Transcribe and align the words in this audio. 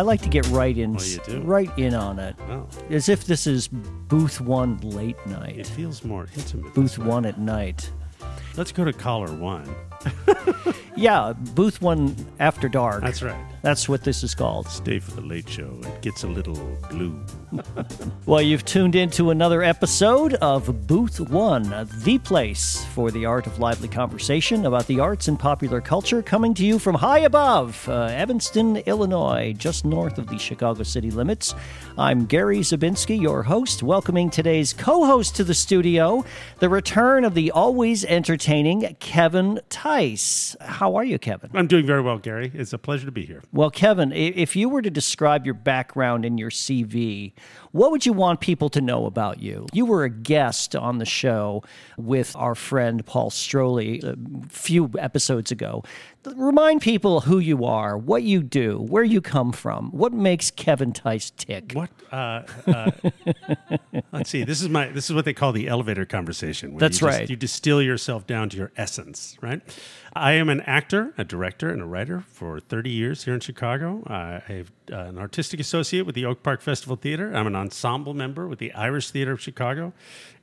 I 0.00 0.02
like 0.02 0.22
to 0.22 0.30
get 0.30 0.46
right 0.48 0.78
in, 0.78 0.96
Oh, 0.98 1.02
you 1.28 1.40
right 1.40 1.70
in 1.78 1.92
on 1.92 2.18
it, 2.18 2.34
Well, 2.48 2.66
as 2.88 3.10
if 3.10 3.26
this 3.26 3.46
is 3.46 3.68
booth 3.68 4.40
one 4.40 4.78
late 4.78 5.18
night. 5.26 5.58
it 5.58 5.66
feels 5.66 6.02
more 6.04 6.26
intimate. 6.34 6.72
booth 6.72 6.96
one 6.98 7.26
at 7.26 7.38
night. 7.38 7.92
Let's 8.56 8.72
go 8.72 8.82
to 8.86 8.94
caller 8.94 9.30
one. 9.30 9.68
Yeah, 11.00 11.32
booth 11.54 11.80
one 11.80 12.14
after 12.40 12.68
dark. 12.68 13.02
That's 13.02 13.22
right. 13.22 13.42
That's 13.62 13.88
what 13.88 14.04
this 14.04 14.22
is 14.22 14.34
called. 14.34 14.66
Stay 14.66 14.98
for 14.98 15.12
the 15.12 15.22
late 15.22 15.48
show. 15.48 15.78
It 15.82 16.02
gets 16.02 16.24
a 16.24 16.28
little 16.28 16.76
blue. 16.90 17.18
Well, 18.26 18.42
you've 18.42 18.64
tuned 18.64 18.94
into 18.94 19.30
another 19.30 19.64
episode 19.64 20.34
of 20.34 20.86
Booth 20.86 21.18
One, 21.18 21.88
the 22.04 22.18
place 22.18 22.84
for 22.94 23.10
the 23.10 23.26
art 23.26 23.48
of 23.48 23.58
lively 23.58 23.88
conversation 23.88 24.66
about 24.66 24.86
the 24.86 25.00
arts 25.00 25.26
and 25.26 25.36
popular 25.36 25.80
culture, 25.80 26.22
coming 26.22 26.54
to 26.54 26.64
you 26.64 26.78
from 26.78 26.94
high 26.94 27.20
above 27.20 27.88
uh, 27.88 28.04
Evanston, 28.04 28.76
Illinois, 28.76 29.52
just 29.58 29.84
north 29.84 30.18
of 30.18 30.28
the 30.28 30.38
Chicago 30.38 30.84
city 30.84 31.10
limits. 31.10 31.56
I'm 31.98 32.24
Gary 32.26 32.60
Zabinski, 32.60 33.20
your 33.20 33.42
host, 33.42 33.82
welcoming 33.82 34.30
today's 34.30 34.72
co 34.72 35.04
host 35.04 35.34
to 35.36 35.44
the 35.44 35.54
studio, 35.54 36.24
the 36.60 36.68
return 36.68 37.24
of 37.24 37.34
the 37.34 37.50
always 37.50 38.04
entertaining 38.04 38.96
Kevin 39.00 39.60
Theis. 39.90 40.56
How 40.60 40.94
are 40.94 41.04
you, 41.04 41.18
Kevin? 41.18 41.50
I'm 41.52 41.66
doing 41.66 41.84
very 41.84 42.00
well, 42.00 42.18
Gary. 42.18 42.52
It's 42.54 42.72
a 42.72 42.78
pleasure 42.78 43.06
to 43.06 43.12
be 43.12 43.26
here. 43.26 43.42
Well, 43.52 43.70
Kevin, 43.70 44.12
if 44.12 44.54
you 44.54 44.68
were 44.68 44.82
to 44.82 44.90
describe 44.90 45.44
your 45.44 45.54
background 45.54 46.24
in 46.24 46.38
your 46.38 46.50
CV, 46.50 47.32
what 47.72 47.90
would 47.92 48.04
you 48.04 48.12
want 48.12 48.40
people 48.40 48.68
to 48.70 48.80
know 48.80 49.06
about 49.06 49.40
you? 49.40 49.66
You 49.72 49.86
were 49.86 50.04
a 50.04 50.10
guest 50.10 50.74
on 50.74 50.98
the 50.98 51.04
show 51.04 51.62
with 51.96 52.34
our 52.36 52.54
friend 52.54 53.04
Paul 53.06 53.30
Stroili 53.30 54.02
a 54.02 54.16
few 54.48 54.90
episodes 54.98 55.50
ago. 55.52 55.84
Remind 56.36 56.82
people 56.82 57.20
who 57.20 57.38
you 57.38 57.64
are, 57.64 57.96
what 57.96 58.22
you 58.22 58.42
do, 58.42 58.78
where 58.78 59.04
you 59.04 59.20
come 59.22 59.52
from, 59.52 59.90
what 59.90 60.12
makes 60.12 60.50
Kevin 60.50 60.92
Theis 60.92 61.30
tick. 61.30 61.72
What? 61.72 61.90
Uh, 62.12 62.42
uh, 62.66 62.90
let's 64.12 64.28
see. 64.28 64.44
This 64.44 64.60
is 64.60 64.68
my. 64.68 64.88
This 64.88 65.08
is 65.08 65.14
what 65.16 65.24
they 65.24 65.32
call 65.32 65.52
the 65.52 65.68
elevator 65.68 66.04
conversation. 66.04 66.72
where 66.72 66.80
That's 66.80 67.00
you 67.00 67.06
just- 67.06 67.18
right. 67.20 67.30
You 67.30 67.36
distill 67.36 67.80
yourself 67.80 68.26
down 68.26 68.50
to 68.50 68.56
your 68.56 68.72
essence, 68.76 69.36
right? 69.40 69.62
I 70.14 70.32
am 70.32 70.48
an 70.48 70.60
actor, 70.62 71.14
a 71.16 71.24
director, 71.24 71.70
and 71.70 71.80
a 71.80 71.84
writer 71.84 72.24
for 72.32 72.58
30 72.58 72.90
years 72.90 73.24
here 73.24 73.34
in 73.34 73.40
Chicago. 73.40 74.02
I 74.08 74.42
have 74.46 74.72
uh, 74.90 74.96
an 74.96 75.18
artistic 75.18 75.60
associate 75.60 76.04
with 76.04 76.16
the 76.16 76.24
Oak 76.24 76.42
Park 76.42 76.62
Festival 76.62 76.96
Theater. 76.96 77.32
I'm 77.32 77.46
an 77.46 77.54
ensemble 77.54 78.12
member 78.12 78.48
with 78.48 78.58
the 78.58 78.72
Irish 78.72 79.10
Theater 79.10 79.32
of 79.32 79.40
Chicago, 79.40 79.92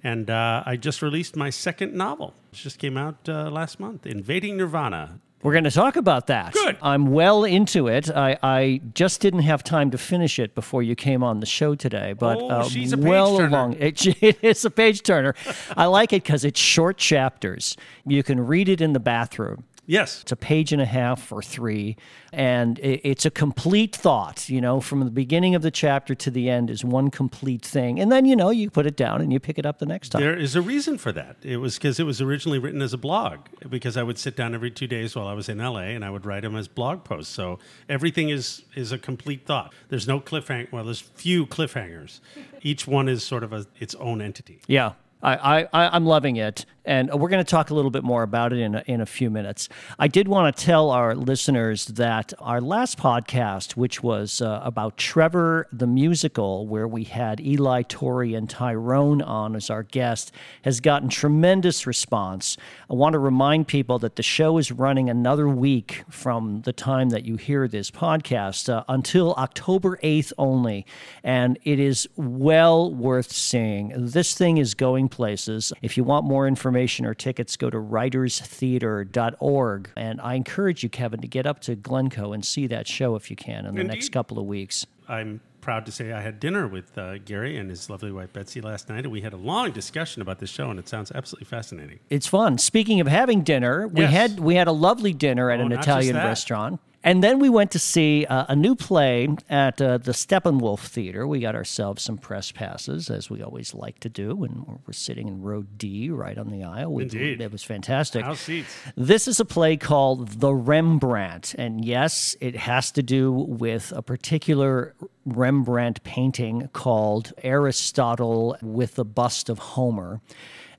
and 0.01 0.29
uh, 0.29 0.63
I 0.65 0.77
just 0.77 1.01
released 1.01 1.35
my 1.35 1.49
second 1.49 1.93
novel. 1.93 2.33
It 2.53 2.57
just 2.57 2.79
came 2.79 2.97
out 2.97 3.27
uh, 3.27 3.49
last 3.49 3.79
month, 3.79 4.05
Invading 4.05 4.55
Nirvana. 4.55 5.19
We're 5.43 5.51
going 5.51 5.65
to 5.65 5.71
talk 5.71 5.95
about 5.95 6.27
that. 6.27 6.53
Good. 6.53 6.77
I'm 6.81 7.11
well 7.11 7.43
into 7.43 7.87
it. 7.87 8.09
I, 8.09 8.37
I 8.41 8.81
just 8.95 9.21
didn't 9.21 9.41
have 9.41 9.63
time 9.63 9.91
to 9.91 9.97
finish 9.97 10.39
it 10.39 10.55
before 10.55 10.81
you 10.81 10.95
came 10.95 11.23
on 11.23 11.39
the 11.41 11.45
show 11.45 11.75
today, 11.75 12.13
but 12.13 12.39
Oh, 12.41 12.47
uh, 12.49 12.63
she's 12.67 12.91
a 12.91 12.97
page 12.97 13.05
well 13.05 13.37
turner. 13.37 13.47
along. 13.49 13.73
It, 13.75 14.05
it 14.23 14.39
is 14.43 14.65
a 14.65 14.71
page 14.71 15.03
turner. 15.03 15.35
I 15.77 15.85
like 15.85 16.11
it 16.11 16.23
because 16.23 16.43
it's 16.43 16.59
short 16.59 16.97
chapters. 16.97 17.77
You 18.05 18.23
can 18.23 18.45
read 18.47 18.67
it 18.67 18.81
in 18.81 18.93
the 18.93 18.99
bathroom. 18.99 19.63
Yes, 19.89 20.21
It's 20.21 20.33
a 20.33 20.35
page 20.35 20.73
and 20.73 20.81
a 20.81 20.85
half 20.85 21.31
or 21.31 21.41
three, 21.41 21.95
and 22.33 22.77
it's 22.83 23.25
a 23.25 23.31
complete 23.31 23.95
thought. 23.95 24.49
You 24.49 24.59
know, 24.59 24.81
from 24.81 24.99
the 24.99 25.09
beginning 25.09 25.55
of 25.55 25.61
the 25.61 25.71
chapter 25.71 26.13
to 26.13 26.29
the 26.29 26.49
end 26.49 26.69
is 26.69 26.83
one 26.83 27.09
complete 27.09 27.63
thing, 27.65 27.97
and 27.97 28.11
then 28.11 28.25
you 28.25 28.35
know 28.35 28.49
you 28.49 28.69
put 28.69 28.85
it 28.85 28.97
down 28.97 29.21
and 29.21 29.31
you 29.31 29.39
pick 29.39 29.57
it 29.57 29.65
up 29.65 29.79
the 29.79 29.85
next 29.85 30.09
time. 30.09 30.21
There 30.21 30.37
is 30.37 30.57
a 30.57 30.61
reason 30.61 30.97
for 30.97 31.13
that. 31.13 31.37
It 31.41 31.57
was 31.57 31.75
because 31.77 32.01
it 32.01 32.03
was 32.03 32.19
originally 32.19 32.59
written 32.59 32.81
as 32.81 32.93
a 32.93 32.97
blog. 32.97 33.39
Because 33.69 33.95
I 33.95 34.03
would 34.03 34.17
sit 34.17 34.35
down 34.35 34.53
every 34.53 34.71
two 34.71 34.87
days 34.87 35.15
while 35.15 35.27
I 35.27 35.33
was 35.33 35.47
in 35.47 35.57
LA, 35.59 35.93
and 35.95 36.03
I 36.03 36.09
would 36.09 36.25
write 36.25 36.41
them 36.43 36.57
as 36.57 36.67
blog 36.67 37.05
posts. 37.05 37.33
So 37.33 37.57
everything 37.87 38.27
is 38.27 38.63
is 38.75 38.91
a 38.91 38.97
complete 38.97 39.45
thought. 39.45 39.73
There's 39.87 40.05
no 40.07 40.19
cliffhanger. 40.19 40.69
Well, 40.71 40.83
there's 40.83 40.99
few 40.99 41.45
cliffhangers. 41.45 42.19
Each 42.61 42.85
one 42.87 43.07
is 43.07 43.23
sort 43.23 43.43
of 43.45 43.53
a, 43.53 43.65
its 43.79 43.95
own 43.95 44.21
entity. 44.21 44.59
Yeah. 44.67 44.93
I, 45.23 45.35
I, 45.35 45.67
I- 45.73 45.95
I'm 45.95 46.05
loving 46.05 46.35
it. 46.35 46.65
And 46.87 47.13
we're 47.13 47.27
going 47.27 47.43
to 47.43 47.49
talk 47.49 47.69
a 47.69 47.73
little 47.73 47.91
bit 47.91 48.05
more 48.05 48.23
about 48.23 48.53
it 48.53 48.59
in 48.59 48.75
a, 48.75 48.83
in 48.87 49.01
a 49.01 49.05
few 49.05 49.29
minutes. 49.29 49.67
I 49.99 50.07
did 50.07 50.29
want 50.29 50.55
to 50.55 50.65
tell 50.65 50.89
our 50.89 51.15
listeners 51.15 51.85
that 51.87 52.31
our 52.39 52.61
last 52.61 52.97
podcast, 52.97 53.73
which 53.73 54.01
was 54.01 54.41
uh, 54.41 54.61
about 54.63 54.95
Trevor 54.95 55.67
the 55.73 55.85
Musical, 55.85 56.65
where 56.65 56.87
we 56.87 57.03
had 57.03 57.41
Eli, 57.41 57.81
Tori, 57.81 58.33
and 58.35 58.49
Tyrone 58.49 59.21
on 59.21 59.53
as 59.53 59.69
our 59.69 59.83
guest, 59.83 60.31
has 60.61 60.79
gotten 60.79 61.09
tremendous 61.09 61.85
response. 61.85 62.55
I 62.89 62.93
want 62.93 63.13
to 63.13 63.19
remind 63.19 63.67
people 63.67 63.99
that 63.99 64.15
the 64.15 64.23
show 64.23 64.57
is 64.57 64.71
running 64.71 65.09
another 65.09 65.49
week 65.49 66.05
from 66.09 66.61
the 66.61 66.71
time 66.71 67.09
that 67.09 67.25
you 67.25 67.35
hear 67.35 67.67
this 67.67 67.91
podcast 67.91 68.73
uh, 68.73 68.85
until 68.87 69.33
October 69.33 69.99
8th 70.01 70.31
only. 70.37 70.85
And 71.21 71.59
it 71.65 71.81
is 71.81 72.07
well 72.15 72.95
worth 72.95 73.33
seeing. 73.33 73.91
This 73.93 74.35
thing 74.35 74.57
is 74.57 74.73
going 74.73 75.09
places. 75.09 75.73
If 75.81 75.97
you 75.97 76.05
want 76.05 76.25
more 76.25 76.47
information 76.47 76.76
or 76.77 77.13
tickets, 77.15 77.57
go 77.57 77.69
to 77.69 77.77
writerstheater.org. 77.77 79.89
And 79.95 80.21
I 80.21 80.33
encourage 80.35 80.83
you, 80.83 80.89
Kevin, 80.89 81.21
to 81.21 81.27
get 81.27 81.45
up 81.45 81.59
to 81.61 81.75
Glencoe 81.75 82.33
and 82.33 82.43
see 82.45 82.67
that 82.67 82.87
show 82.87 83.15
if 83.15 83.29
you 83.29 83.35
can 83.35 83.65
in 83.65 83.75
the 83.75 83.83
next 83.83 84.09
couple 84.09 84.39
of 84.39 84.45
weeks. 84.45 84.85
I'm 85.07 85.41
proud 85.61 85.85
to 85.87 85.91
say 85.91 86.11
I 86.13 86.21
had 86.21 86.39
dinner 86.39 86.67
with 86.67 86.97
uh, 86.97 87.17
Gary 87.19 87.57
and 87.57 87.69
his 87.69 87.89
lovely 87.89 88.11
wife 88.11 88.31
Betsy 88.33 88.61
last 88.61 88.89
night, 88.89 88.99
and 89.05 89.11
we 89.11 89.21
had 89.21 89.33
a 89.33 89.37
long 89.37 89.71
discussion 89.71 90.21
about 90.21 90.39
this 90.39 90.49
show, 90.49 90.69
and 90.69 90.79
it 90.79 90.87
sounds 90.87 91.11
absolutely 91.13 91.45
fascinating. 91.45 91.99
It's 92.09 92.27
fun. 92.27 92.57
Speaking 92.57 92.99
of 93.01 93.07
having 93.07 93.41
dinner, 93.43 93.87
we 93.87 94.01
Yes. 94.01 94.11
had 94.13 94.39
we 94.39 94.55
had 94.55 94.67
a 94.67 94.71
lovely 94.71 95.13
dinner 95.13 95.51
at 95.51 95.59
Oh, 95.59 95.65
an 95.65 95.71
Italian 95.71 96.15
restaurant. 96.15 96.79
And 97.07 97.23
then 97.23 97.39
we 97.39 97.47
went 97.47 97.71
to 97.71 97.79
see 97.79 98.25
uh, 98.25 98.47
a 98.49 98.55
new 98.55 98.75
play 98.75 99.29
at 99.49 99.81
uh, 99.81 99.97
the 99.97 100.11
Steppenwolf 100.11 100.79
Theater. 100.87 101.25
We 101.25 101.39
got 101.39 101.55
ourselves 101.55 102.03
some 102.03 102.17
press 102.17 102.51
passes, 102.51 103.09
as 103.09 103.29
we 103.29 103.41
always 103.41 103.73
like 103.73 103.99
to 104.01 104.09
do, 104.09 104.43
and 104.43 104.65
we're- 104.67 104.79
we're 104.85 104.91
sitting 104.93 105.29
in 105.29 105.41
row 105.41 105.63
D, 105.77 106.09
right 106.09 106.37
on 106.37 106.49
the 106.49 106.63
aisle. 106.65 106.91
We- 106.93 107.03
Indeed. 107.03 107.39
it 107.39 107.49
was 107.49 107.63
fantastic. 107.63 108.25
House 108.25 108.41
seats. 108.41 108.75
This 108.97 109.25
is 109.25 109.39
a 109.39 109.45
play 109.45 109.77
called 109.77 110.27
The 110.41 110.53
Rembrandt. 110.53 111.55
And 111.57 111.85
yes, 111.85 112.35
it 112.41 112.57
has 112.57 112.91
to 112.91 113.01
do 113.01 113.31
with 113.31 113.93
a 113.95 114.01
particular 114.01 114.93
Rembrandt 115.25 116.03
painting 116.03 116.67
called 116.73 117.31
Aristotle 117.41 118.57
with 118.61 118.95
the 118.95 119.05
Bust 119.05 119.47
of 119.47 119.59
Homer. 119.59 120.19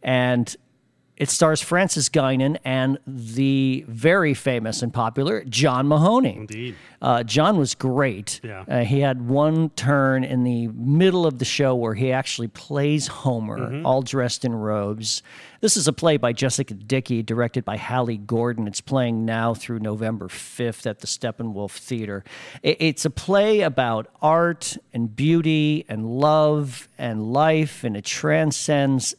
And 0.02 0.54
it 1.18 1.28
stars 1.28 1.60
Francis 1.60 2.08
Guinan 2.08 2.56
and 2.64 2.98
the 3.06 3.84
very 3.88 4.32
famous 4.32 4.82
and 4.82 4.94
popular 4.94 5.44
John 5.44 5.86
Mahoney. 5.88 6.36
Indeed. 6.36 6.76
Uh, 7.02 7.22
John 7.22 7.58
was 7.58 7.74
great. 7.74 8.40
Yeah. 8.42 8.64
Uh, 8.66 8.80
he 8.84 9.00
had 9.00 9.28
one 9.28 9.70
turn 9.70 10.24
in 10.24 10.42
the 10.44 10.68
middle 10.68 11.26
of 11.26 11.38
the 11.38 11.44
show 11.44 11.74
where 11.74 11.94
he 11.94 12.10
actually 12.12 12.48
plays 12.48 13.06
Homer, 13.08 13.58
Mm-hmm. 13.58 13.86
all 13.86 14.02
dressed 14.02 14.44
in 14.44 14.54
robes. 14.54 15.22
This 15.60 15.76
is 15.76 15.88
a 15.88 15.92
play 15.92 16.16
by 16.16 16.32
Jessica 16.32 16.74
Dickey, 16.74 17.22
directed 17.22 17.64
by 17.64 17.76
Hallie 17.76 18.16
Gordon. 18.16 18.66
It's 18.68 18.80
playing 18.80 19.24
now 19.24 19.54
through 19.54 19.80
November 19.80 20.28
5th 20.28 20.86
at 20.86 21.00
the 21.00 21.06
Steppenwolf 21.08 21.72
Theater. 21.72 22.22
It's 22.62 23.04
a 23.04 23.10
play 23.10 23.60
about 23.62 24.06
art 24.22 24.76
and 24.94 25.14
beauty 25.14 25.84
and 25.88 26.06
love 26.06 26.88
and 26.96 27.32
life, 27.32 27.82
and 27.84 27.96
it 27.96 28.04
transcends 28.04 29.14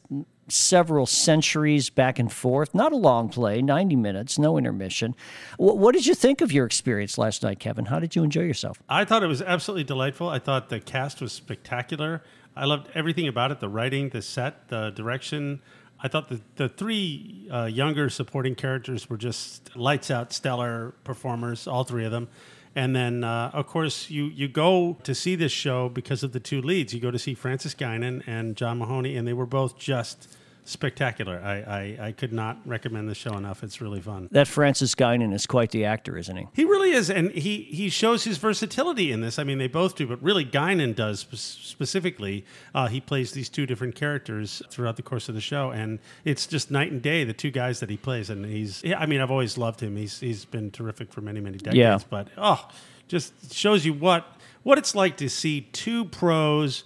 several 0.51 1.05
centuries 1.05 1.89
back 1.89 2.19
and 2.19 2.31
forth. 2.31 2.73
Not 2.75 2.91
a 2.91 2.95
long 2.97 3.29
play, 3.29 3.61
90 3.61 3.95
minutes, 3.95 4.37
no 4.39 4.57
intermission. 4.57 5.15
Wh- 5.57 5.75
What 5.77 5.93
did 5.95 6.05
you 6.05 6.15
think 6.15 6.41
of 6.41 6.51
your 6.51 6.65
experience 6.65 7.17
last 7.17 7.43
night, 7.43 7.59
Kevin? 7.59 7.85
How 7.85 7.99
did 7.99 8.15
you 8.15 8.23
enjoy 8.23 8.41
yourself? 8.41 8.81
I 8.89 9.05
thought 9.05 9.23
it 9.23 9.27
was 9.27 9.41
absolutely 9.41 9.83
delightful. 9.85 10.29
I 10.29 10.39
thought 10.39 10.69
the 10.69 10.79
cast 10.79 11.21
was 11.21 11.31
spectacular. 11.31 12.23
I 12.55 12.65
loved 12.65 12.87
everything 12.93 13.27
about 13.27 13.51
it 13.51 13.59
the 13.59 13.69
writing, 13.69 14.09
the 14.09 14.21
set, 14.21 14.67
the 14.69 14.89
direction. 14.91 15.61
I 16.01 16.07
thought 16.07 16.29
the, 16.29 16.41
the 16.55 16.69
three 16.69 17.47
uh, 17.51 17.65
younger 17.65 18.09
supporting 18.09 18.55
characters 18.55 19.09
were 19.09 19.17
just 19.17 19.75
lights 19.75 20.09
out, 20.09 20.31
stellar 20.33 20.93
performers, 21.03 21.67
all 21.67 21.83
three 21.83 22.05
of 22.05 22.11
them. 22.11 22.29
And 22.75 22.95
then, 22.95 23.23
uh, 23.23 23.49
of 23.53 23.67
course, 23.67 24.09
you, 24.09 24.25
you 24.25 24.47
go 24.47 24.97
to 25.03 25.13
see 25.15 25.35
this 25.35 25.51
show 25.51 25.89
because 25.89 26.23
of 26.23 26.31
the 26.33 26.39
two 26.39 26.61
leads. 26.61 26.93
You 26.93 26.99
go 27.01 27.11
to 27.11 27.19
see 27.19 27.33
Francis 27.33 27.73
Guinan 27.73 28.23
and 28.27 28.55
John 28.55 28.77
Mahoney, 28.77 29.17
and 29.17 29.27
they 29.27 29.33
were 29.33 29.47
both 29.47 29.77
just 29.77 30.33
spectacular. 30.69 31.41
I, 31.43 31.55
I, 31.57 32.07
I 32.07 32.11
could 32.11 32.31
not 32.31 32.59
recommend 32.65 33.09
the 33.09 33.15
show 33.15 33.35
enough. 33.35 33.63
It's 33.63 33.81
really 33.81 34.01
fun. 34.01 34.29
That 34.31 34.47
Francis 34.47 34.93
Guinan 34.93 35.33
is 35.33 35.45
quite 35.45 35.71
the 35.71 35.85
actor, 35.85 36.17
isn't 36.17 36.35
he? 36.35 36.47
He 36.53 36.63
really 36.65 36.91
is, 36.91 37.09
and 37.09 37.31
he 37.31 37.63
he 37.63 37.89
shows 37.89 38.23
his 38.23 38.37
versatility 38.37 39.11
in 39.11 39.21
this. 39.21 39.39
I 39.39 39.43
mean, 39.43 39.57
they 39.57 39.67
both 39.67 39.95
do, 39.95 40.05
but 40.07 40.21
really, 40.21 40.45
Guinan 40.45 40.95
does 40.95 41.21
specifically. 41.31 42.45
Uh, 42.73 42.87
he 42.87 43.01
plays 43.01 43.31
these 43.31 43.49
two 43.49 43.65
different 43.65 43.95
characters 43.95 44.61
throughout 44.69 44.95
the 44.95 45.01
course 45.01 45.27
of 45.27 45.35
the 45.35 45.41
show, 45.41 45.71
and 45.71 45.99
it's 46.23 46.45
just 46.45 46.69
night 46.69 46.91
and 46.91 47.01
day. 47.01 47.23
The 47.23 47.33
two 47.33 47.51
guys 47.51 47.79
that 47.79 47.89
he 47.89 47.97
plays, 47.97 48.29
and 48.29 48.45
he's. 48.45 48.83
I 48.95 49.05
mean, 49.05 49.21
I've 49.21 49.31
always 49.31 49.57
loved 49.57 49.81
him. 49.81 49.95
He's 49.95 50.19
he's 50.19 50.45
been 50.45 50.71
terrific 50.71 51.11
for 51.11 51.21
many 51.21 51.41
many 51.41 51.57
decades. 51.57 51.77
Yeah. 51.77 51.97
But 52.09 52.27
oh, 52.37 52.67
just 53.07 53.53
shows 53.53 53.85
you 53.85 53.93
what 53.93 54.27
what 54.63 54.77
it's 54.77 54.93
like 54.93 55.17
to 55.17 55.29
see 55.29 55.61
two 55.61 56.05
pros 56.05 56.83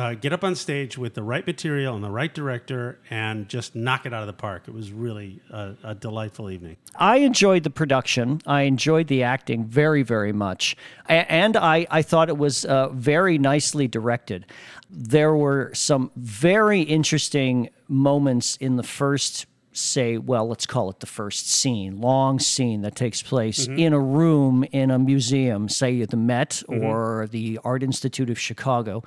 uh, 0.00 0.14
get 0.14 0.32
up 0.32 0.42
on 0.42 0.54
stage 0.54 0.96
with 0.96 1.14
the 1.14 1.22
right 1.22 1.46
material 1.46 1.94
and 1.94 2.02
the 2.02 2.10
right 2.10 2.32
director 2.32 2.98
and 3.10 3.48
just 3.48 3.76
knock 3.76 4.06
it 4.06 4.14
out 4.14 4.22
of 4.22 4.26
the 4.26 4.32
park. 4.32 4.62
It 4.66 4.72
was 4.72 4.92
really 4.92 5.40
a, 5.50 5.74
a 5.84 5.94
delightful 5.94 6.50
evening. 6.50 6.78
I 6.96 7.18
enjoyed 7.18 7.64
the 7.64 7.70
production. 7.70 8.40
I 8.46 8.62
enjoyed 8.62 9.08
the 9.08 9.22
acting 9.22 9.64
very, 9.64 10.02
very 10.02 10.32
much. 10.32 10.74
And 11.06 11.56
I, 11.56 11.86
I 11.90 12.02
thought 12.02 12.30
it 12.30 12.38
was 12.38 12.64
uh, 12.64 12.88
very 12.88 13.36
nicely 13.36 13.86
directed. 13.88 14.46
There 14.88 15.36
were 15.36 15.70
some 15.74 16.10
very 16.16 16.80
interesting 16.80 17.68
moments 17.88 18.56
in 18.56 18.76
the 18.76 18.82
first 18.82 19.46
say, 19.72 20.18
well, 20.18 20.48
let's 20.48 20.66
call 20.66 20.90
it 20.90 21.00
the 21.00 21.06
first 21.06 21.48
scene, 21.48 22.00
long 22.00 22.38
scene 22.38 22.82
that 22.82 22.96
takes 22.96 23.22
place 23.22 23.66
in 23.66 23.92
a 23.92 24.00
room 24.00 24.64
in 24.72 24.90
a 24.90 24.98
museum, 24.98 25.68
say 25.68 26.04
the 26.04 26.16
Met 26.16 26.62
or 26.68 27.28
the 27.30 27.58
Art 27.62 27.82
Institute 27.82 28.30
of 28.30 28.38
Chicago. 28.38 29.02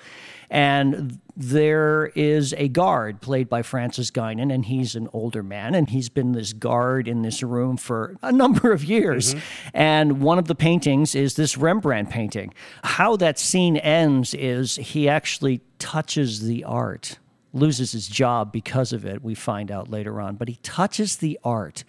And 0.54 1.20
there 1.36 2.12
is 2.14 2.54
a 2.60 2.68
guard 2.68 3.22
played 3.22 3.50
by 3.50 3.64
Francis 3.64 4.12
Guinan, 4.12 4.54
and 4.54 4.66
he's 4.66 4.96
an 4.96 5.10
older 5.12 5.42
man, 5.42 5.74
and 5.74 5.90
he's 5.90 6.10
been 6.10 6.34
this 6.34 6.54
guard 6.54 7.08
in 7.08 7.24
this 7.24 7.42
room 7.42 7.76
for 7.76 8.16
a 8.22 8.32
number 8.32 8.72
of 8.72 8.84
years. 8.84 9.34
Mm-hmm. 9.34 9.70
And 9.74 10.22
one 10.22 10.38
of 10.38 10.48
the 10.48 10.54
paintings 10.54 11.16
is 11.16 11.36
this 11.38 11.58
Rembrandt 11.58 12.12
painting. 12.12 12.54
How 12.84 13.16
that 13.16 13.40
scene 13.40 13.78
ends 13.78 14.36
is 14.36 14.76
he 14.76 15.10
actually 15.10 15.62
touches 15.80 16.46
the 16.46 16.64
art 16.64 17.18
loses 17.54 17.92
his 17.92 18.08
job 18.08 18.52
because 18.52 18.94
of 18.94 19.06
it. 19.06 19.24
We 19.24 19.36
find 19.36 19.72
out 19.72 19.90
later 19.90 20.20
on, 20.20 20.36
but 20.36 20.50
he 20.50 20.58
touches 20.64 21.18
the 21.18 21.40
art. 21.44 21.84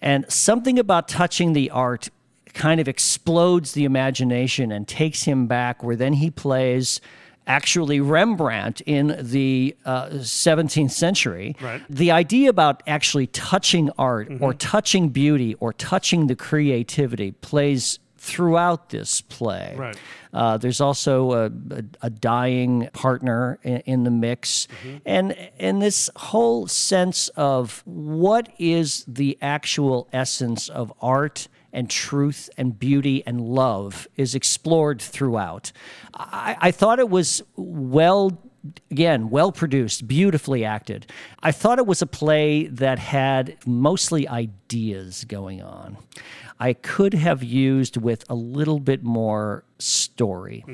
And 0.00 0.30
something 0.30 0.78
about 0.78 1.08
touching 1.08 1.52
the 1.52 1.70
art 1.70 2.08
kind 2.54 2.80
of 2.80 2.88
explodes 2.88 3.72
the 3.72 3.84
imagination 3.84 4.70
and 4.72 4.86
takes 4.86 5.24
him 5.24 5.46
back, 5.46 5.82
where 5.82 5.96
then 5.96 6.14
he 6.14 6.30
plays 6.30 7.00
actually 7.46 8.00
Rembrandt 8.00 8.80
in 8.82 9.16
the 9.20 9.76
uh, 9.84 10.08
17th 10.10 10.90
century. 10.90 11.56
Right. 11.60 11.82
The 11.88 12.10
idea 12.10 12.50
about 12.50 12.82
actually 12.86 13.26
touching 13.28 13.90
art 13.98 14.30
or 14.40 14.54
touching 14.54 15.08
beauty 15.08 15.54
or 15.54 15.72
touching 15.72 16.26
the 16.26 16.36
creativity 16.36 17.32
plays 17.32 17.98
throughout 18.22 18.90
this 18.90 19.20
play. 19.20 19.74
Right. 19.76 19.96
Uh, 20.32 20.56
there's 20.56 20.80
also 20.80 21.32
a, 21.32 21.46
a, 21.46 21.84
a 22.02 22.10
dying 22.10 22.88
partner 22.92 23.58
in, 23.64 23.78
in 23.78 24.04
the 24.04 24.10
mix, 24.10 24.68
and 25.04 25.36
and 25.58 25.82
this 25.82 26.08
whole 26.14 26.68
sense 26.68 27.28
of 27.30 27.82
what 27.84 28.48
is 28.58 29.04
the 29.08 29.36
actual 29.42 30.08
essence 30.12 30.68
of 30.68 30.92
art 31.02 31.48
and 31.72 31.88
truth 31.88 32.50
and 32.56 32.78
beauty 32.78 33.22
and 33.26 33.40
love 33.40 34.06
is 34.16 34.34
explored 34.34 35.00
throughout. 35.00 35.72
I, 36.14 36.56
I 36.60 36.70
thought 36.70 36.98
it 36.98 37.08
was 37.08 37.42
well 37.56 38.38
again, 38.90 39.30
well 39.30 39.50
produced, 39.50 40.06
beautifully 40.06 40.64
acted. 40.64 41.06
I 41.42 41.50
thought 41.52 41.78
it 41.78 41.86
was 41.86 42.00
a 42.02 42.06
play 42.06 42.66
that 42.68 42.98
had 42.98 43.56
mostly 43.66 44.28
ideas 44.28 45.24
going 45.24 45.62
on. 45.62 45.96
I 46.60 46.74
could 46.74 47.12
have 47.14 47.42
used 47.42 47.96
with 47.96 48.24
a 48.30 48.34
little 48.36 48.78
bit 48.78 49.02
more 49.02 49.64
story. 49.78 50.64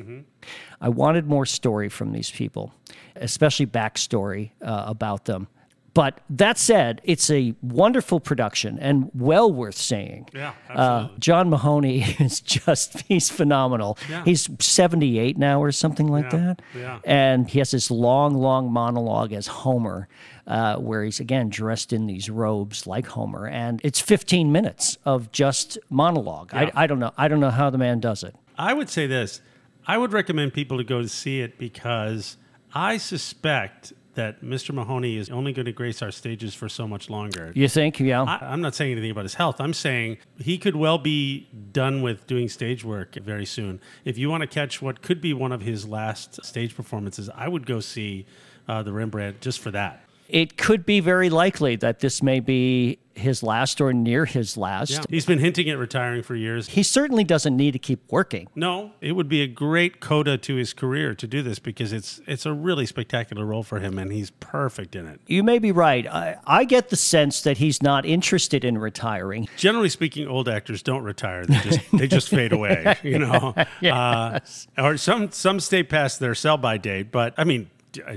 I 0.82 0.90
wanted 0.90 1.26
more 1.26 1.46
story 1.46 1.88
from 1.88 2.12
these 2.12 2.30
people, 2.30 2.74
especially 3.16 3.66
backstory 3.66 4.50
uh, 4.60 4.84
about 4.86 5.24
them. 5.24 5.48
But 5.94 6.20
that 6.30 6.58
said, 6.58 7.00
it's 7.02 7.28
a 7.30 7.54
wonderful 7.62 8.20
production 8.20 8.78
and 8.78 9.10
well 9.14 9.50
worth 9.52 9.74
seeing. 9.76 10.28
Yeah, 10.32 10.50
Uh, 10.68 10.72
absolutely. 10.78 11.18
John 11.18 11.50
Mahoney 11.50 12.02
is 12.20 12.40
just, 12.40 13.00
he's 13.02 13.30
phenomenal. 13.30 13.98
Yeah. 14.08 14.22
He's 14.24 14.48
78 14.60 15.38
now 15.38 15.60
or 15.62 15.72
something 15.72 16.06
like 16.06 16.30
Yeah, 16.32 16.38
that. 16.38 16.62
yeah. 16.76 16.98
And 17.04 17.48
he 17.50 17.58
has 17.58 17.72
this 17.72 17.90
long, 17.90 18.34
long 18.34 18.70
monologue 18.72 19.32
as 19.32 19.48
Homer, 19.48 20.08
uh, 20.46 20.76
where 20.76 21.02
he's 21.02 21.18
again 21.20 21.48
dressed 21.48 21.92
in 21.92 22.06
these 22.06 22.30
robes 22.30 22.86
like 22.86 23.06
Homer. 23.06 23.48
And 23.48 23.80
it's 23.82 23.98
15 24.00 24.52
minutes 24.52 24.98
of 25.04 25.32
just 25.32 25.78
monologue. 25.90 26.50
Yeah. 26.52 26.70
I, 26.76 26.84
I 26.84 26.86
don't 26.86 27.00
know. 27.00 27.12
I 27.16 27.26
don't 27.28 27.40
know 27.40 27.50
how 27.50 27.70
the 27.70 27.78
man 27.78 27.98
does 27.98 28.22
it. 28.22 28.36
I 28.56 28.72
would 28.72 28.88
say 28.90 29.06
this. 29.08 29.40
I 29.86 29.96
would 29.98 30.12
recommend 30.12 30.52
people 30.52 30.76
to 30.78 30.84
go 30.84 31.00
to 31.02 31.08
see 31.08 31.40
it 31.40 31.58
because 31.58 32.36
I 32.74 32.98
suspect 32.98 33.94
that 34.18 34.42
Mr. 34.42 34.74
Mahoney 34.74 35.16
is 35.16 35.30
only 35.30 35.52
going 35.52 35.66
to 35.66 35.72
grace 35.72 36.02
our 36.02 36.10
stages 36.10 36.52
for 36.52 36.68
so 36.68 36.88
much 36.88 37.08
longer. 37.08 37.52
You 37.54 37.68
think? 37.68 38.00
Yeah. 38.00 38.22
I, 38.24 38.38
I'm 38.52 38.60
not 38.60 38.74
saying 38.74 38.90
anything 38.92 39.12
about 39.12 39.24
his 39.24 39.34
health. 39.34 39.60
I'm 39.60 39.72
saying 39.72 40.18
he 40.38 40.58
could 40.58 40.74
well 40.74 40.98
be 40.98 41.48
done 41.72 42.02
with 42.02 42.26
doing 42.26 42.48
stage 42.48 42.84
work 42.84 43.14
very 43.14 43.46
soon. 43.46 43.80
If 44.04 44.18
you 44.18 44.28
want 44.28 44.40
to 44.40 44.48
catch 44.48 44.82
what 44.82 45.02
could 45.02 45.20
be 45.20 45.32
one 45.32 45.52
of 45.52 45.60
his 45.62 45.86
last 45.86 46.44
stage 46.44 46.74
performances, 46.74 47.30
I 47.32 47.46
would 47.46 47.64
go 47.64 47.78
see 47.78 48.26
uh, 48.66 48.82
the 48.82 48.92
Rembrandt 48.92 49.40
just 49.40 49.60
for 49.60 49.70
that. 49.70 50.04
it 50.28 50.58
could 50.58 50.84
be 50.84 50.98
very 51.00 51.30
likely 51.30 51.76
that 51.76 52.00
this 52.00 52.20
may 52.22 52.40
be 52.40 52.98
his 53.18 53.42
last 53.42 53.80
or 53.80 53.92
near 53.92 54.24
his 54.24 54.56
last. 54.56 54.90
Yeah. 54.90 55.02
He's 55.08 55.26
been 55.26 55.38
hinting 55.38 55.68
at 55.68 55.78
retiring 55.78 56.22
for 56.22 56.34
years. 56.34 56.68
He 56.68 56.82
certainly 56.82 57.24
doesn't 57.24 57.56
need 57.56 57.72
to 57.72 57.78
keep 57.78 58.10
working. 58.10 58.48
No, 58.54 58.92
it 59.00 59.12
would 59.12 59.28
be 59.28 59.42
a 59.42 59.46
great 59.46 60.00
coda 60.00 60.38
to 60.38 60.54
his 60.54 60.72
career 60.72 61.14
to 61.14 61.26
do 61.26 61.42
this 61.42 61.58
because 61.58 61.92
it's 61.92 62.20
it's 62.26 62.46
a 62.46 62.52
really 62.52 62.86
spectacular 62.86 63.44
role 63.44 63.62
for 63.62 63.80
him 63.80 63.98
and 63.98 64.12
he's 64.12 64.30
perfect 64.30 64.96
in 64.96 65.06
it. 65.06 65.20
You 65.26 65.42
may 65.42 65.58
be 65.58 65.72
right. 65.72 66.06
I, 66.06 66.36
I 66.46 66.64
get 66.64 66.90
the 66.90 66.96
sense 66.96 67.42
that 67.42 67.58
he's 67.58 67.82
not 67.82 68.06
interested 68.06 68.64
in 68.64 68.78
retiring. 68.78 69.48
Generally 69.56 69.90
speaking, 69.90 70.26
old 70.28 70.48
actors 70.48 70.82
don't 70.82 71.02
retire; 71.02 71.44
they 71.44 71.58
just 71.60 71.80
they 71.92 72.06
just 72.06 72.28
fade 72.28 72.52
away. 72.52 72.96
You 73.08 73.18
know, 73.18 73.54
uh, 73.82 74.40
or 74.76 74.96
some 74.96 75.30
some 75.30 75.60
stay 75.60 75.82
past 75.82 76.20
their 76.20 76.34
sell 76.34 76.56
by 76.56 76.78
date. 76.78 77.10
But 77.10 77.32
I 77.38 77.44
mean, 77.44 77.70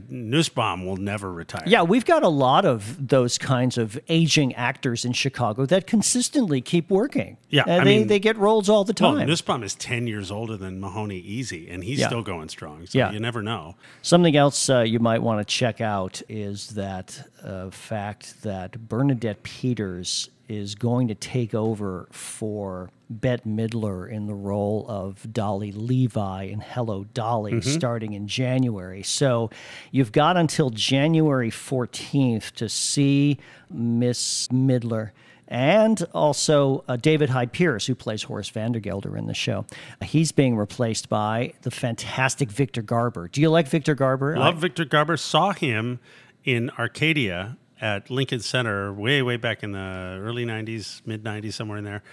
Nussbaum 0.09 0.85
will 0.85 0.97
never 0.97 1.31
retire. 1.31 1.63
Yeah, 1.65 1.83
we've 1.83 2.06
got 2.06 2.23
a 2.23 2.27
lot 2.29 2.65
of 2.65 3.07
those 3.07 3.38
kinds 3.38 3.77
of 3.77 4.00
aging 4.09 4.53
actors 4.56 5.06
in 5.06 5.13
Chicago 5.13 5.65
that 5.65 5.88
consistently 5.88 6.62
keep 6.62 6.89
working. 6.89 7.38
Yeah, 7.50 7.63
And 7.68 7.81
I 7.81 7.83
they, 7.83 7.97
mean- 8.00 8.07
they 8.07 8.19
get 8.19 8.38
roles 8.38 8.69
all 8.69 8.83
the 8.83 8.94
Well, 9.00 9.15
time. 9.15 9.27
Nussbaum 9.27 9.63
is 9.63 9.75
ten 9.75 10.07
years 10.07 10.31
older 10.31 10.57
than 10.57 10.79
Mahoney, 10.79 11.18
easy, 11.19 11.69
and 11.69 11.83
he's 11.83 12.00
Yeah. 12.00 12.07
still 12.07 12.23
going 12.23 12.50
strong. 12.50 12.85
So 12.85 12.97
Yeah. 12.97 13.12
you 13.12 13.19
never 13.19 13.41
know. 13.41 13.75
Something 14.01 14.35
else 14.35 14.69
uh, 14.69 14.81
you 14.81 15.00
might 15.00 15.21
want 15.21 15.39
to 15.39 15.45
check 15.53 15.81
out 15.81 16.21
is 16.29 16.69
that 16.69 17.27
uh, 17.44 17.69
fact 17.71 18.44
that 18.44 18.88
Bernadette 18.89 19.44
Peters 19.44 20.29
is 20.48 20.76
going 20.76 21.08
to 21.08 21.16
take 21.16 21.54
over 21.54 22.08
for 22.12 22.90
Bette 23.10 23.44
Midler 23.48 24.10
in 24.10 24.28
the 24.28 24.34
role 24.34 24.86
of 24.88 25.32
Dolly 25.32 25.72
Levi 25.72 26.44
in 26.44 26.62
Hello 26.62 27.06
Dolly 27.14 27.62
starting 27.62 28.14
in 28.14 28.28
January. 28.28 29.04
So 29.04 29.50
you've 29.92 30.12
got 30.12 30.38
until 30.38 30.70
January 30.70 31.50
14th 31.52 32.52
to 32.54 32.70
see 32.70 33.38
Miss 33.69 34.48
Midler. 34.50 35.12
And 35.48 36.02
also 36.14 36.86
uh, 36.88 36.95
David 36.95 37.30
Hyde 37.30 37.52
Pierce, 37.52 37.86
who 37.86 37.94
plays 37.94 38.24
Horace 38.24 38.50
Vandergelder 38.50 39.18
in 39.18 39.28
the 39.28 39.33
show. 39.33 39.66
He's 40.02 40.31
being 40.31 40.56
replaced 40.56 41.10
by 41.10 41.54
the 41.64 41.71
fantastic 41.71 42.50
Victor 42.50 42.81
Garber. 42.81 43.28
Do 43.28 43.42
you 43.42 43.50
like 43.50 43.68
Victor 43.68 43.94
Garber? 43.94 44.38
Love 44.38 44.60
Victor 44.60 44.86
Garber. 44.86 45.18
Saw 45.18 45.52
him 45.52 46.00
in 46.45 46.69
Arcadia 46.80 47.57
at 47.81 48.09
Lincoln 48.09 48.40
Center 48.40 48.94
way, 48.94 49.21
way 49.21 49.38
back 49.38 49.64
in 49.64 49.71
the 49.71 50.19
early 50.21 50.45
90s, 50.45 51.02
mid 51.06 51.23
90s, 51.23 51.54
somewhere 51.54 51.80
in 51.80 51.83
there, 51.83 52.04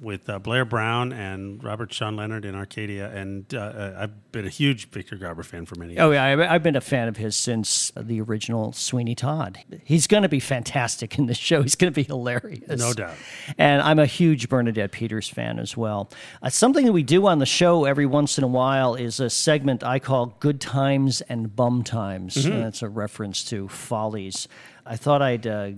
with 0.00 0.30
uh, 0.30 0.38
Blair 0.38 0.64
Brown 0.64 1.12
and 1.12 1.62
Robert 1.62 1.92
Sean 1.92 2.16
Leonard 2.16 2.44
in 2.44 2.54
Arcadia. 2.54 3.10
And 3.10 3.52
uh, 3.52 3.58
uh, 3.58 3.96
I've 3.98 4.32
been 4.32 4.46
a 4.46 4.50
huge 4.50 4.90
Victor 4.90 5.16
Garber 5.16 5.42
fan 5.42 5.66
for 5.66 5.74
many 5.74 5.94
years. 5.94 6.02
Oh 6.02 6.12
yeah, 6.12 6.46
I've 6.48 6.62
been 6.62 6.76
a 6.76 6.80
fan 6.80 7.08
of 7.08 7.16
his 7.16 7.36
since 7.36 7.90
the 7.96 8.20
original 8.20 8.72
Sweeney 8.72 9.14
Todd. 9.14 9.58
He's 9.84 10.06
going 10.06 10.22
to 10.22 10.28
be 10.28 10.40
fantastic 10.40 11.18
in 11.18 11.26
this 11.26 11.36
show. 11.36 11.62
He's 11.62 11.74
going 11.74 11.92
to 11.92 11.94
be 11.94 12.04
hilarious, 12.04 12.78
No 12.78 12.92
doubt. 12.92 13.16
And 13.58 13.82
I'm 13.82 13.98
a 13.98 14.06
huge 14.06 14.48
Bernadette 14.48 14.92
Peters 14.92 15.28
fan 15.28 15.58
as 15.58 15.76
well. 15.76 16.10
Uh, 16.42 16.48
something 16.48 16.86
that 16.86 16.92
we 16.92 17.02
do 17.02 17.26
on 17.26 17.38
the 17.38 17.46
show 17.46 17.84
every 17.84 18.06
once 18.06 18.38
in 18.38 18.44
a 18.44 18.48
while 18.48 18.94
is 18.94 19.18
a 19.20 19.28
segment 19.28 19.82
I 19.82 19.98
call 19.98 20.36
"Good 20.38 20.60
Times 20.60 21.20
and 21.22 21.54
Bum 21.54 21.82
Times." 21.82 22.36
Mm-hmm. 22.36 22.52
And 22.52 22.62
that's 22.62 22.82
a 22.82 22.88
reference 22.88 23.44
to 23.46 23.68
Follies. 23.68 24.46
I 24.88 24.96
thought 24.96 25.22
I'd. 25.22 25.46
Uh, 25.46 25.70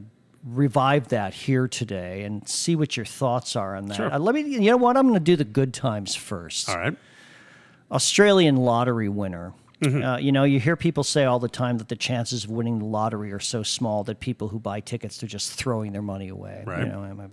Revive 0.42 1.08
that 1.08 1.34
here 1.34 1.68
today 1.68 2.22
and 2.22 2.48
see 2.48 2.74
what 2.74 2.96
your 2.96 3.04
thoughts 3.04 3.56
are 3.56 3.76
on 3.76 3.88
that. 3.88 3.96
Sure. 3.96 4.10
Uh, 4.10 4.18
let 4.18 4.34
me, 4.34 4.40
you 4.40 4.70
know 4.70 4.78
what? 4.78 4.96
I'm 4.96 5.02
going 5.02 5.12
to 5.12 5.20
do 5.20 5.36
the 5.36 5.44
good 5.44 5.74
times 5.74 6.14
first. 6.14 6.66
All 6.70 6.78
right. 6.78 6.96
Australian 7.92 8.56
lottery 8.56 9.10
winner. 9.10 9.52
Mm-hmm. 9.80 10.02
Uh, 10.02 10.18
you 10.18 10.30
know, 10.30 10.44
you 10.44 10.60
hear 10.60 10.76
people 10.76 11.02
say 11.04 11.24
all 11.24 11.38
the 11.38 11.48
time 11.48 11.78
that 11.78 11.88
the 11.88 11.96
chances 11.96 12.44
of 12.44 12.50
winning 12.50 12.78
the 12.78 12.84
lottery 12.84 13.32
are 13.32 13.40
so 13.40 13.62
small 13.62 14.04
that 14.04 14.20
people 14.20 14.48
who 14.48 14.58
buy 14.58 14.80
tickets 14.80 15.18
they're 15.18 15.28
just 15.28 15.52
throwing 15.52 15.92
their 15.92 16.02
money 16.02 16.28
away. 16.28 16.62
Right. 16.66 16.80
You 16.80 16.86
know, 16.86 17.28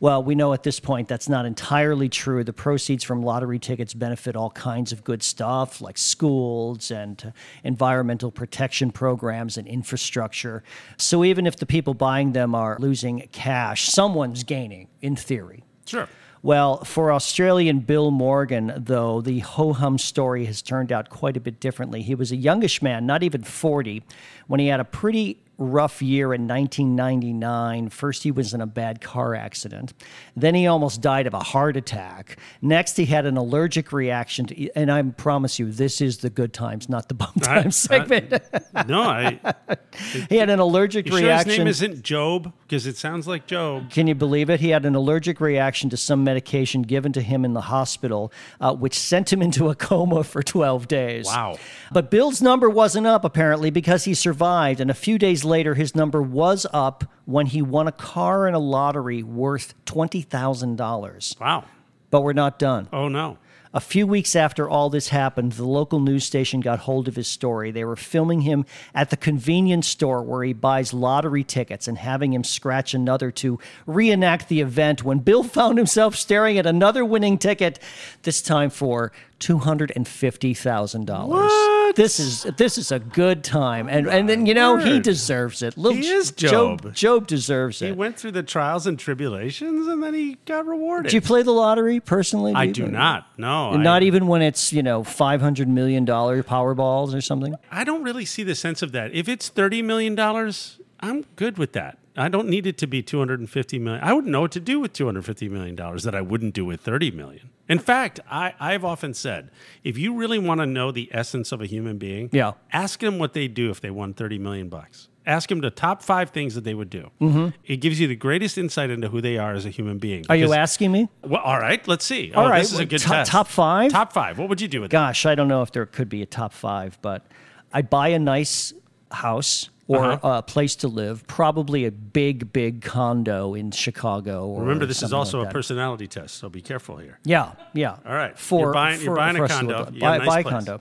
well, 0.00 0.22
we 0.22 0.34
know 0.34 0.52
at 0.52 0.62
this 0.62 0.80
point 0.80 1.08
that's 1.08 1.28
not 1.28 1.44
entirely 1.44 2.08
true. 2.08 2.44
The 2.44 2.52
proceeds 2.52 3.04
from 3.04 3.22
lottery 3.22 3.58
tickets 3.58 3.94
benefit 3.94 4.36
all 4.36 4.50
kinds 4.50 4.92
of 4.92 5.04
good 5.04 5.22
stuff 5.22 5.80
like 5.80 5.98
schools 5.98 6.90
and 6.90 7.32
environmental 7.62 8.30
protection 8.30 8.90
programs 8.90 9.58
and 9.58 9.68
infrastructure. 9.68 10.62
So 10.96 11.24
even 11.24 11.46
if 11.46 11.56
the 11.56 11.66
people 11.66 11.94
buying 11.94 12.32
them 12.32 12.54
are 12.54 12.76
losing 12.78 13.28
cash, 13.32 13.88
someone's 13.88 14.44
gaining 14.44 14.88
in 15.00 15.16
theory. 15.16 15.64
Sure. 15.86 16.08
Well, 16.44 16.82
for 16.82 17.12
Australian 17.12 17.80
Bill 17.80 18.10
Morgan, 18.10 18.72
though, 18.76 19.20
the 19.20 19.38
ho 19.38 19.72
hum 19.72 19.96
story 19.96 20.44
has 20.46 20.60
turned 20.60 20.90
out 20.90 21.08
quite 21.08 21.36
a 21.36 21.40
bit 21.40 21.60
differently. 21.60 22.02
He 22.02 22.16
was 22.16 22.32
a 22.32 22.36
youngish 22.36 22.82
man, 22.82 23.06
not 23.06 23.22
even 23.22 23.44
40, 23.44 24.02
when 24.48 24.58
he 24.58 24.66
had 24.66 24.80
a 24.80 24.84
pretty 24.84 25.38
rough 25.62 26.02
year 26.02 26.34
in 26.34 26.46
1999. 26.48 27.88
First, 27.90 28.22
he 28.22 28.30
was 28.30 28.52
in 28.54 28.60
a 28.60 28.66
bad 28.66 29.00
car 29.00 29.34
accident. 29.34 29.92
Then, 30.36 30.54
he 30.54 30.66
almost 30.66 31.00
died 31.00 31.26
of 31.26 31.34
a 31.34 31.40
heart 31.42 31.76
attack. 31.76 32.36
Next, 32.60 32.96
he 32.96 33.06
had 33.06 33.26
an 33.26 33.36
allergic 33.36 33.92
reaction 33.92 34.46
to, 34.46 34.70
and 34.76 34.90
I 34.90 35.02
promise 35.02 35.58
you, 35.58 35.70
this 35.70 36.00
is 36.00 36.18
the 36.18 36.30
good 36.30 36.52
times, 36.52 36.88
not 36.88 37.08
the 37.08 37.14
bum 37.14 37.32
I- 37.42 37.62
times 37.62 37.76
segment. 37.76 38.32
I- 38.74 38.84
no, 38.86 39.02
I. 39.02 39.40
he 40.28 40.36
had 40.36 40.50
an 40.50 40.58
allergic 40.58 41.06
You 41.06 41.12
sure 41.12 41.18
his 41.20 41.26
reaction. 41.26 41.58
name 41.58 41.66
isn't 41.68 42.02
Job? 42.02 42.52
Because 42.62 42.86
it 42.86 42.96
sounds 42.96 43.26
like 43.26 43.46
Job. 43.46 43.90
Can 43.90 44.06
you 44.06 44.14
believe 44.14 44.50
it? 44.50 44.60
He 44.60 44.70
had 44.70 44.84
an 44.86 44.94
allergic 44.94 45.40
reaction 45.40 45.90
to 45.90 45.96
some 45.96 46.24
medication 46.24 46.82
given 46.82 47.12
to 47.12 47.20
him 47.20 47.44
in 47.44 47.52
the 47.52 47.60
hospital, 47.62 48.32
uh, 48.60 48.74
which 48.74 48.98
sent 48.98 49.32
him 49.32 49.42
into 49.42 49.68
a 49.68 49.74
coma 49.74 50.24
for 50.24 50.42
12 50.42 50.88
days. 50.88 51.26
Wow. 51.26 51.58
But 51.92 52.10
Bill's 52.10 52.40
number 52.40 52.70
wasn't 52.70 53.06
up, 53.06 53.24
apparently, 53.24 53.70
because 53.70 54.04
he 54.04 54.14
survived. 54.14 54.80
And 54.80 54.90
a 54.90 54.94
few 54.94 55.18
days 55.18 55.44
later, 55.44 55.51
his 55.52 55.94
number 55.94 56.22
was 56.22 56.66
up 56.72 57.04
when 57.24 57.46
he 57.46 57.62
won 57.62 57.86
a 57.86 57.92
car 57.92 58.48
in 58.48 58.54
a 58.54 58.58
lottery 58.58 59.22
worth 59.22 59.74
$20,000. 59.86 61.40
Wow. 61.40 61.64
But 62.10 62.22
we're 62.22 62.32
not 62.32 62.58
done. 62.58 62.88
Oh 62.92 63.08
no. 63.08 63.38
A 63.74 63.80
few 63.80 64.06
weeks 64.06 64.36
after 64.36 64.68
all 64.68 64.90
this 64.90 65.08
happened, 65.08 65.52
the 65.52 65.64
local 65.64 65.98
news 65.98 66.24
station 66.24 66.60
got 66.60 66.80
hold 66.80 67.08
of 67.08 67.16
his 67.16 67.26
story. 67.26 67.70
They 67.70 67.84
were 67.84 67.96
filming 67.96 68.42
him 68.42 68.66
at 68.94 69.08
the 69.08 69.16
convenience 69.16 69.88
store 69.88 70.22
where 70.22 70.44
he 70.44 70.52
buys 70.52 70.92
lottery 70.92 71.42
tickets 71.42 71.88
and 71.88 71.96
having 71.96 72.34
him 72.34 72.44
scratch 72.44 72.92
another 72.92 73.30
to 73.30 73.58
reenact 73.86 74.50
the 74.50 74.60
event 74.60 75.04
when 75.04 75.20
Bill 75.20 75.42
found 75.42 75.78
himself 75.78 76.16
staring 76.16 76.58
at 76.58 76.66
another 76.66 77.02
winning 77.02 77.38
ticket, 77.38 77.78
this 78.24 78.42
time 78.42 78.68
for 78.68 79.10
$250,000. 79.42 81.94
This 81.94 82.18
is 82.18 82.44
this 82.56 82.78
is 82.78 82.90
a 82.90 82.98
good 82.98 83.44
time. 83.44 83.88
And 83.88 84.06
and 84.08 84.26
then 84.28 84.46
you 84.46 84.54
know 84.54 84.78
he 84.78 84.98
deserves 85.00 85.62
it. 85.62 85.76
Little 85.76 86.00
He 86.00 86.08
is 86.08 86.32
Job. 86.32 86.82
Job. 86.82 86.94
Job 86.94 87.26
deserves 87.26 87.82
it. 87.82 87.86
He 87.86 87.92
went 87.92 88.18
through 88.18 88.32
the 88.32 88.42
trials 88.42 88.86
and 88.86 88.98
tribulations, 88.98 89.86
and 89.86 90.02
then 90.02 90.14
he 90.14 90.38
got 90.46 90.66
rewarded. 90.66 91.10
Do 91.10 91.16
you 91.16 91.20
play 91.20 91.42
the 91.42 91.52
lottery 91.52 92.00
personally? 92.00 92.54
I 92.54 92.64
you- 92.64 92.72
do 92.72 92.86
not. 92.88 93.26
No. 93.36 93.76
Not 93.76 94.02
I, 94.02 94.06
even 94.06 94.26
when 94.26 94.42
it's, 94.42 94.72
you 94.72 94.82
know, 94.82 95.02
$500 95.02 95.66
million 95.66 96.06
Powerballs 96.06 97.14
or 97.14 97.20
something? 97.20 97.54
I 97.70 97.84
don't 97.84 98.02
really 98.02 98.24
see 98.24 98.42
the 98.42 98.54
sense 98.54 98.82
of 98.82 98.92
that. 98.92 99.12
If 99.12 99.28
it's 99.28 99.48
thirty 99.48 99.82
million 99.82 100.14
dollars, 100.14 100.78
I'm 101.00 101.24
good 101.36 101.58
with 101.58 101.72
that. 101.72 101.98
I 102.16 102.28
don't 102.28 102.48
need 102.48 102.66
it 102.66 102.76
to 102.78 102.86
be 102.86 103.02
two 103.02 103.18
hundred 103.18 103.40
and 103.40 103.48
fifty 103.48 103.78
million. 103.78 104.04
I 104.04 104.12
wouldn't 104.12 104.30
know 104.30 104.42
what 104.42 104.52
to 104.52 104.60
do 104.60 104.80
with 104.80 104.92
two 104.92 105.06
hundred 105.06 105.24
fifty 105.24 105.48
million 105.48 105.74
dollars 105.74 106.02
that 106.04 106.14
I 106.14 106.20
wouldn't 106.20 106.54
do 106.54 106.64
with 106.64 106.80
thirty 106.80 107.10
million. 107.10 107.50
In 107.68 107.78
fact, 107.78 108.20
I, 108.30 108.54
I've 108.60 108.84
often 108.84 109.14
said, 109.14 109.50
if 109.82 109.96
you 109.96 110.14
really 110.14 110.38
want 110.38 110.60
to 110.60 110.66
know 110.66 110.90
the 110.92 111.08
essence 111.12 111.52
of 111.52 111.60
a 111.62 111.66
human 111.66 111.96
being, 111.96 112.28
Yeah. 112.32 112.52
ask 112.72 113.00
them 113.00 113.18
what 113.18 113.32
they'd 113.32 113.54
do 113.54 113.70
if 113.70 113.80
they 113.80 113.90
won 113.90 114.12
thirty 114.12 114.38
million 114.38 114.68
bucks. 114.68 115.08
Ask 115.24 115.48
them 115.48 115.60
the 115.60 115.70
top 115.70 116.02
five 116.02 116.30
things 116.30 116.56
that 116.56 116.64
they 116.64 116.74
would 116.74 116.90
do. 116.90 117.10
Mm-hmm. 117.20 117.50
It 117.64 117.76
gives 117.76 118.00
you 118.00 118.08
the 118.08 118.16
greatest 118.16 118.58
insight 118.58 118.90
into 118.90 119.08
who 119.08 119.20
they 119.20 119.38
are 119.38 119.52
as 119.52 119.64
a 119.64 119.70
human 119.70 119.98
being. 119.98 120.24
Are 120.28 120.34
you 120.34 120.52
asking 120.52 120.90
me? 120.90 121.08
Well, 121.22 121.40
all 121.40 121.60
right, 121.60 121.86
let's 121.86 122.04
see. 122.04 122.32
All 122.34 122.46
oh, 122.46 122.50
right, 122.50 122.58
this 122.58 122.72
is 122.72 122.80
a 122.80 122.84
good 122.84 123.00
top- 123.00 123.12
test. 123.12 123.30
top 123.30 123.46
five? 123.46 123.92
Top 123.92 124.12
five. 124.12 124.36
What 124.38 124.48
would 124.48 124.60
you 124.60 124.66
do 124.66 124.80
with 124.80 124.90
that? 124.90 124.96
Gosh, 124.96 125.24
I 125.24 125.36
don't 125.36 125.46
know 125.46 125.62
if 125.62 125.70
there 125.70 125.86
could 125.86 126.08
be 126.08 126.22
a 126.22 126.26
top 126.26 126.52
five, 126.52 126.98
but 127.02 127.24
I'd 127.72 127.88
buy 127.88 128.08
a 128.08 128.18
nice 128.18 128.74
house 129.12 129.70
or 129.88 130.12
Uh-huh. 130.12 130.28
a 130.38 130.42
place 130.42 130.76
to 130.76 130.88
live, 130.88 131.26
probably 131.26 131.84
a 131.84 131.90
big, 131.90 132.52
big 132.52 132.82
condo 132.82 133.54
in 133.54 133.70
Chicago. 133.72 134.46
Or 134.46 134.60
Remember, 134.62 134.86
this 134.86 135.02
is 135.02 135.12
also 135.12 135.40
like 135.40 135.48
a 135.50 135.52
personality 135.52 136.06
test, 136.06 136.36
so 136.36 136.48
be 136.48 136.62
careful 136.62 136.96
here. 136.98 137.18
Yeah, 137.24 137.52
yeah. 137.74 137.96
All 138.06 138.14
right. 138.14 138.38
For 138.38 138.60
You're 138.60 138.72
buying- 138.72 139.00
you're 139.00 139.16
buying 139.16 139.36
a 139.36 139.38
for 139.40 139.48
to 139.48 139.54
condo. 139.54 139.90
You 139.92 140.00
Buy, 140.00 140.16
a 140.16 140.18
buy 140.20 140.24
nice 140.26 140.38
a 140.38 140.42
place. 140.42 140.52
condo. 140.54 140.80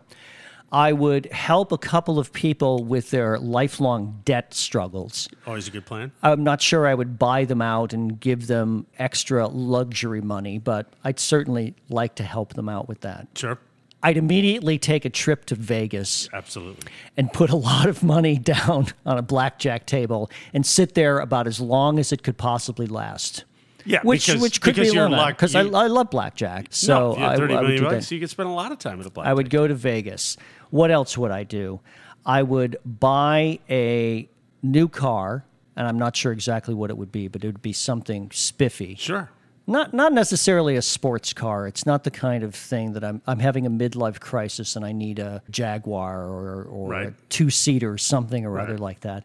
I 0.74 0.94
would 0.94 1.26
help 1.34 1.74
a 1.74 1.78
couple 1.78 2.18
of 2.18 2.32
people 2.32 2.86
with 2.86 3.10
their 3.10 3.38
lifelong 3.38 4.22
debt 4.24 4.54
struggles. 4.54 5.28
Always 5.46 5.68
a 5.68 5.72
good 5.72 5.86
plan. 5.86 6.14
I'm 6.24 6.46
not 6.46 6.62
sure 6.62 6.88
I 6.88 6.94
would 6.94 7.20
buy 7.20 7.44
them 7.44 7.62
out 7.62 7.92
and 7.92 8.18
give 8.18 8.48
them 8.48 8.86
extra 8.98 9.48
luxury 9.50 10.22
money, 10.22 10.60
but 10.60 10.94
I'd 11.04 11.20
certainly 11.20 11.76
like 11.90 12.16
to 12.16 12.24
help 12.24 12.54
them 12.54 12.70
out 12.70 12.88
with 12.88 13.02
that. 13.02 13.28
Sure. 13.36 13.58
I'd 14.04 14.18
immediately 14.18 14.78
take 14.80 15.06
a 15.06 15.10
trip 15.10 15.46
to 15.46 15.56
Vegas 15.56 16.28
Absolutely. 16.34 16.92
and 17.18 17.32
put 17.32 17.50
a 17.50 17.56
lot 17.56 17.88
of 17.88 18.04
money 18.04 18.38
down 18.54 18.88
on 19.06 19.18
a 19.18 19.22
blackjack 19.22 19.86
table 19.86 20.30
and 20.54 20.66
sit 20.66 20.96
there 20.96 21.20
about 21.20 21.48
as 21.48 21.60
long 21.60 22.00
as 22.00 22.12
it 22.12 22.24
could 22.24 22.38
possibly 22.38 22.88
last. 22.88 23.46
Yeah, 23.84 24.02
Which, 24.04 24.28
because, 24.28 24.42
which 24.42 24.62
could 24.62 24.76
because 24.76 24.92
be 24.92 25.00
long 25.00 25.28
because 25.30 25.56
I, 25.56 25.62
I 25.62 25.88
love 25.88 26.12
blackjack. 26.12 26.68
So 26.70 27.14
no, 27.14 27.18
you 27.18 27.26
I, 27.26 27.36
30 27.36 27.54
I 27.54 27.58
would 27.58 27.64
million 27.64 27.84
do 27.84 27.90
bucks, 27.90 28.10
that. 28.10 28.16
you 28.16 28.22
could 28.22 28.30
spend 28.30 28.48
a 28.50 28.52
lot 28.52 28.72
of 28.72 28.78
time 28.80 28.98
with 29.00 29.08
a 29.08 29.10
black. 29.10 29.28
I 29.28 29.34
would 29.34 29.50
go 29.50 29.68
to 29.68 29.74
Vegas. 29.74 30.38
What 30.70 30.92
else 30.92 31.18
would 31.18 31.32
I 31.32 31.44
do? 31.44 31.80
I 32.26 32.44
would 32.44 32.78
buy 32.86 33.60
a 33.70 34.30
new 34.62 34.88
car, 34.88 35.46
and 35.76 35.88
I'm 35.88 35.98
not 35.98 36.16
sure 36.16 36.32
exactly 36.32 36.76
what 36.76 36.92
it 36.92 36.98
would 36.98 37.12
be, 37.12 37.28
but 37.28 37.44
it 37.44 37.48
would 37.48 37.62
be 37.64 37.74
something 37.74 38.30
spiffy. 38.32 38.96
Sure. 38.96 39.32
Not 39.68 39.94
not 39.94 40.12
necessarily 40.12 40.76
a 40.76 40.82
sports 40.82 41.34
car. 41.34 41.68
It's 41.68 41.86
not 41.86 42.04
the 42.04 42.12
kind 42.12 42.44
of 42.44 42.56
thing 42.56 42.94
that 42.94 43.04
I'm 43.04 43.22
I'm 43.28 43.40
having 43.40 43.66
a 43.66 43.70
midlife 43.70 44.20
crisis 44.20 44.76
and 44.76 44.86
I 44.86 44.92
need 44.92 45.20
a 45.20 45.42
Jaguar 45.50 46.24
or 46.24 46.64
or 46.64 46.94
a 46.94 47.14
two 47.30 47.50
seater 47.50 47.94
or 47.94 47.98
something 47.98 48.46
or 48.46 48.60
other 48.60 48.78
like 48.78 49.02
that. 49.02 49.24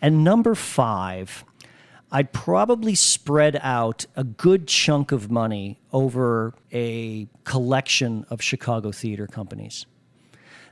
And 0.00 0.24
number 0.24 0.54
five, 0.54 1.44
I'd 2.10 2.32
probably 2.32 2.94
spread 2.94 3.58
out 3.62 4.06
a 4.16 4.24
good 4.24 4.68
chunk 4.68 5.12
of 5.12 5.30
money 5.30 5.80
over 5.92 6.54
a 6.72 7.26
collection 7.44 8.24
of 8.30 8.42
Chicago 8.42 8.92
theater 8.92 9.26
companies. 9.26 9.86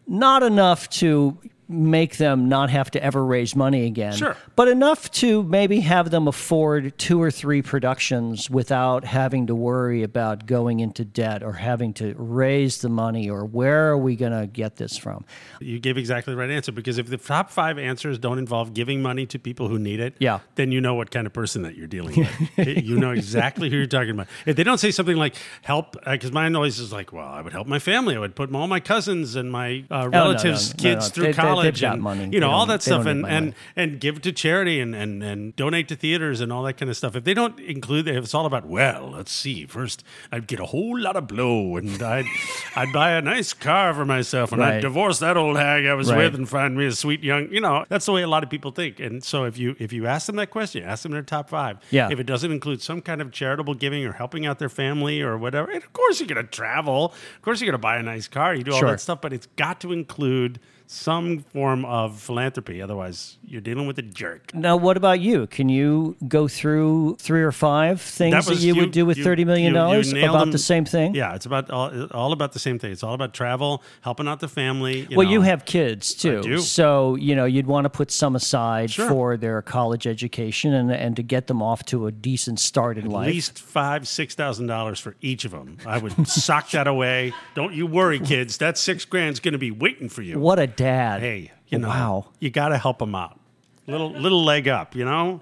Not 0.07 0.43
enough 0.43 0.89
to 0.91 1.39
make 1.73 2.17
them 2.19 2.49
not 2.49 2.71
have 2.71 2.91
to 2.93 3.03
ever 3.03 3.25
raise 3.25 3.57
money 3.57 3.87
again, 3.87 4.13
Sure. 4.15 4.37
but 4.57 4.69
enough 4.69 5.11
to 5.13 5.43
maybe 5.43 5.81
have 5.81 6.11
them 6.11 6.29
afford 6.29 6.97
two 6.99 7.21
or 7.23 7.31
three 7.31 7.63
productions 7.63 8.49
without 8.51 9.05
having 9.05 9.47
to 9.47 9.55
worry 9.55 10.03
about 10.03 10.47
going 10.47 10.81
into 10.81 11.05
debt 11.05 11.43
or 11.43 11.55
having 11.55 11.93
to 11.95 12.15
raise 12.17 12.83
the 12.83 12.89
money 12.89 13.29
or 13.31 13.45
where 13.45 13.89
are 13.91 13.99
we 13.99 14.17
going 14.17 14.33
to 14.39 14.47
get 14.47 14.77
this 14.77 14.97
from? 14.97 15.25
You 15.61 15.79
gave 15.79 15.97
exactly 15.97 16.35
the 16.35 16.39
right 16.39 16.51
answer 16.51 16.73
because 16.73 16.99
if 16.99 17.09
the 17.09 17.17
top 17.17 17.51
five 17.51 17.79
answers 17.79 18.19
don't 18.19 18.39
involve 18.39 18.75
giving 18.75 19.03
money 19.03 19.27
to 19.27 19.39
people 19.39 19.69
who 19.69 19.79
need 19.79 20.01
it, 20.01 20.15
Yeah. 20.19 20.41
then 20.57 20.73
you 20.73 20.81
know 20.81 20.95
what 20.95 21.11
kind 21.11 21.27
of 21.27 21.33
person 21.33 21.63
that 21.63 21.77
you're 21.77 21.87
dealing 21.87 22.17
with. 22.57 22.67
you 22.85 22.99
know 22.99 23.11
exactly 23.13 23.71
who 23.71 23.77
you're 23.77 23.87
talking 23.87 24.11
about. 24.11 24.29
If 24.47 24.57
they 24.57 24.65
don't 24.65 24.79
say 24.79 24.91
something 24.91 25.17
like 25.17 25.35
help, 25.63 25.97
because 26.05 26.33
mine 26.33 26.55
always 26.55 26.79
is 26.79 26.93
like, 26.93 27.13
well, 27.13 27.27
I 27.27 27.41
would 27.41 27.53
help 27.53 27.67
my 27.67 27.79
family. 27.79 28.17
I 28.17 28.19
would 28.19 28.35
put 28.37 28.55
all 28.55 28.67
my 28.67 28.81
cousins 28.81 29.35
and 29.37 29.51
my 29.51 29.85
uh, 29.91 29.95
Oh, 30.03 30.09
no, 30.09 30.09
relatives' 30.11 30.75
no, 30.75 30.91
no, 30.91 30.95
kids 30.95 31.09
no. 31.09 31.13
through 31.15 31.25
They- 31.25 31.33
they- 31.33 31.37
they've 31.63 31.73
college 31.73 31.81
got 31.81 31.95
and 31.95 32.03
money. 32.03 32.25
you 32.25 32.31
They 32.33 32.41
know 32.41 32.51
all 32.51 32.67
that 32.67 32.83
stuff 32.83 33.07
and 33.07 33.25
and 33.27 33.47
money. 33.47 33.55
and 33.77 34.01
give 34.01 34.21
to 34.23 34.33
charity 34.33 34.81
and, 34.81 34.95
and 34.95 35.23
and 35.23 35.57
donate 35.57 35.89
to 35.89 35.97
theaters 35.97 36.41
and 36.41 36.53
all 36.53 36.63
that 36.65 36.75
kind 36.75 36.91
of 36.91 36.97
stuff. 36.97 37.17
If 37.17 37.25
they 37.25 37.35
don't 37.35 37.59
include, 37.61 38.09
if 38.09 38.25
it's 38.25 38.35
all 38.35 38.47
about 38.47 38.67
well, 38.67 39.13
let's 39.17 39.33
see. 39.33 39.67
First, 39.67 40.05
I'd 40.31 40.47
get 40.47 40.61
a 40.61 40.67
whole 40.67 40.99
lot 40.99 41.17
of 41.17 41.27
blow 41.29 41.77
and 41.77 42.03
I'd 42.03 42.27
I'd 42.77 42.93
buy 42.93 43.13
a 43.13 43.23
nice 43.23 43.53
car 43.53 43.95
for 43.95 44.05
myself 44.05 44.53
and 44.53 44.63
I'd 44.63 44.81
divorce 44.83 45.19
that 45.21 45.37
old 45.37 45.57
hag 45.57 45.87
I 45.87 45.95
was 45.95 46.11
Right. 46.11 46.19
with 46.19 46.35
and 46.35 46.49
find 46.49 46.77
me 46.77 46.87
a 46.87 46.93
sweet 46.93 47.23
young. 47.23 47.49
You 47.53 47.61
know, 47.61 47.85
that's 47.89 48.07
the 48.07 48.13
way 48.13 48.23
a 48.23 48.29
lot 48.29 48.43
of 48.43 48.51
people 48.51 48.71
think. 48.71 49.01
And 49.01 49.23
so 49.25 49.45
if 49.45 49.57
you 49.59 49.77
if 49.79 49.93
you 49.93 50.07
ask 50.07 50.27
them 50.27 50.37
that 50.37 50.51
question, 50.51 50.83
ask 50.85 51.03
them 51.03 51.13
their 51.13 51.23
top 51.23 51.49
five. 51.49 51.79
Yeah. 51.91 52.09
If 52.11 52.19
it 52.21 52.25
doesn't 52.25 52.51
include 52.53 52.83
some 52.83 53.01
kind 53.01 53.21
of 53.23 53.31
charitable 53.33 53.75
giving 53.75 54.05
or 54.05 54.13
helping 54.13 54.47
out 54.47 54.59
their 54.59 54.69
family 54.69 55.21
or 55.23 55.39
whatever, 55.39 55.71
and 55.71 55.83
of 55.83 55.93
course 55.93 56.21
you're 56.21 56.27
gonna 56.29 56.43
travel. 56.45 57.07
Of 57.37 57.43
course 57.43 57.61
you're 57.61 57.71
gonna 57.71 57.79
buy 57.79 57.97
a 57.97 58.03
nice 58.03 58.29
car. 58.29 58.55
You 58.55 58.63
do 58.65 58.73
all 58.73 58.79
Sure. 58.81 58.91
that 58.91 59.01
stuff, 59.01 59.21
but 59.21 59.33
it's 59.33 59.47
got 59.57 59.81
to 59.83 59.93
include 59.93 60.59
some 60.93 61.41
form 61.53 61.85
of 61.85 62.21
philanthropy. 62.21 62.83
Otherwise, 62.83 63.39
you're 63.45 63.61
dealing 63.61 63.87
with 63.87 63.99
a 63.99 64.03
jerk. 64.03 64.55
Now, 64.55 64.77
what 64.77 64.97
about 64.97 65.21
you? 65.21 65.47
Can 65.47 65.69
you 65.69 66.17
go 66.29 66.49
through 66.49 67.17
three 67.19 67.43
or 67.43 67.53
five 67.53 68.01
things 68.01 68.47
that, 68.47 68.59
you, 68.59 68.75
would 68.77 68.91
do 68.93 69.07
with 69.07 69.19
you- 69.19 69.25
$30 69.25 69.47
million 69.47 69.75
you- 69.75 69.81
you 70.09 70.15
nailed 70.15 70.31
about 70.31 70.41
them. 70.41 70.53
the 70.53 70.59
same 70.59 70.85
thing? 70.85 71.15
Yeah, 71.15 71.35
it's 71.35 71.47
about 71.47 71.71
all, 71.71 72.07
all 72.13 72.33
about 72.33 72.53
the 72.53 72.59
same 72.59 72.79
thing. 72.79 72.93
It's 72.93 73.03
all 73.03 73.15
about 73.15 73.33
travel, 73.33 73.83
helping 74.03 74.29
out 74.29 74.41
the 74.41 74.49
family. 74.49 75.07
You 75.09 75.17
well, 75.17 75.27
know. 75.27 75.33
you 75.33 75.41
have 75.43 75.65
kids 75.65 76.15
too, 76.15 76.43
do. 76.43 76.59
so 76.59 77.15
you 77.17 77.35
know 77.35 77.45
you'd 77.45 77.67
want 77.67 77.85
to 77.87 77.91
put 77.91 78.11
some 78.11 78.37
aside 78.37 78.91
Sure. 78.91 79.09
for 79.09 79.37
their 79.37 79.63
college 79.63 80.07
education 80.07 80.73
and 80.75 80.91
and 80.93 81.17
to 81.17 81.23
get 81.23 81.47
them 81.47 81.63
off 81.63 81.85
to 81.87 82.07
a 82.07 82.13
decent 82.13 82.61
start 82.61 82.99
in 82.99 83.05
at 83.07 83.11
life. 83.11 83.29
At 83.29 83.35
least 83.35 83.59
five, 83.59 84.07
six 84.07 84.35
thousand 84.35 84.67
dollars 84.67 85.01
for 85.01 85.17
each 85.21 85.45
of 85.45 85.51
them. 85.53 85.79
I 85.87 85.99
would 85.99 86.27
sock 86.29 86.71
that 86.73 86.87
away. 86.87 87.33
Don't 87.55 87.73
you 87.75 87.87
worry, 87.87 88.21
kids. 88.21 88.59
That 88.59 88.77
six 88.79 89.05
grand's 89.05 89.41
going 89.41 89.53
to 89.53 89.59
be 89.59 89.71
waiting 89.71 90.09
for 90.09 90.23
you. 90.23 90.39
What 90.39 90.59
a 90.59 90.67
dad! 90.83 91.21
Hey, 91.21 91.53
you 91.69 91.79
know, 91.79 91.89
wow. 91.89 92.27
you 92.41 92.51
got 92.51 92.69
to 92.69 92.79
help 92.79 93.01
him 93.01 93.15
out. 93.15 93.39
Little 93.87 94.11
little 94.11 94.45
leg 94.45 94.69
up, 94.69 94.95
you 94.95 95.05
know. 95.05 95.41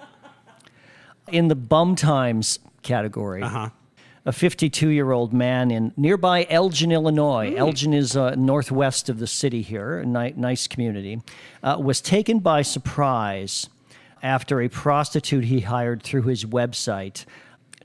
In 1.28 1.48
the 1.48 1.54
bum 1.54 1.94
times 1.96 2.58
category, 2.82 3.42
Uh-huh. 3.42 3.70
a 4.24 4.32
52 4.32 4.88
year 4.88 5.12
old 5.12 5.32
man 5.32 5.70
in 5.70 5.92
nearby 5.96 6.46
Elgin, 6.50 6.90
Illinois. 6.92 7.50
Hmm. 7.50 7.58
Elgin 7.58 7.94
is 7.94 8.16
uh, 8.16 8.34
northwest 8.36 9.08
of 9.08 9.18
the 9.18 9.26
city 9.26 9.62
here, 9.62 9.98
a 9.98 10.06
ni- 10.06 10.34
nice 10.36 10.66
community, 10.66 11.20
uh, 11.62 11.76
was 11.80 12.00
taken 12.00 12.38
by 12.40 12.62
surprise 12.62 13.68
after 14.22 14.60
a 14.60 14.68
prostitute 14.68 15.44
he 15.44 15.60
hired 15.60 16.02
through 16.02 16.22
his 16.22 16.44
website 16.44 17.24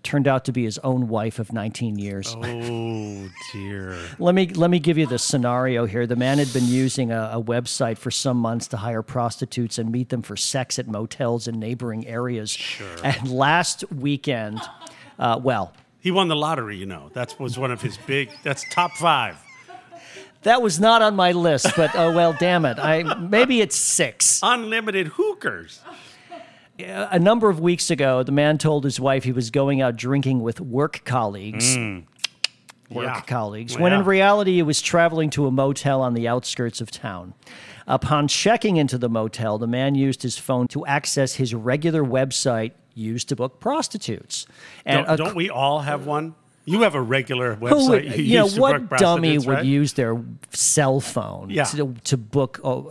turned 0.05 0.27
out 0.27 0.45
to 0.45 0.53
be 0.53 0.63
his 0.63 0.77
own 0.79 1.09
wife 1.09 1.39
of 1.39 1.51
19 1.51 1.97
years. 1.99 2.33
Oh 2.39 3.29
dear. 3.51 3.97
Let 4.19 4.33
me 4.35 4.47
let 4.49 4.69
me 4.69 4.79
give 4.79 4.97
you 4.97 5.05
the 5.07 5.19
scenario 5.19 5.85
here. 5.85 6.07
The 6.07 6.15
man 6.15 6.37
had 6.37 6.53
been 6.53 6.65
using 6.67 7.11
a, 7.11 7.31
a 7.33 7.41
website 7.43 7.97
for 7.97 8.11
some 8.11 8.37
months 8.37 8.67
to 8.69 8.77
hire 8.77 9.01
prostitutes 9.01 9.77
and 9.77 9.91
meet 9.91 10.09
them 10.09 10.21
for 10.21 10.37
sex 10.37 10.79
at 10.79 10.87
motels 10.87 11.47
in 11.47 11.59
neighboring 11.59 12.07
areas. 12.07 12.51
Sure. 12.51 12.87
And 13.03 13.29
last 13.29 13.83
weekend, 13.91 14.61
uh, 15.19 15.39
well, 15.43 15.73
He 15.99 16.11
won 16.11 16.27
the 16.29 16.35
lottery, 16.35 16.77
you 16.77 16.85
know. 16.85 17.09
That 17.13 17.35
was 17.39 17.57
one 17.57 17.71
of 17.71 17.81
his 17.81 17.97
big. 17.97 18.29
That's 18.43 18.63
top 18.69 18.91
five. 18.93 19.37
that 20.43 20.61
was 20.61 20.79
not 20.79 21.01
on 21.01 21.15
my 21.15 21.31
list, 21.31 21.67
but 21.75 21.89
oh 21.95 22.13
well, 22.13 22.33
damn 22.39 22.65
it. 22.65 22.77
I 22.79 23.01
maybe 23.15 23.59
it's 23.61 23.75
six. 23.75 24.39
Unlimited 24.43 25.07
hookers. 25.17 25.81
Uh, 26.79 27.07
a 27.11 27.19
number 27.19 27.49
of 27.49 27.59
weeks 27.59 27.89
ago, 27.89 28.23
the 28.23 28.31
man 28.31 28.57
told 28.57 28.83
his 28.83 28.99
wife 28.99 29.23
he 29.23 29.31
was 29.31 29.49
going 29.49 29.81
out 29.81 29.95
drinking 29.95 30.41
with 30.41 30.59
work 30.59 31.01
colleagues. 31.05 31.77
Mm. 31.77 32.03
Work 32.89 33.05
Yeah. 33.05 33.21
colleagues. 33.21 33.77
When 33.79 33.93
in 33.93 34.03
reality, 34.03 34.55
he 34.55 34.61
was 34.61 34.81
traveling 34.81 35.29
to 35.31 35.47
a 35.47 35.51
motel 35.51 36.01
on 36.01 36.13
the 36.13 36.27
outskirts 36.27 36.81
of 36.81 36.91
town. 36.91 37.33
Upon 37.87 38.27
checking 38.27 38.77
into 38.77 38.97
the 38.97 39.09
motel, 39.09 39.57
the 39.57 39.67
man 39.67 39.95
used 39.95 40.21
his 40.23 40.37
phone 40.37 40.67
to 40.69 40.85
access 40.85 41.35
his 41.35 41.53
regular 41.55 42.03
website 42.03 42.71
used 42.93 43.29
to 43.29 43.35
book 43.35 43.59
prostitutes. 43.59 44.45
And 44.85 45.05
Don't, 45.05 45.17
don't 45.17 45.35
we 45.35 45.49
all 45.49 45.79
have 45.81 46.05
one? 46.05 46.35
You 46.67 46.81
have 46.81 46.95
a 46.95 47.01
regular 47.01 47.55
website. 47.57 47.89
would, 47.89 48.05
you 48.17 48.23
you 48.23 48.37
know, 48.39 48.47
what 48.49 48.89
dummy 48.97 49.37
would 49.37 49.47
right? 49.47 49.65
use 49.65 49.93
their 49.93 50.19
cell 50.49 50.99
phone 50.99 51.49
Yeah. 51.51 51.65
to, 51.65 51.93
to 52.05 52.17
book 52.17 52.59
uh, 52.63 52.81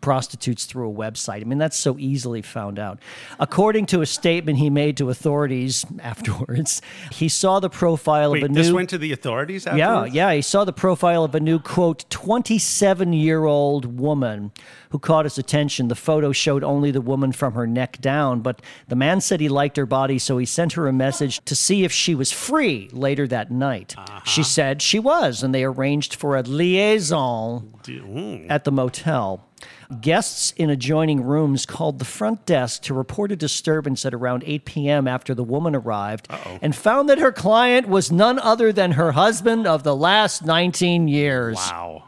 prostitutes 0.00 0.64
through 0.64 0.90
a 0.90 0.92
website? 0.92 1.40
I 1.42 1.44
mean, 1.44 1.58
that's 1.58 1.76
so 1.76 1.96
easily 1.98 2.42
found 2.42 2.78
out. 2.78 2.98
According 3.38 3.86
to 3.86 4.00
a 4.00 4.06
statement 4.06 4.58
he 4.58 4.68
made 4.70 4.96
to 4.96 5.10
authorities 5.10 5.86
afterwards, 6.02 6.82
he 7.12 7.28
saw 7.28 7.60
the 7.60 7.70
profile 7.70 8.32
Wait, 8.32 8.42
of 8.42 8.50
a 8.50 8.52
new. 8.52 8.62
this 8.62 8.72
went 8.72 8.90
to 8.90 8.98
the 8.98 9.12
authorities. 9.12 9.66
yeah, 9.66 10.04
yeah. 10.04 10.32
He 10.32 10.42
saw 10.42 10.64
the 10.64 10.72
profile 10.72 11.24
of 11.24 11.34
a 11.34 11.40
new, 11.40 11.58
quote, 11.58 12.04
27 12.10 13.12
year 13.12 13.44
old 13.44 13.98
woman 13.98 14.50
who 14.90 14.98
caught 14.98 15.24
his 15.24 15.38
attention. 15.38 15.88
The 15.88 15.94
photo 15.94 16.32
showed 16.32 16.64
only 16.64 16.90
the 16.90 17.00
woman 17.00 17.32
from 17.32 17.54
her 17.54 17.66
neck 17.66 18.00
down, 18.00 18.40
but 18.40 18.62
the 18.88 18.96
man 18.96 19.20
said 19.20 19.40
he 19.40 19.48
liked 19.48 19.76
her 19.76 19.86
body, 19.86 20.18
so 20.18 20.38
he 20.38 20.46
sent 20.46 20.72
her 20.74 20.86
a 20.86 20.92
message 20.92 21.44
to 21.44 21.54
see 21.54 21.84
if 21.84 21.92
she 21.92 22.14
was 22.14 22.32
free 22.32 22.88
later 22.92 23.26
that 23.28 23.50
night. 23.50 23.94
She 24.24 24.42
said 24.42 24.80
she 24.82 24.98
was, 24.98 25.42
and 25.42 25.54
they 25.54 25.64
arranged 25.64 26.14
for 26.14 26.36
a 26.36 26.42
liaison 26.42 27.72
at 28.48 28.64
the 28.64 28.72
motel. 28.72 29.44
Guests 30.00 30.52
in 30.56 30.70
adjoining 30.70 31.22
rooms 31.24 31.64
called 31.66 31.98
the 31.98 32.04
front 32.04 32.44
desk 32.46 32.82
to 32.82 32.94
report 32.94 33.32
a 33.32 33.36
disturbance 33.36 34.04
at 34.04 34.14
around 34.14 34.44
8 34.46 34.64
p.m. 34.66 35.08
after 35.08 35.34
the 35.34 35.42
woman 35.42 35.74
arrived 35.74 36.28
and 36.62 36.76
found 36.76 37.08
that 37.08 37.18
her 37.18 37.32
client 37.32 37.88
was 37.88 38.12
none 38.12 38.38
other 38.38 38.72
than 38.72 38.92
her 38.92 39.12
husband 39.12 39.66
of 39.66 39.82
the 39.82 39.96
last 39.96 40.44
19 40.44 41.08
years. 41.08 41.56
Wow. 41.56 42.04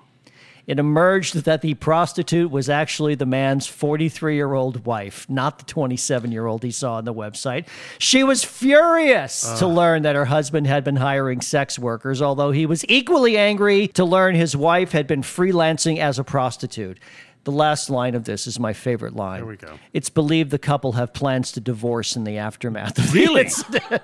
It 0.71 0.79
emerged 0.79 1.35
that 1.47 1.63
the 1.63 1.75
prostitute 1.75 2.49
was 2.49 2.69
actually 2.69 3.17
the 3.17 3.27
man's 3.27 3.67
43 3.67 4.37
year 4.37 4.55
old 4.55 4.87
wife, 4.87 5.29
not 5.29 5.59
the 5.59 5.65
27 5.65 6.31
year 6.31 6.47
old 6.47 6.63
he 6.63 6.71
saw 6.71 6.95
on 6.95 7.05
the 7.05 7.13
website. 7.13 7.67
She 7.99 8.23
was 8.23 8.45
furious 8.45 9.45
ah. 9.49 9.57
to 9.57 9.67
learn 9.67 10.03
that 10.03 10.15
her 10.15 10.27
husband 10.27 10.69
had 10.69 10.85
been 10.85 10.95
hiring 10.95 11.41
sex 11.41 11.77
workers, 11.77 12.23
although 12.23 12.53
he 12.53 12.67
was 12.67 12.85
equally 12.89 13.37
angry 13.37 13.89
to 13.89 14.05
learn 14.05 14.37
his 14.37 14.57
wife 14.57 14.93
had 14.93 15.09
been 15.09 15.23
freelancing 15.23 15.99
as 15.99 16.21
a 16.21 16.23
prostitute. 16.25 17.01
The 17.43 17.51
last 17.51 17.91
line 17.91 18.15
of 18.15 18.23
this 18.23 18.47
is 18.47 18.61
my 18.61 18.73
favorite 18.73 19.17
line. 19.17 19.41
Here 19.41 19.47
we 19.47 19.57
go. 19.57 19.77
It's 19.93 20.09
believed 20.09 20.53
the 20.53 20.59
couple 20.59 20.93
have 20.93 21.13
plans 21.13 21.51
to 21.53 21.61
divorce 21.61 22.15
in 22.15 22.23
the 22.23 22.39
aftermath 22.39 22.97
of 22.97 23.13
Really? 23.13 23.41
incident. 23.41 24.03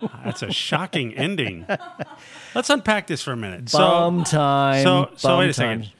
That's 0.24 0.42
a 0.42 0.52
shocking 0.52 1.12
ending. 1.14 1.66
Let's 2.54 2.70
unpack 2.70 3.08
this 3.08 3.24
for 3.24 3.32
a 3.32 3.36
minute. 3.36 3.72
Bum 3.72 4.22
time. 4.22 4.84
So, 4.84 5.10
so 5.16 5.38
wait 5.38 5.50
a 5.50 5.54
time. 5.54 5.82
second. 5.82 5.92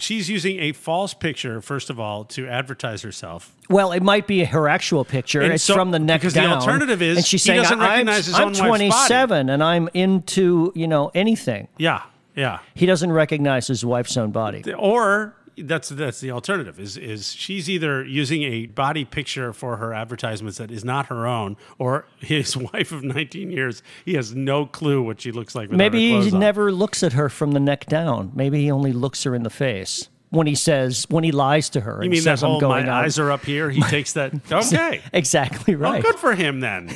She's 0.00 0.28
using 0.28 0.58
a 0.60 0.72
false 0.72 1.14
picture, 1.14 1.60
first 1.60 1.90
of 1.90 2.00
all, 2.00 2.24
to 2.24 2.48
advertise 2.48 3.02
herself. 3.02 3.54
Well, 3.68 3.92
it 3.92 4.02
might 4.02 4.26
be 4.26 4.44
her 4.44 4.68
actual 4.68 5.04
picture. 5.04 5.40
And 5.40 5.52
it's 5.52 5.64
so- 5.64 5.74
from 5.74 5.90
the 5.90 5.98
neck 5.98 6.20
because 6.20 6.34
the 6.34 6.44
alternative 6.46 7.02
is 7.02 7.18
and 7.18 7.26
she's 7.26 7.42
he 7.44 7.48
saying, 7.48 7.62
doesn't 7.62 7.80
I'm, 7.80 7.88
recognize 7.90 8.26
his 8.26 8.34
I'm 8.34 8.42
own 8.42 8.46
wife's 8.48 8.60
body." 8.60 8.68
27 8.88 9.48
and 9.50 9.62
I'm 9.62 9.88
into 9.94 10.72
you 10.74 10.88
know 10.88 11.10
anything. 11.14 11.68
Yeah, 11.78 12.02
yeah. 12.34 12.58
He 12.74 12.86
doesn't 12.86 13.12
recognize 13.12 13.66
his 13.66 13.84
wife's 13.84 14.16
own 14.16 14.30
body. 14.30 14.64
Or 14.74 15.34
that's 15.62 15.88
that's 15.90 16.20
the 16.20 16.30
alternative. 16.30 16.78
Is 16.78 16.96
is 16.96 17.32
she's 17.32 17.68
either 17.68 18.04
using 18.04 18.42
a 18.42 18.66
body 18.66 19.04
picture 19.04 19.52
for 19.52 19.76
her 19.76 19.92
advertisements 19.94 20.58
that 20.58 20.70
is 20.70 20.84
not 20.84 21.06
her 21.06 21.26
own, 21.26 21.56
or 21.78 22.06
his 22.18 22.56
wife 22.56 22.92
of 22.92 23.02
19 23.02 23.50
years, 23.50 23.82
he 24.04 24.14
has 24.14 24.34
no 24.34 24.66
clue 24.66 25.02
what 25.02 25.20
she 25.20 25.32
looks 25.32 25.54
like. 25.54 25.70
Maybe 25.70 26.20
he 26.20 26.32
on. 26.32 26.40
never 26.40 26.72
looks 26.72 27.02
at 27.02 27.12
her 27.14 27.28
from 27.28 27.52
the 27.52 27.60
neck 27.60 27.86
down. 27.86 28.32
Maybe 28.34 28.62
he 28.62 28.70
only 28.70 28.92
looks 28.92 29.22
her 29.24 29.34
in 29.34 29.42
the 29.42 29.50
face 29.50 30.08
when 30.30 30.46
he 30.46 30.54
says 30.54 31.06
when 31.08 31.24
he 31.24 31.32
lies 31.32 31.68
to 31.70 31.80
her. 31.80 32.02
You 32.02 32.10
mean 32.10 32.18
that 32.20 32.38
says, 32.38 32.44
"I'm 32.44 32.50
whole 32.50 32.60
my 32.68 32.82
out." 32.82 33.04
eyes 33.04 33.18
are 33.18 33.30
up 33.30 33.44
here? 33.44 33.70
He 33.70 33.82
takes 33.88 34.14
that. 34.14 34.32
Okay. 34.50 35.02
Exactly 35.12 35.74
right. 35.74 36.02
good 36.02 36.16
for 36.16 36.34
him 36.34 36.60
then. 36.60 36.90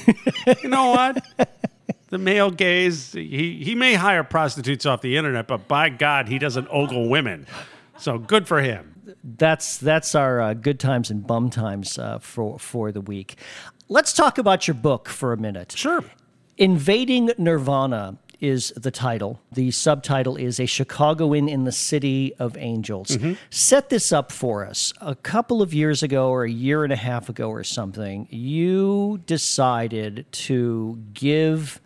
you 0.62 0.68
know 0.68 0.90
what? 0.90 1.24
The 2.08 2.18
male 2.18 2.50
gaze, 2.50 3.12
he, 3.12 3.60
he 3.64 3.74
may 3.74 3.94
hire 3.94 4.22
prostitutes 4.22 4.86
off 4.86 5.00
the 5.00 5.16
internet, 5.16 5.48
but 5.48 5.66
by 5.66 5.88
God, 5.88 6.28
he 6.28 6.38
doesn't 6.38 6.68
ogle 6.70 7.08
women. 7.08 7.46
So 7.98 8.18
good 8.18 8.46
for 8.46 8.60
him. 8.60 8.94
that's 9.22 9.76
that's 9.78 10.14
our 10.14 10.40
uh, 10.40 10.54
good 10.54 10.78
times 10.80 11.10
and 11.10 11.26
bum 11.26 11.50
times 11.50 11.98
uh, 11.98 12.18
for 12.18 12.58
for 12.58 12.92
the 12.92 13.00
week. 13.00 13.36
Let's 13.88 14.12
talk 14.12 14.38
about 14.38 14.66
your 14.66 14.74
book 14.74 15.08
for 15.08 15.32
a 15.32 15.36
minute. 15.36 15.72
Sure. 15.76 16.04
Invading 16.56 17.30
Nirvana 17.38 18.18
is 18.40 18.72
the 18.76 18.90
title. 18.90 19.40
The 19.52 19.70
subtitle 19.70 20.36
is 20.36 20.60
A 20.60 20.66
Chicagoan 20.66 21.48
in 21.48 21.64
the 21.64 21.72
City 21.72 22.34
of 22.38 22.56
Angels. 22.58 23.16
Set 23.50 23.88
this 23.88 24.12
up 24.12 24.30
for 24.30 24.66
us. 24.66 24.92
A 25.00 25.14
couple 25.14 25.62
of 25.62 25.72
years 25.72 26.02
ago, 26.02 26.28
or 26.30 26.44
a 26.44 26.50
year 26.50 26.84
and 26.84 26.92
a 26.92 26.96
half 26.96 27.28
ago, 27.28 27.48
or 27.48 27.64
something, 27.64 28.28
you 28.30 29.20
decided 29.26 30.26
to 30.32 30.98
give 31.12 31.80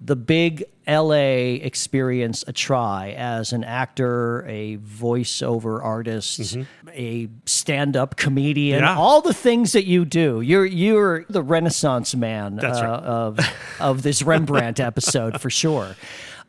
the 0.00 0.16
big 0.16 0.64
LA 0.86 1.56
experience 1.62 2.44
a 2.46 2.52
try 2.52 3.10
as 3.16 3.52
an 3.52 3.64
actor, 3.64 4.44
a 4.46 4.76
voiceover 4.78 5.82
artist, 5.82 6.56
a 6.92 7.28
stand-up 7.44 8.16
comedian, 8.16 8.80
Yeah. 8.80 8.96
all 8.96 9.20
the 9.20 9.34
things 9.34 9.72
that 9.72 9.84
you 9.86 10.04
do. 10.04 10.40
You're 10.40 10.64
you're 10.66 11.24
the 11.28 11.42
renaissance 11.42 12.14
man 12.14 12.60
uh, 12.62 12.68
right. 12.68 12.82
of 12.84 13.38
of 13.80 14.02
this 14.02 14.22
Rembrandt 14.22 14.78
episode 14.90 15.40
for 15.40 15.50
sure. 15.50 15.96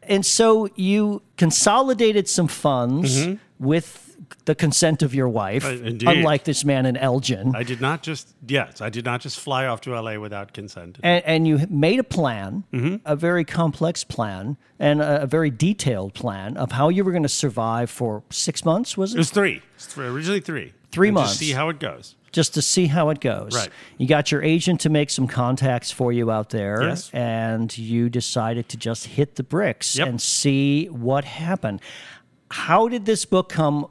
And 0.04 0.26
so 0.26 0.70
you 0.76 1.22
consolidated 1.38 2.30
some 2.30 2.48
funds 2.48 3.28
with 3.60 4.07
the 4.46 4.56
consent 4.56 5.02
of 5.04 5.14
your 5.14 5.28
wife. 5.28 5.66
Uh, 5.66 5.78
unlike 6.06 6.44
this 6.46 6.64
man 6.64 6.86
in 6.86 6.96
Elgin. 6.98 7.56
I 7.56 7.64
did 7.64 7.82
not 7.82 8.02
just, 8.04 8.30
yes, 8.48 8.80
I 8.82 8.90
did 8.90 9.04
not 9.06 9.22
just 9.22 9.40
fly 9.40 9.66
off 9.66 9.82
to 9.82 10.00
LA 10.00 10.18
without 10.20 10.54
consent. 10.54 10.98
and, 11.04 11.24
and 11.26 11.48
you 11.48 11.66
made 11.70 12.00
a 12.00 12.04
plan, 12.04 12.64
Mm-hmm. 12.74 12.96
a 13.06 13.16
very 13.16 13.44
complex 13.46 14.04
plan, 14.04 14.58
and 14.80 15.02
a, 15.02 15.24
a 15.24 15.28
very 15.28 15.50
detailed 15.50 16.14
plan 16.14 16.56
of 16.58 16.72
how 16.74 16.90
you 16.90 17.04
were 17.04 17.12
going 17.12 17.24
to 17.24 17.30
survive 17.30 17.90
for 17.90 18.24
six 18.30 18.64
months. 18.64 18.96
Was 18.98 19.14
it 19.14 19.18
it 19.18 19.20
was 19.20 19.30
three. 19.32 19.62
It's 19.76 19.86
three 19.86 20.06
originally 20.08 20.40
three. 20.42 20.74
Three 20.92 21.10
And 21.10 21.16
months. 21.16 21.32
Just 21.32 21.40
see 21.42 21.52
how 21.52 21.68
it 21.70 21.80
goes. 21.80 22.16
just 22.32 22.54
to 22.54 22.62
see 22.62 22.88
how 22.88 23.10
it 23.10 23.20
goes? 23.20 23.54
Right. 23.56 23.70
You 23.98 24.08
got 24.08 24.32
your 24.32 24.42
agent 24.44 24.80
to 24.82 24.90
make 24.90 25.10
some 25.10 25.28
contacts 25.28 25.92
for 25.92 26.14
you 26.14 26.32
out 26.32 26.50
there, 26.52 26.82
Yes. 26.84 27.10
and 27.14 27.76
you 27.78 28.10
decided 28.10 28.70
to 28.70 28.78
just 28.78 29.08
hit 29.08 29.36
the 29.36 29.44
bricks 29.44 29.96
Yep. 29.98 30.08
and 30.08 30.22
see 30.22 30.86
what 30.86 31.26
happened. 31.26 31.82
How 32.50 32.88
did 32.88 33.06
this 33.06 33.26
book 33.26 33.50
come 33.50 33.88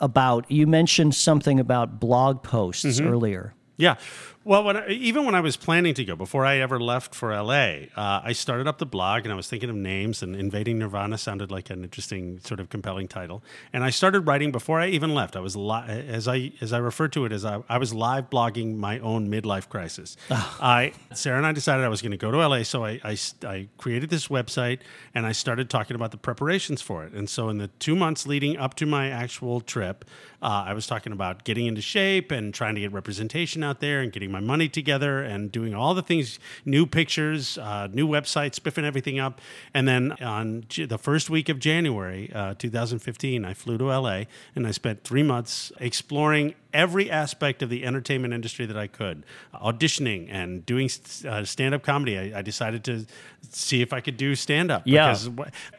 about? 0.00 0.50
You 0.50 0.66
mentioned 0.66 1.14
something 1.14 1.58
about 1.60 1.98
blog 2.00 2.42
posts 2.42 2.84
Mm-hmm. 2.84 3.06
earlier. 3.08 3.54
Yeah. 3.76 3.96
Well, 4.46 4.62
when 4.62 4.76
I, 4.76 4.88
even 4.90 5.24
when 5.24 5.34
I 5.34 5.40
was 5.40 5.56
planning 5.56 5.92
to 5.94 6.04
go, 6.04 6.14
before 6.14 6.46
I 6.46 6.58
ever 6.58 6.78
left 6.78 7.16
for 7.16 7.34
LA, 7.34 7.88
uh, 7.96 8.20
I 8.22 8.30
started 8.32 8.68
up 8.68 8.78
the 8.78 8.86
blog 8.86 9.24
and 9.24 9.32
I 9.32 9.34
was 9.34 9.48
thinking 9.48 9.68
of 9.68 9.74
names, 9.74 10.22
and 10.22 10.36
Invading 10.36 10.78
Nirvana 10.78 11.18
sounded 11.18 11.50
like 11.50 11.68
an 11.68 11.82
interesting, 11.82 12.38
sort 12.38 12.60
of 12.60 12.68
compelling 12.68 13.08
title. 13.08 13.42
And 13.72 13.82
I 13.82 13.90
started 13.90 14.20
writing 14.20 14.52
before 14.52 14.78
I 14.78 14.86
even 14.86 15.12
left. 15.16 15.34
I 15.34 15.40
was 15.40 15.56
li- 15.56 15.82
as 15.88 16.28
I 16.28 16.52
as 16.60 16.72
I 16.72 16.78
referred 16.78 17.12
to 17.14 17.24
it 17.24 17.32
as 17.32 17.44
I, 17.44 17.60
I 17.68 17.78
was 17.78 17.92
live 17.92 18.30
blogging 18.30 18.76
my 18.76 19.00
own 19.00 19.28
midlife 19.28 19.68
crisis. 19.68 20.16
I 20.30 20.92
Sarah 21.12 21.38
and 21.38 21.46
I 21.46 21.50
decided 21.50 21.84
I 21.84 21.88
was 21.88 22.00
going 22.00 22.12
to 22.12 22.16
go 22.16 22.30
to 22.30 22.38
LA, 22.38 22.62
so 22.62 22.84
I 22.84 23.16
I 23.42 23.66
created 23.78 24.10
this 24.10 24.28
website 24.28 24.78
and 25.12 25.26
I 25.26 25.32
started 25.32 25.68
talking 25.70 25.96
about 25.96 26.12
the 26.12 26.18
preparations 26.18 26.80
for 26.80 27.02
it. 27.04 27.14
And 27.14 27.28
so 27.28 27.48
in 27.48 27.58
the 27.58 27.66
two 27.80 27.96
months 27.96 28.28
leading 28.28 28.56
up 28.56 28.74
to 28.74 28.86
my 28.86 29.10
actual 29.10 29.60
trip, 29.60 30.04
Uh, 30.42 30.70
I 30.70 30.74
was 30.74 30.86
talking 30.86 31.12
about 31.12 31.44
getting 31.44 31.66
into 31.66 31.80
shape 31.80 32.30
and 32.30 32.54
trying 32.54 32.74
to 32.76 32.80
get 32.80 32.92
representation 32.92 33.64
out 33.64 33.80
there 33.80 34.02
and 34.02 34.12
getting 34.12 34.30
my 34.36 34.46
money 34.46 34.68
together 34.68 35.22
and 35.22 35.50
doing 35.50 35.74
all 35.74 35.94
the 35.94 36.02
things, 36.02 36.38
new 36.64 36.86
pictures, 36.86 37.56
uh, 37.56 37.88
new 37.90 38.06
websites, 38.06 38.56
spiffing 38.56 38.84
everything 38.84 39.18
up. 39.18 39.40
And 39.72 39.88
then 39.88 40.12
on 40.22 40.64
J- 40.68 40.84
the 40.84 40.98
first 40.98 41.30
week 41.30 41.48
of 41.48 41.58
January 41.58 42.30
uh, 42.34 42.54
2015, 42.58 43.44
I 43.44 43.54
flew 43.54 43.78
to 43.78 43.86
LA 43.86 44.24
and 44.54 44.66
I 44.66 44.72
spent 44.72 45.04
three 45.04 45.22
months 45.22 45.72
exploring 45.80 46.54
every 46.76 47.10
aspect 47.10 47.62
of 47.62 47.70
the 47.70 47.84
entertainment 47.86 48.34
industry 48.34 48.66
that 48.66 48.76
I 48.76 48.86
could, 48.86 49.24
auditioning 49.54 50.28
and 50.30 50.64
doing 50.66 50.90
uh, 51.26 51.44
stand 51.44 51.74
up 51.74 51.82
comedy. 51.82 52.18
I, 52.18 52.40
I, 52.40 52.42
decided 52.42 52.84
to 52.84 53.06
see 53.50 53.80
if 53.80 53.94
I 53.94 54.00
could 54.00 54.18
do 54.18 54.34
stand 54.34 54.70
up. 54.70 54.82
Yeah. 54.84 55.08
Because 55.08 55.30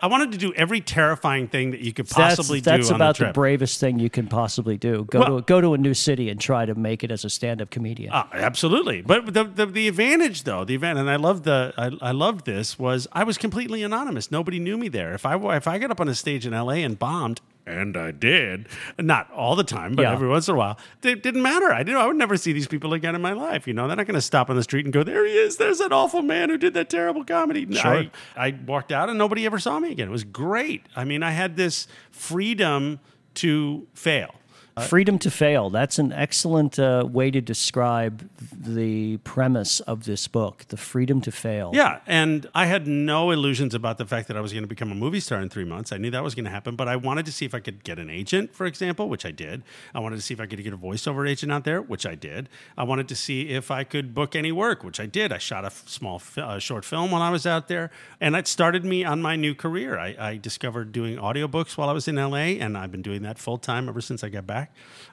I 0.01 0.07
wanted 0.07 0.31
to 0.31 0.39
do 0.39 0.53
every 0.55 0.81
terrifying 0.81 1.47
thing 1.47 1.71
that 1.71 1.81
you 1.81 1.93
could 1.93 2.09
possibly 2.09 2.61
that's, 2.61 2.87
do. 2.87 2.89
That's 2.89 2.95
about 2.95 3.17
the, 3.17 3.25
the, 3.25 3.33
bravest 3.33 3.79
thing 3.79 3.99
you 3.99 4.09
can 4.09 4.27
possibly 4.27 4.75
do. 4.77 5.05
Go 5.05 5.19
well, 5.19 5.35
to 5.37 5.41
go 5.43 5.61
to 5.61 5.75
a 5.75 5.77
new 5.77 5.93
city 5.93 6.29
and 6.29 6.39
try 6.39 6.65
to 6.65 6.73
make 6.73 7.03
it 7.03 7.11
as 7.11 7.23
a 7.23 7.29
stand 7.29 7.61
up 7.61 7.69
comedian. 7.69 8.11
Uh, 8.11 8.25
absolutely. 8.47 9.01
But 9.01 9.33
the, 9.33 9.43
the, 9.43 9.65
the 9.65 9.87
advantage 9.87 10.43
though, 10.43 10.63
the 10.63 10.75
event, 10.75 10.97
and 10.97 11.09
I 11.09 11.17
love 11.17 11.43
the 11.43 11.73
I, 11.77 11.91
I 12.01 12.11
loved 12.11 12.45
this 12.45 12.79
was 12.79 13.07
I 13.11 13.23
was 13.23 13.37
completely 13.37 13.83
anonymous. 13.83 14.31
Nobody 14.31 14.59
knew 14.59 14.77
me 14.77 14.87
there. 14.87 15.13
If 15.13 15.25
I 15.25 15.35
if 15.55 15.67
I 15.67 15.77
got 15.77 15.91
up 15.91 16.01
on 16.01 16.07
a 16.07 16.15
stage 16.15 16.45
in 16.45 16.53
LA 16.53 16.83
and 16.87 16.97
bombed, 16.97 17.41
and 17.67 17.97
I 17.97 18.11
did. 18.11 18.67
Not 18.97 19.29
all 19.31 19.55
the 19.55 19.63
time, 19.63 19.95
but 19.95 20.03
yeah. 20.03 20.13
every 20.13 20.29
once 20.29 20.47
in 20.47 20.55
a 20.55 20.57
while. 20.57 20.79
It 21.03 21.21
didn't 21.21 21.41
matter. 21.41 21.71
I 21.71 21.83
didn't. 21.83 21.97
I 21.97 22.07
would 22.07 22.15
never 22.15 22.37
see 22.37 22.53
these 22.53 22.67
people 22.67 22.93
again 22.93 23.13
in 23.13 23.21
my 23.21 23.33
life. 23.33 23.67
You 23.67 23.73
know, 23.73 23.87
they're 23.87 23.97
not 23.97 24.07
going 24.07 24.15
to 24.15 24.21
stop 24.21 24.49
on 24.49 24.55
the 24.55 24.63
street 24.63 24.85
and 24.85 24.93
go, 24.93 25.03
"There 25.03 25.25
he 25.25 25.33
is. 25.33 25.57
There's 25.57 25.79
that 25.79 25.91
awful 25.91 26.21
man 26.21 26.49
who 26.49 26.57
did 26.57 26.73
that 26.75 26.89
terrible 26.89 27.25
comedy." 27.25 27.67
Sure. 27.75 27.91
I, 27.91 28.11
I 28.37 28.57
walked 28.65 28.91
out 28.91 29.09
and 29.09 29.17
nobody 29.17 29.45
ever 29.45 29.59
saw 29.59 29.79
me 29.79 29.91
again. 29.91 30.07
It 30.07 30.11
was 30.11 30.23
great. 30.23 30.85
I 30.95 31.03
mean, 31.03 31.23
I 31.23 31.31
had 31.31 31.57
this 31.57 31.87
freedom 32.09 32.99
to 33.35 33.87
fail. 33.93 34.33
Uh, 34.77 34.81
Freedom 34.81 35.17
to 35.17 35.31
fail. 35.31 35.71
That's 35.71 35.97
an 35.97 36.13
excellent 36.13 36.77
uh, 36.77 37.03
way 37.09 37.31
to 37.31 37.41
describe 37.41 38.29
the 38.39 39.17
premise 39.17 39.79
of 39.79 40.05
this 40.05 40.27
book 40.27 40.65
the 40.67 40.77
freedom 40.77 41.19
to 41.21 41.31
fail. 41.31 41.71
Yeah. 41.73 41.99
And 42.05 42.45
I 42.53 42.67
had 42.67 42.85
no 42.85 43.31
illusions 43.31 43.73
about 43.73 43.97
the 43.97 44.05
fact 44.05 44.27
that 44.27 44.37
I 44.37 44.39
was 44.39 44.53
going 44.53 44.63
to 44.63 44.67
become 44.67 44.91
a 44.91 44.95
movie 44.95 45.19
star 45.19 45.41
in 45.41 45.49
three 45.49 45.65
months. 45.65 45.91
I 45.91 45.97
knew 45.97 46.11
that 46.11 46.23
was 46.23 46.35
going 46.35 46.45
to 46.45 46.51
happen, 46.51 46.75
but 46.75 46.87
I 46.87 46.95
wanted 46.95 47.25
to 47.25 47.31
see 47.31 47.43
if 47.43 47.55
I 47.55 47.59
could 47.59 47.83
get 47.83 47.97
an 47.97 48.11
agent, 48.11 48.53
for 48.53 48.67
example, 48.67 49.09
which 49.09 49.25
I 49.25 49.31
did. 49.31 49.63
I 49.95 49.99
wanted 49.99 50.17
to 50.17 50.21
see 50.21 50.35
if 50.35 50.39
I 50.39 50.45
could 50.45 50.63
get 50.63 50.73
a 50.73 50.77
voiceover 50.77 51.27
agent 51.27 51.51
out 51.51 51.63
there, 51.63 51.81
which 51.81 52.05
I 52.05 52.13
did. 52.13 52.47
I 52.77 52.83
wanted 52.83 53.07
to 53.07 53.15
see 53.15 53.49
if 53.49 53.71
I 53.71 53.83
could 53.83 54.13
book 54.13 54.35
any 54.35 54.51
work, 54.51 54.83
which 54.83 54.99
I 54.99 55.07
did. 55.07 55.31
I 55.31 55.39
shot 55.39 55.65
a 55.65 55.71
small 55.71 56.21
uh, 56.37 56.59
short 56.59 56.85
film 56.85 57.09
when 57.09 57.23
I 57.23 57.31
was 57.31 57.47
out 57.47 57.67
there, 57.67 57.89
and 58.21 58.35
it 58.35 58.47
started 58.47 58.85
me 58.85 59.03
on 59.03 59.23
my 59.23 59.35
new 59.35 59.55
career. 59.55 59.97
I, 59.97 60.15
I 60.19 60.37
discovered 60.37 60.91
doing 60.91 61.17
audiobooks 61.17 61.77
while 61.77 61.89
I 61.89 61.93
was 61.93 62.07
in 62.07 62.15
LA, 62.17 62.59
and 62.61 62.77
I've 62.77 62.91
been 62.91 63.01
doing 63.01 63.23
that 63.23 63.39
full 63.39 63.57
time 63.57 63.89
ever 63.89 64.01
since 64.01 64.23
I 64.23 64.29
got 64.29 64.45
back. 64.45 64.66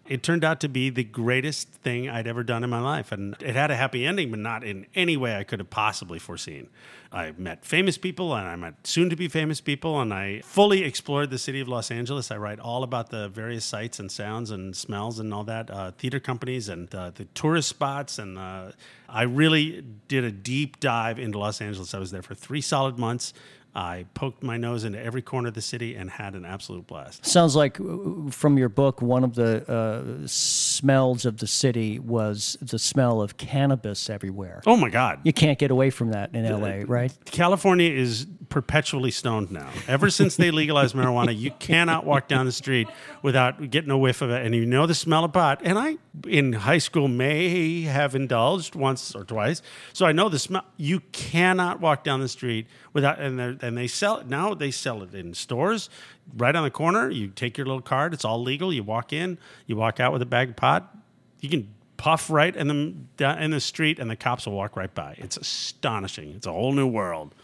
It 0.07 0.23
turned 0.23 0.45
out 0.45 0.61
to 0.61 0.69
be 0.69 0.91
the 0.91 1.05
greatest 1.05 1.69
thing 1.69 2.11
I'd 2.11 2.27
ever 2.27 2.43
done 2.43 2.63
in 2.63 2.69
my 2.69 2.81
life. 2.81 3.11
And 3.11 3.35
it 3.41 3.55
had 3.55 3.71
a 3.71 3.77
happy 3.77 4.05
ending, 4.05 4.31
but 4.31 4.39
not 4.39 4.63
in 4.63 4.87
any 4.95 5.17
way 5.17 5.37
I 5.37 5.45
could 5.45 5.61
have 5.61 5.71
possibly 5.71 6.19
foreseen. 6.19 6.69
I 7.11 7.33
met 7.39 7.65
famous 7.65 7.97
people 7.97 8.35
and 8.35 8.47
I 8.47 8.57
met 8.57 8.87
soon 8.87 9.09
to 9.09 9.17
be 9.17 9.29
famous 9.29 9.61
people, 9.61 10.01
and 10.01 10.13
I 10.13 10.41
fully 10.43 10.83
explored 10.83 11.31
the 11.31 11.39
city 11.39 11.61
of 11.61 11.69
Los 11.69 11.91
Angeles. 11.91 12.31
I 12.31 12.37
write 12.37 12.59
all 12.59 12.83
about 12.83 13.11
the 13.11 13.29
various 13.29 13.65
sights 13.65 13.99
and 13.99 14.11
sounds 14.11 14.51
and 14.51 14.77
smells 14.77 15.21
and 15.21 15.33
all 15.33 15.45
that, 15.45 15.71
uh, 15.71 15.93
theater 15.93 16.21
companies 16.21 16.69
and 16.69 16.93
uh, 16.95 17.11
the 17.15 17.25
tourist 17.27 17.69
spots. 17.69 18.19
And 18.19 18.37
uh, 18.37 18.73
I 19.09 19.23
really 19.23 19.85
did 20.09 20.25
a 20.25 20.33
deep 20.33 20.81
dive 20.81 21.19
into 21.19 21.39
Los 21.39 21.61
Angeles. 21.63 21.95
I 21.95 21.99
was 21.99 22.11
there 22.11 22.23
for 22.23 22.35
three 22.35 22.61
solid 22.61 22.99
months. 22.99 23.33
I 23.75 24.07
poked 24.15 24.43
my 24.43 24.57
nose 24.57 24.85
into 24.85 25.01
every 25.03 25.23
corner 25.23 25.49
of 25.49 25.55
the 25.55 25.61
city 25.61 25.97
and 25.97 26.09
had 26.09 26.35
an 26.35 26.45
absolute 26.45 26.87
blast. 26.87 27.27
Sounds 27.27 27.57
like 27.57 27.81
uh, 27.81 28.31
from 28.31 28.57
your 28.57 28.69
book, 28.69 29.03
one 29.03 29.25
of 29.25 29.35
the 29.35 29.69
uh, 29.71 30.27
smells 30.27 31.25
of 31.25 31.39
the 31.39 31.47
city 31.47 31.99
was 31.99 32.57
the 32.63 32.79
smell 32.79 33.21
of 33.21 33.37
cannabis 33.37 34.09
everywhere. 34.09 34.63
Oh 34.67 34.77
my 34.77 34.91
God. 34.91 35.21
You 35.25 35.33
can't 35.33 35.59
get 35.59 35.71
away 35.73 35.91
from 35.91 36.11
that 36.13 36.35
in 36.35 36.45
LA, 36.45 36.85
right? 36.87 37.13
California 37.27 37.91
is 37.91 38.27
perpetually 38.49 39.11
stoned 39.11 39.51
now. 39.51 39.71
Ever 39.89 40.11
since 40.11 40.37
they 40.37 40.51
legalized 40.51 40.95
marijuana, 40.95 41.37
you 41.37 41.51
cannot 41.53 42.05
walk 42.05 42.29
down 42.29 42.47
the 42.47 42.53
street 42.53 42.89
without 43.23 43.71
getting 43.71 43.91
a 43.91 43.99
whiff 43.99 44.23
of 44.23 44.31
it. 44.31 44.45
And 44.45 44.55
you 44.55 44.67
know 44.67 44.87
the 44.87 44.95
smell 44.95 45.25
of 45.25 45.33
pot. 45.33 45.61
And 45.65 45.79
I, 45.79 45.97
in 46.27 46.53
high 46.53 46.79
school, 46.79 47.09
may 47.09 47.83
have 47.83 48.15
indulged 48.15 48.75
once 48.75 49.15
or 49.15 49.25
twice. 49.25 49.63
So 49.93 50.07
I 50.07 50.13
know 50.13 50.29
the 50.29 50.39
smell. 50.39 50.65
You 50.77 51.01
cannot 51.13 51.81
walk 51.81 52.05
down 52.05 52.21
the 52.21 52.29
street 52.29 52.67
without, 52.93 53.19
and, 53.19 53.41
and 53.41 53.77
they 53.77 53.87
sell 53.87 54.19
it 54.19 54.27
now, 54.27 54.55
they 54.55 54.71
sell 54.71 55.03
it 55.03 55.15
in 55.15 55.35
stores 55.35 55.91
right 56.37 56.55
on 56.55 56.65
the 56.65 56.71
corner. 56.71 57.11
You 57.11 57.29
take 57.29 57.59
your 57.59 57.67
little 57.67 57.83
card, 57.83 58.15
it's 58.15 58.25
all 58.25 58.43
legal. 58.43 58.73
You 58.73 58.83
walk 58.83 59.13
in, 59.13 59.39
you 59.67 59.77
walk 59.77 60.01
out 60.01 60.13
with 60.13 60.23
a 60.23 60.27
bag 60.27 60.51
of 60.51 60.57
pot. 60.57 60.97
You 61.41 61.49
can 61.49 61.75
puff 61.97 62.29
right 62.31 62.55
in 62.55 62.69
the 63.17 63.43
in 63.43 63.51
the 63.51 63.61
street, 63.61 63.99
and 63.99 64.11
the 64.11 64.17
cops 64.17 64.47
will 64.47 64.55
walk 64.55 64.77
right 64.77 64.95
by. 64.95 65.15
It's 65.19 65.37
astonishing. 65.37 66.33
It's 66.37 66.47
a 66.47 66.53
whole 66.53 66.73
new 66.73 66.87
world. 66.87 67.35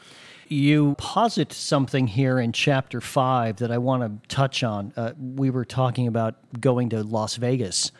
You 0.52 0.96
posit 0.98 1.52
something 1.52 2.08
here 2.08 2.40
in 2.40 2.50
chapter 2.50 3.00
five 3.00 3.58
that 3.58 3.70
I 3.70 3.78
want 3.78 4.02
to 4.02 4.28
touch 4.28 4.64
on. 4.64 4.92
Uh, 4.96 5.12
we 5.16 5.48
were 5.48 5.64
talking 5.64 6.08
about 6.08 6.34
going 6.60 6.88
to 6.88 7.04
Las 7.04 7.36
Vegas. 7.36 7.92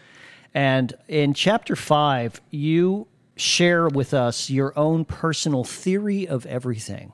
And 0.53 0.93
in 1.07 1.33
chapter 1.33 1.77
five, 1.77 2.41
you 2.51 3.07
share 3.37 3.87
with 3.87 4.13
us 4.13 4.51
your 4.51 4.77
own 4.77 5.05
personal 5.05 5.63
theory 5.63 6.27
of 6.27 6.45
everything. 6.45 7.13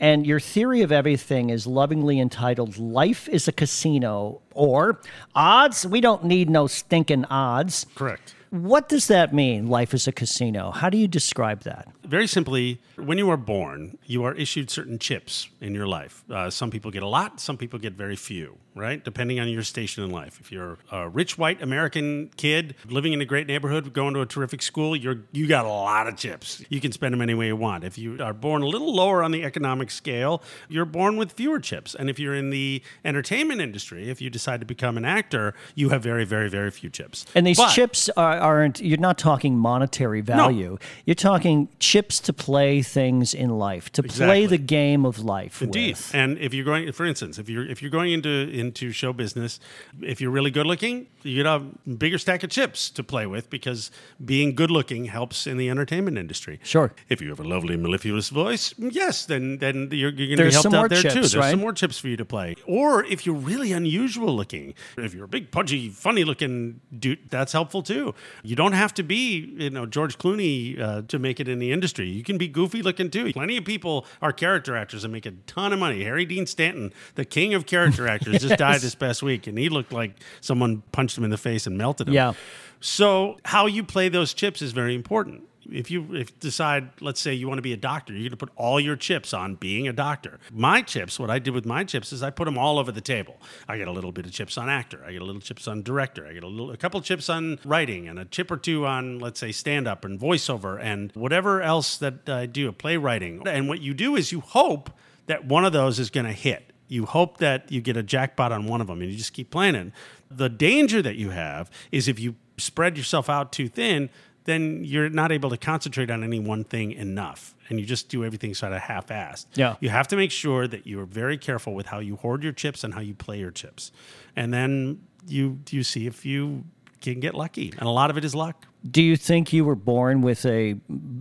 And 0.00 0.26
your 0.26 0.40
theory 0.40 0.82
of 0.82 0.90
everything 0.90 1.50
is 1.50 1.64
lovingly 1.64 2.18
entitled 2.18 2.78
Life 2.78 3.28
is 3.28 3.46
a 3.46 3.52
Casino 3.52 4.42
or 4.54 5.00
Odds. 5.36 5.86
We 5.86 6.00
don't 6.00 6.24
need 6.24 6.50
no 6.50 6.66
stinking 6.66 7.26
odds. 7.26 7.86
Correct. 7.94 8.34
What 8.50 8.88
does 8.88 9.06
that 9.06 9.34
mean, 9.34 9.66
life 9.66 9.92
is 9.92 10.08
a 10.08 10.12
casino? 10.12 10.70
How 10.70 10.88
do 10.88 10.96
you 10.96 11.06
describe 11.06 11.60
that? 11.62 11.86
Very 12.08 12.26
simply, 12.26 12.80
when 12.96 13.18
you 13.18 13.28
are 13.28 13.36
born, 13.36 13.98
you 14.06 14.24
are 14.24 14.34
issued 14.34 14.70
certain 14.70 14.98
chips 14.98 15.50
in 15.60 15.74
your 15.74 15.86
life. 15.86 16.24
Uh, 16.30 16.48
some 16.48 16.70
people 16.70 16.90
get 16.90 17.02
a 17.02 17.06
lot, 17.06 17.38
some 17.38 17.58
people 17.58 17.78
get 17.78 17.92
very 17.92 18.16
few, 18.16 18.56
right? 18.74 19.04
Depending 19.04 19.38
on 19.40 19.48
your 19.48 19.62
station 19.62 20.02
in 20.02 20.10
life. 20.10 20.40
If 20.40 20.50
you're 20.50 20.78
a 20.90 21.06
rich 21.10 21.36
white 21.36 21.60
American 21.60 22.30
kid 22.38 22.76
living 22.88 23.12
in 23.12 23.20
a 23.20 23.26
great 23.26 23.46
neighborhood, 23.46 23.92
going 23.92 24.14
to 24.14 24.22
a 24.22 24.26
terrific 24.26 24.62
school, 24.62 24.96
you're 24.96 25.18
you 25.32 25.46
got 25.46 25.66
a 25.66 25.68
lot 25.68 26.08
of 26.08 26.16
chips. 26.16 26.64
You 26.70 26.80
can 26.80 26.92
spend 26.92 27.12
them 27.12 27.20
any 27.20 27.34
way 27.34 27.48
you 27.48 27.56
want. 27.56 27.84
If 27.84 27.98
you 27.98 28.22
are 28.22 28.32
born 28.32 28.62
a 28.62 28.66
little 28.66 28.94
lower 28.94 29.22
on 29.22 29.30
the 29.30 29.44
economic 29.44 29.90
scale, 29.90 30.42
you're 30.70 30.86
born 30.86 31.18
with 31.18 31.32
fewer 31.32 31.60
chips. 31.60 31.94
And 31.94 32.08
if 32.08 32.18
you're 32.18 32.34
in 32.34 32.48
the 32.48 32.82
entertainment 33.04 33.60
industry, 33.60 34.08
if 34.08 34.22
you 34.22 34.30
decide 34.30 34.60
to 34.60 34.66
become 34.66 34.96
an 34.96 35.04
actor, 35.04 35.52
you 35.74 35.90
have 35.90 36.02
very, 36.02 36.24
very, 36.24 36.48
very 36.48 36.70
few 36.70 36.88
chips. 36.88 37.26
And 37.34 37.46
these 37.46 37.58
but, 37.58 37.68
chips 37.74 38.08
are 38.16 38.38
aren't 38.38 38.80
you're 38.80 38.96
not 38.96 39.18
talking 39.18 39.58
monetary 39.58 40.22
value. 40.22 40.70
No. 40.70 40.78
You're 41.04 41.14
talking 41.14 41.68
chips 41.78 41.97
to 42.02 42.32
play 42.32 42.82
things 42.82 43.34
in 43.34 43.50
life, 43.58 43.90
to 43.92 44.02
exactly. 44.02 44.26
play 44.26 44.46
the 44.46 44.58
game 44.58 45.04
of 45.04 45.18
life. 45.18 45.62
Indeed. 45.62 45.96
With. 45.96 46.14
And 46.14 46.38
if 46.38 46.54
you're 46.54 46.64
going 46.64 46.92
for 46.92 47.06
instance, 47.06 47.38
if 47.38 47.48
you're 47.48 47.66
if 47.66 47.82
you're 47.82 47.90
going 47.90 48.12
into 48.12 48.28
into 48.28 48.92
show 48.92 49.12
business, 49.12 49.60
if 50.00 50.20
you're 50.20 50.30
really 50.30 50.50
good 50.50 50.66
looking, 50.66 51.06
you 51.22 51.42
get 51.42 51.46
a 51.46 51.58
bigger 51.58 52.18
stack 52.18 52.42
of 52.42 52.50
chips 52.50 52.90
to 52.90 53.02
play 53.02 53.26
with 53.26 53.50
because 53.50 53.90
being 54.24 54.54
good 54.54 54.70
looking 54.70 55.06
helps 55.06 55.46
in 55.46 55.56
the 55.56 55.68
entertainment 55.68 56.18
industry. 56.18 56.60
Sure. 56.62 56.92
If 57.08 57.20
you 57.20 57.28
have 57.30 57.40
a 57.40 57.44
lovely 57.44 57.76
mellifluous 57.76 58.28
voice, 58.28 58.74
yes, 58.78 59.26
then 59.26 59.58
then 59.58 59.88
you're, 59.90 60.10
you're 60.10 60.36
going 60.36 60.38
to 60.38 60.44
be 60.44 60.52
helped 60.52 60.74
out 60.74 60.90
there 60.90 61.02
chips, 61.02 61.14
too. 61.14 61.20
There's 61.20 61.36
right? 61.36 61.50
some 61.50 61.60
more 61.60 61.72
chips 61.72 61.98
for 61.98 62.08
you 62.08 62.16
to 62.16 62.24
play. 62.24 62.56
Or 62.66 63.04
if 63.04 63.26
you're 63.26 63.34
really 63.34 63.72
unusual 63.72 64.34
looking, 64.34 64.74
if 64.96 65.14
you're 65.14 65.24
a 65.24 65.28
big 65.28 65.50
pudgy, 65.50 65.88
funny 65.88 66.24
looking 66.24 66.80
dude, 66.96 67.30
that's 67.30 67.52
helpful 67.52 67.82
too. 67.82 68.14
You 68.42 68.56
don't 68.56 68.72
have 68.72 68.94
to 68.94 69.02
be, 69.02 69.54
you 69.58 69.70
know, 69.70 69.86
George 69.86 70.18
Clooney 70.18 70.80
uh, 70.80 71.02
to 71.08 71.18
make 71.18 71.40
it 71.40 71.48
in 71.48 71.58
the 71.58 71.72
industry. 71.72 71.87
You 71.96 72.22
can 72.22 72.38
be 72.38 72.48
goofy 72.48 72.82
looking 72.82 73.10
too. 73.10 73.32
Plenty 73.32 73.56
of 73.56 73.64
people 73.64 74.06
are 74.20 74.32
character 74.32 74.76
actors 74.76 75.04
and 75.04 75.12
make 75.12 75.26
a 75.26 75.32
ton 75.46 75.72
of 75.72 75.78
money. 75.78 76.04
Harry 76.04 76.24
Dean 76.24 76.46
Stanton, 76.46 76.92
the 77.14 77.24
king 77.24 77.54
of 77.54 77.66
character 77.66 78.06
actors, 78.08 78.34
yes. 78.34 78.42
just 78.42 78.58
died 78.58 78.80
this 78.80 78.94
past 78.94 79.22
week, 79.22 79.46
and 79.46 79.58
he 79.58 79.68
looked 79.68 79.92
like 79.92 80.12
someone 80.40 80.82
punched 80.92 81.16
him 81.16 81.24
in 81.24 81.30
the 81.30 81.38
face 81.38 81.66
and 81.66 81.78
melted 81.78 82.08
him. 82.08 82.14
Yeah. 82.14 82.34
So 82.80 83.38
how 83.44 83.66
you 83.66 83.82
play 83.82 84.08
those 84.08 84.34
chips 84.34 84.62
is 84.62 84.72
very 84.72 84.94
important 84.94 85.47
if 85.70 85.90
you 85.90 86.14
if 86.14 86.38
decide, 86.40 86.90
let's 87.00 87.20
say 87.20 87.34
you 87.34 87.48
want 87.48 87.58
to 87.58 87.62
be 87.62 87.72
a 87.72 87.76
doctor, 87.76 88.12
you're 88.12 88.22
going 88.22 88.30
to 88.30 88.36
put 88.36 88.50
all 88.56 88.80
your 88.80 88.96
chips 88.96 89.32
on 89.34 89.54
being 89.54 89.88
a 89.88 89.92
doctor. 89.92 90.38
My 90.50 90.82
chips, 90.82 91.18
what 91.18 91.30
I 91.30 91.38
did 91.38 91.54
with 91.54 91.66
my 91.66 91.84
chips 91.84 92.12
is 92.12 92.22
I 92.22 92.30
put 92.30 92.46
them 92.46 92.58
all 92.58 92.78
over 92.78 92.92
the 92.92 93.00
table. 93.00 93.36
I 93.68 93.76
get 93.76 93.88
a 93.88 93.92
little 93.92 94.12
bit 94.12 94.26
of 94.26 94.32
chips 94.32 94.56
on 94.58 94.68
actor, 94.68 95.02
I 95.06 95.12
get 95.12 95.22
a 95.22 95.24
little 95.24 95.40
chips 95.40 95.68
on 95.68 95.82
director, 95.82 96.26
I 96.26 96.32
get 96.32 96.44
a 96.44 96.48
little 96.48 96.70
a 96.70 96.76
couple 96.76 97.00
chips 97.00 97.28
on 97.28 97.58
writing, 97.64 98.08
and 98.08 98.18
a 98.18 98.24
chip 98.24 98.50
or 98.50 98.56
two 98.56 98.86
on 98.86 99.18
let's 99.18 99.40
say 99.40 99.52
stand 99.52 99.86
up 99.86 100.04
and 100.04 100.18
voiceover 100.18 100.80
and 100.80 101.12
whatever 101.14 101.62
else 101.62 101.96
that 101.98 102.28
I 102.28 102.46
do, 102.46 102.70
playwriting. 102.72 103.46
And 103.46 103.68
what 103.68 103.80
you 103.80 103.94
do 103.94 104.16
is 104.16 104.32
you 104.32 104.40
hope 104.40 104.90
that 105.26 105.44
one 105.44 105.64
of 105.64 105.72
those 105.72 105.98
is 105.98 106.10
going 106.10 106.26
to 106.26 106.32
hit. 106.32 106.72
You 106.88 107.04
hope 107.04 107.38
that 107.38 107.70
you 107.70 107.82
get 107.82 107.96
a 107.96 108.02
jackpot 108.02 108.50
on 108.50 108.66
one 108.66 108.80
of 108.80 108.86
them, 108.86 109.02
and 109.02 109.10
you 109.10 109.16
just 109.16 109.34
keep 109.34 109.50
playing. 109.50 109.92
The 110.30 110.48
danger 110.48 111.02
that 111.02 111.16
you 111.16 111.30
have 111.30 111.70
is 111.92 112.08
if 112.08 112.18
you 112.18 112.36
spread 112.56 112.96
yourself 112.96 113.28
out 113.28 113.52
too 113.52 113.68
thin 113.68 114.10
then 114.48 114.82
you're 114.84 115.10
not 115.10 115.30
able 115.30 115.50
to 115.50 115.56
concentrate 115.56 116.10
on 116.10 116.24
any 116.24 116.40
one 116.40 116.64
thing 116.64 116.92
enough 116.92 117.54
and 117.68 117.78
you 117.78 117.86
just 117.86 118.08
do 118.08 118.24
everything 118.24 118.54
sort 118.54 118.72
of 118.72 118.80
half-assed. 118.80 119.46
Yeah. 119.54 119.76
You 119.80 119.90
have 119.90 120.08
to 120.08 120.16
make 120.16 120.30
sure 120.30 120.66
that 120.66 120.86
you're 120.86 121.04
very 121.04 121.36
careful 121.36 121.74
with 121.74 121.86
how 121.86 121.98
you 121.98 122.16
hoard 122.16 122.42
your 122.42 122.52
chips 122.52 122.82
and 122.82 122.94
how 122.94 123.00
you 123.00 123.14
play 123.14 123.38
your 123.38 123.50
chips. 123.50 123.92
And 124.34 124.52
then 124.52 125.00
you 125.26 125.58
you 125.70 125.82
see 125.82 126.06
if 126.06 126.24
you 126.24 126.64
can 127.00 127.20
get 127.20 127.34
lucky, 127.34 127.72
and 127.78 127.86
a 127.86 127.90
lot 127.90 128.10
of 128.10 128.16
it 128.16 128.24
is 128.24 128.34
luck. 128.34 128.66
Do 128.88 129.02
you 129.02 129.16
think 129.16 129.52
you 129.52 129.64
were 129.64 129.74
born 129.74 130.22
with 130.22 130.44
a 130.46 130.76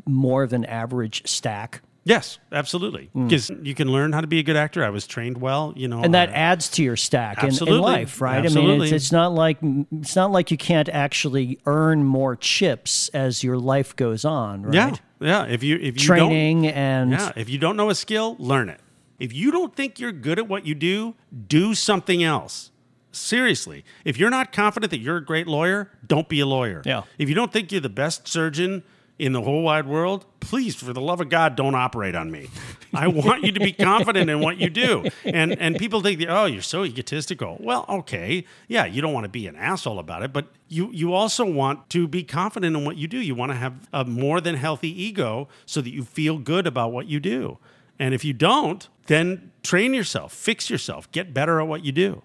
more 0.05 0.47
than 0.47 0.65
average 0.65 1.27
stack? 1.27 1.81
Yes, 2.07 2.39
absolutely. 2.53 3.09
Hmm. 3.11 3.27
Because 3.27 3.49
you 3.61 3.75
can 3.75 3.91
learn 3.91 4.13
how 4.13 4.21
to 4.21 4.27
be 4.27 4.39
a 4.39 4.43
good 4.43 4.55
actor. 4.55 4.81
I 4.81 4.89
was 4.89 5.05
trained 5.05 5.41
well, 5.41 5.73
you 5.75 5.89
know, 5.89 6.01
and 6.01 6.13
that 6.13 6.29
adds 6.29 6.69
to 6.71 6.83
your 6.83 6.95
stack 6.95 7.39
in, 7.39 7.45
in 7.45 7.47
Absolutely. 7.49 7.79
life, 7.79 8.21
right? 8.21 8.37
I 8.37 8.37
mean, 8.37 8.45
Absolutely. 8.45 8.87
it's, 8.87 9.05
it's 9.05 9.11
not 9.11 9.33
like 9.33 9.57
it's 9.61 10.15
not 10.15 10.31
like 10.31 10.49
you 10.49 10.57
can't 10.57 10.87
actually 10.87 11.59
earn 11.65 12.05
more 12.05 12.37
chips 12.37 13.09
as 13.09 13.43
your 13.43 13.57
life 13.57 13.93
goes 13.95 14.23
on, 14.23 14.63
right? 14.63 14.73
yeah, 14.73 14.95
yeah. 15.19 15.45
If 15.47 15.63
you 15.63 15.75
if 15.75 16.01
you 16.01 16.07
Training 16.07 16.67
and 16.67 17.11
yeah, 17.11 17.33
if 17.35 17.49
you 17.49 17.57
don't 17.57 17.75
know 17.75 17.89
a 17.89 17.95
skill, 17.95 18.37
learn 18.39 18.69
it. 18.69 18.79
If 19.19 19.33
you 19.33 19.51
don't 19.51 19.75
think 19.75 19.99
you're 19.99 20.13
good 20.13 20.39
at 20.39 20.47
what 20.47 20.65
you 20.65 20.75
do, 20.75 21.15
do 21.47 21.75
something 21.75 22.23
else. 22.23 22.71
Seriously, 23.11 23.83
if 24.05 24.17
you're 24.17 24.29
not 24.29 24.53
confident 24.53 24.91
that 24.91 24.99
you're 24.99 25.17
a 25.17 25.25
great 25.25 25.47
lawyer, 25.47 25.91
don't 26.05 26.29
be 26.29 26.39
a 26.39 26.45
lawyer. 26.45 26.83
Yeah. 26.85 27.03
If 27.17 27.27
you 27.27 27.35
don't 27.35 27.51
think 27.51 27.71
you're 27.71 27.81
the 27.81 27.89
best 27.89 28.27
surgeon 28.29 28.83
in 29.19 29.33
the 29.33 29.41
whole 29.41 29.63
wide 29.63 29.87
world, 29.87 30.25
please, 30.39 30.75
for 30.75 30.93
the 30.93 31.01
love 31.01 31.19
of 31.21 31.29
God, 31.29 31.55
don't 31.55 31.75
operate 31.75 32.15
on 32.15 32.31
me. 32.31 32.49
I 32.93 33.07
want 33.07 33.43
you 33.43 33.51
to 33.51 33.59
be 33.59 33.71
confident 33.71 34.29
in 34.29 34.39
what 34.39 34.57
you 34.57 34.69
do. 34.69 35.05
And 35.25 35.57
and 35.59 35.77
people 35.77 36.01
think, 36.01 36.23
oh, 36.27 36.45
you're 36.45 36.61
so 36.61 36.85
egotistical. 36.85 37.57
Well, 37.59 37.85
okay, 37.89 38.45
yeah, 38.67 38.85
you 38.85 39.01
don't 39.01 39.13
want 39.13 39.25
to 39.25 39.29
be 39.29 39.47
an 39.47 39.55
asshole 39.55 39.99
about 39.99 40.23
it, 40.23 40.31
but 40.33 40.47
you 40.67 40.89
you 40.91 41.13
also 41.13 41.45
want 41.45 41.89
to 41.91 42.07
be 42.07 42.23
confident 42.23 42.75
in 42.75 42.85
what 42.85 42.97
you 42.97 43.07
do. 43.07 43.17
You 43.17 43.35
want 43.35 43.51
to 43.51 43.57
have 43.57 43.87
a 43.91 44.05
more 44.05 44.39
than 44.39 44.55
healthy 44.55 44.89
ego 45.03 45.47
so 45.65 45.81
that 45.81 45.89
you 45.89 46.03
feel 46.03 46.37
good 46.37 46.67
about 46.67 46.91
what 46.91 47.07
you 47.07 47.19
do. 47.19 47.57
And 47.99 48.13
if 48.13 48.23
you 48.23 48.33
don't, 48.33 48.87
then 49.07 49.51
train 49.63 49.93
yourself, 49.93 50.31
fix 50.31 50.69
yourself, 50.69 51.11
get 51.11 51.33
better 51.33 51.59
at 51.59 51.67
what 51.67 51.83
you 51.83 51.91
do. 51.91 52.21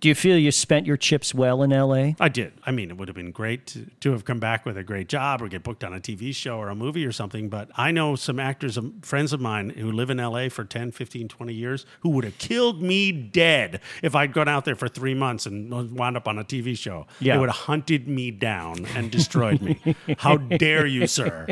Do 0.00 0.08
you 0.08 0.14
feel 0.14 0.36
you 0.36 0.52
spent 0.52 0.86
your 0.86 0.98
chips 0.98 1.34
well 1.34 1.62
in 1.62 1.70
LA? 1.70 2.12
I 2.20 2.28
did. 2.28 2.52
I 2.66 2.70
mean, 2.70 2.90
it 2.90 2.98
would 2.98 3.08
have 3.08 3.14
been 3.14 3.30
great 3.30 3.66
to, 3.68 3.86
to 4.00 4.12
have 4.12 4.24
come 4.26 4.38
back 4.38 4.66
with 4.66 4.76
a 4.76 4.82
great 4.82 5.08
job 5.08 5.40
or 5.40 5.48
get 5.48 5.62
booked 5.62 5.82
on 5.84 5.94
a 5.94 6.00
TV 6.00 6.34
show 6.34 6.58
or 6.58 6.68
a 6.68 6.74
movie 6.74 7.06
or 7.06 7.12
something. 7.12 7.48
But 7.48 7.70
I 7.76 7.92
know 7.92 8.14
some 8.14 8.38
actors, 8.38 8.78
friends 9.00 9.32
of 9.32 9.40
mine 9.40 9.70
who 9.70 9.90
live 9.90 10.10
in 10.10 10.18
LA 10.18 10.50
for 10.50 10.64
10, 10.64 10.92
15, 10.92 11.28
20 11.28 11.54
years 11.54 11.86
who 12.00 12.10
would 12.10 12.24
have 12.24 12.36
killed 12.36 12.82
me 12.82 13.10
dead 13.10 13.80
if 14.02 14.14
I'd 14.14 14.34
gone 14.34 14.48
out 14.48 14.66
there 14.66 14.74
for 14.74 14.88
three 14.88 15.14
months 15.14 15.46
and 15.46 15.70
wound 15.96 16.16
up 16.16 16.28
on 16.28 16.38
a 16.38 16.44
TV 16.44 16.76
show. 16.76 17.06
Yeah. 17.18 17.34
They 17.34 17.40
would 17.40 17.48
have 17.48 17.56
hunted 17.56 18.06
me 18.06 18.30
down 18.30 18.84
and 18.94 19.10
destroyed 19.10 19.62
me. 19.62 19.96
How 20.18 20.36
dare 20.58 20.86
you, 20.86 21.06
sir? 21.06 21.46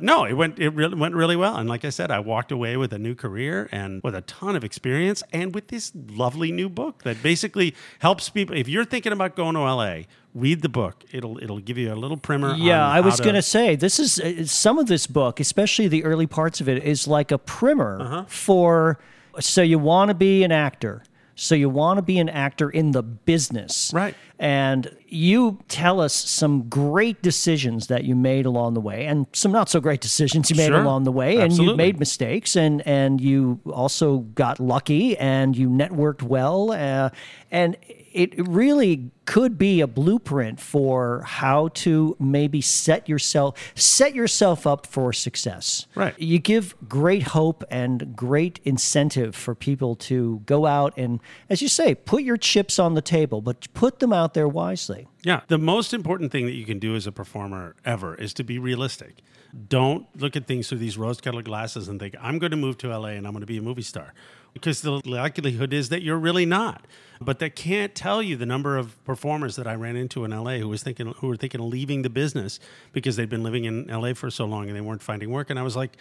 No, 0.00 0.24
it 0.24 0.32
went 0.32 0.58
it 0.58 0.70
really 0.70 0.96
went 0.96 1.14
really 1.14 1.36
well. 1.36 1.56
And 1.56 1.68
like 1.68 1.84
I 1.84 1.90
said, 1.90 2.10
I 2.10 2.18
walked 2.18 2.50
away 2.50 2.76
with 2.76 2.92
a 2.92 2.98
new 2.98 3.14
career 3.14 3.68
and 3.70 4.02
with 4.02 4.16
a 4.16 4.22
ton 4.22 4.56
of 4.56 4.64
experience 4.64 5.22
and 5.32 5.54
with 5.54 5.68
this 5.68 5.92
lovely 5.94 6.50
new 6.50 6.68
book 6.68 7.04
that 7.04 7.22
basically 7.22 7.67
helps 8.00 8.28
people. 8.28 8.56
If 8.56 8.68
you're 8.68 8.84
thinking 8.84 9.12
about 9.12 9.36
going 9.36 9.54
to 9.54 9.60
LA, 9.60 10.02
read 10.34 10.62
the 10.62 10.68
book. 10.68 11.04
It'll 11.12 11.38
it'll 11.42 11.60
give 11.60 11.78
you 11.78 11.92
a 11.92 11.96
little 11.96 12.16
primer. 12.16 12.54
Yeah, 12.54 12.86
I 12.86 13.00
was 13.00 13.20
to 13.34 13.42
say 13.42 13.76
this 13.76 13.98
is 13.98 14.20
uh, 14.20 14.44
some 14.46 14.78
of 14.78 14.86
this 14.86 15.06
book, 15.06 15.40
especially 15.40 15.88
the 15.88 16.04
early 16.04 16.26
parts 16.26 16.60
of 16.60 16.68
it, 16.68 16.82
is 16.84 17.06
like 17.08 17.30
a 17.32 17.38
primer 17.38 17.98
Uh-huh. 18.00 18.24
for. 18.28 18.98
So 19.40 19.62
you 19.62 19.78
want 19.78 20.08
to 20.08 20.14
be 20.14 20.42
an 20.44 20.50
actor. 20.52 21.02
So 21.36 21.54
you 21.54 21.68
want 21.70 21.98
to 21.98 22.02
be 22.02 22.18
an 22.18 22.28
actor 22.28 22.68
in 22.68 22.90
the 22.90 23.02
business, 23.02 23.92
Right. 23.94 24.16
And 24.38 24.94
you 25.06 25.58
tell 25.68 26.00
us 26.00 26.14
some 26.14 26.68
great 26.68 27.22
decisions 27.22 27.88
that 27.88 28.04
you 28.04 28.14
made 28.14 28.46
along 28.46 28.74
the 28.74 28.80
way, 28.80 29.06
and 29.06 29.26
some 29.32 29.50
not 29.50 29.68
so 29.68 29.80
great 29.80 30.00
decisions 30.00 30.50
you 30.50 30.56
made 30.56 30.68
Sure. 30.68 30.80
along 30.80 31.04
the 31.04 31.12
way, 31.12 31.38
and 31.38 31.52
you 31.56 31.74
made 31.74 31.98
mistakes, 31.98 32.54
and 32.56 32.86
and 32.86 33.20
you 33.20 33.58
also 33.66 34.18
got 34.18 34.60
lucky, 34.60 35.16
and 35.18 35.56
you 35.56 35.68
networked 35.68 36.22
well, 36.22 36.70
uh, 36.70 37.10
and 37.50 37.76
it 38.12 38.48
really 38.48 39.10
could 39.26 39.58
be 39.58 39.80
a 39.82 39.86
blueprint 39.86 40.58
for 40.58 41.22
how 41.26 41.68
to 41.68 42.16
maybe 42.18 42.60
set 42.62 43.06
yourself 43.08 43.72
set 43.74 44.14
yourself 44.14 44.66
up 44.66 44.86
for 44.86 45.12
success. 45.12 45.86
Right. 45.94 46.18
You 46.18 46.38
give 46.38 46.74
great 46.88 47.24
hope 47.24 47.62
and 47.70 48.16
great 48.16 48.60
incentive 48.64 49.36
for 49.36 49.54
people 49.54 49.94
to 49.96 50.40
go 50.46 50.64
out 50.64 50.94
and 50.96 51.20
as 51.50 51.60
you 51.60 51.68
say, 51.68 51.94
put 51.94 52.22
your 52.22 52.38
chips 52.38 52.78
on 52.78 52.94
the 52.94 53.02
table, 53.02 53.42
but 53.42 53.72
put 53.74 53.98
them 53.98 54.12
out 54.14 54.27
there 54.34 54.48
wisely. 54.48 55.08
Yeah. 55.22 55.40
The 55.48 55.58
most 55.58 55.92
important 55.92 56.32
thing 56.32 56.46
that 56.46 56.54
you 56.54 56.64
can 56.64 56.78
do 56.78 56.94
as 56.94 57.06
a 57.06 57.12
performer 57.12 57.76
ever 57.84 58.14
is 58.14 58.32
to 58.34 58.44
be 58.44 58.58
realistic. 58.58 59.22
Don't 59.68 60.06
look 60.20 60.36
at 60.36 60.46
things 60.46 60.68
through 60.68 60.78
these 60.78 60.98
rose 60.98 61.20
colored 61.20 61.46
glasses 61.46 61.88
and 61.88 61.98
think, 61.98 62.14
I'm 62.20 62.38
going 62.38 62.50
to 62.50 62.56
move 62.56 62.78
to 62.78 62.88
LA 62.88 63.08
and 63.08 63.26
I'm 63.26 63.32
going 63.32 63.40
to 63.40 63.46
be 63.46 63.58
a 63.58 63.62
movie 63.62 63.82
star. 63.82 64.12
Because 64.54 64.80
the 64.80 65.00
likelihood 65.04 65.72
is 65.72 65.88
that 65.90 66.02
you're 66.02 66.18
really 66.18 66.46
not. 66.46 66.86
But 67.20 67.38
that 67.38 67.54
can't 67.54 67.94
tell 67.94 68.22
you 68.22 68.36
the 68.36 68.46
number 68.46 68.76
of 68.76 69.02
performers 69.04 69.56
that 69.56 69.66
I 69.66 69.74
ran 69.74 69.96
into 69.96 70.24
in 70.24 70.30
LA 70.30 70.56
who 70.56 70.68
was 70.68 70.82
thinking 70.82 71.08
who 71.18 71.28
were 71.28 71.36
thinking 71.36 71.60
of 71.60 71.66
leaving 71.66 72.02
the 72.02 72.10
business 72.10 72.58
because 72.92 73.16
they'd 73.16 73.28
been 73.28 73.42
living 73.42 73.64
in 73.64 73.86
LA 73.86 74.14
for 74.14 74.30
so 74.30 74.44
long 74.44 74.68
and 74.68 74.76
they 74.76 74.80
weren't 74.80 75.02
finding 75.02 75.30
work. 75.30 75.50
And 75.50 75.58
I 75.58 75.62
was 75.62 75.76
like, 75.76 75.96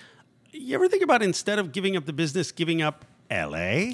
you 0.51 0.75
ever 0.75 0.87
think 0.87 1.03
about 1.03 1.21
instead 1.21 1.59
of 1.59 1.71
giving 1.71 1.95
up 1.95 2.05
the 2.05 2.13
business, 2.13 2.51
giving 2.51 2.81
up 2.81 3.05
LA? 3.31 3.93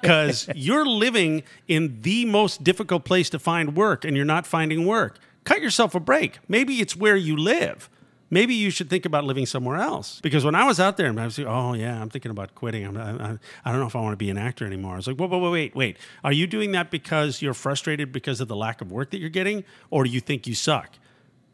because 0.00 0.48
you're 0.54 0.86
living 0.86 1.42
in 1.68 2.00
the 2.02 2.24
most 2.24 2.64
difficult 2.64 3.04
place 3.04 3.30
to 3.30 3.38
find 3.38 3.76
work 3.76 4.04
and 4.04 4.16
you're 4.16 4.24
not 4.24 4.46
finding 4.46 4.86
work. 4.86 5.18
Cut 5.44 5.60
yourself 5.60 5.94
a 5.94 6.00
break. 6.00 6.38
Maybe 6.48 6.80
it's 6.80 6.96
where 6.96 7.16
you 7.16 7.36
live. 7.36 7.90
Maybe 8.30 8.54
you 8.54 8.70
should 8.70 8.90
think 8.90 9.04
about 9.04 9.24
living 9.24 9.46
somewhere 9.46 9.76
else. 9.76 10.20
Because 10.20 10.44
when 10.44 10.54
I 10.54 10.64
was 10.64 10.80
out 10.80 10.96
there, 10.96 11.06
and 11.06 11.20
I 11.20 11.26
was 11.26 11.38
like, 11.38 11.46
oh, 11.46 11.74
yeah, 11.74 12.00
I'm 12.00 12.08
thinking 12.08 12.30
about 12.30 12.54
quitting. 12.54 12.84
I'm, 12.84 12.96
I, 12.96 13.38
I 13.64 13.70
don't 13.70 13.80
know 13.80 13.86
if 13.86 13.94
I 13.94 14.00
want 14.00 14.14
to 14.14 14.16
be 14.16 14.30
an 14.30 14.38
actor 14.38 14.66
anymore. 14.66 14.94
I 14.94 14.96
was 14.96 15.06
like, 15.06 15.16
whoa, 15.16 15.28
whoa, 15.28 15.38
whoa, 15.38 15.52
wait, 15.52 15.76
wait. 15.76 15.98
Are 16.24 16.32
you 16.32 16.46
doing 16.46 16.72
that 16.72 16.90
because 16.90 17.42
you're 17.42 17.54
frustrated 17.54 18.10
because 18.10 18.40
of 18.40 18.48
the 18.48 18.56
lack 18.56 18.80
of 18.80 18.90
work 18.90 19.10
that 19.10 19.18
you're 19.18 19.30
getting? 19.30 19.62
Or 19.90 20.04
do 20.04 20.10
you 20.10 20.20
think 20.20 20.46
you 20.46 20.54
suck? 20.54 20.94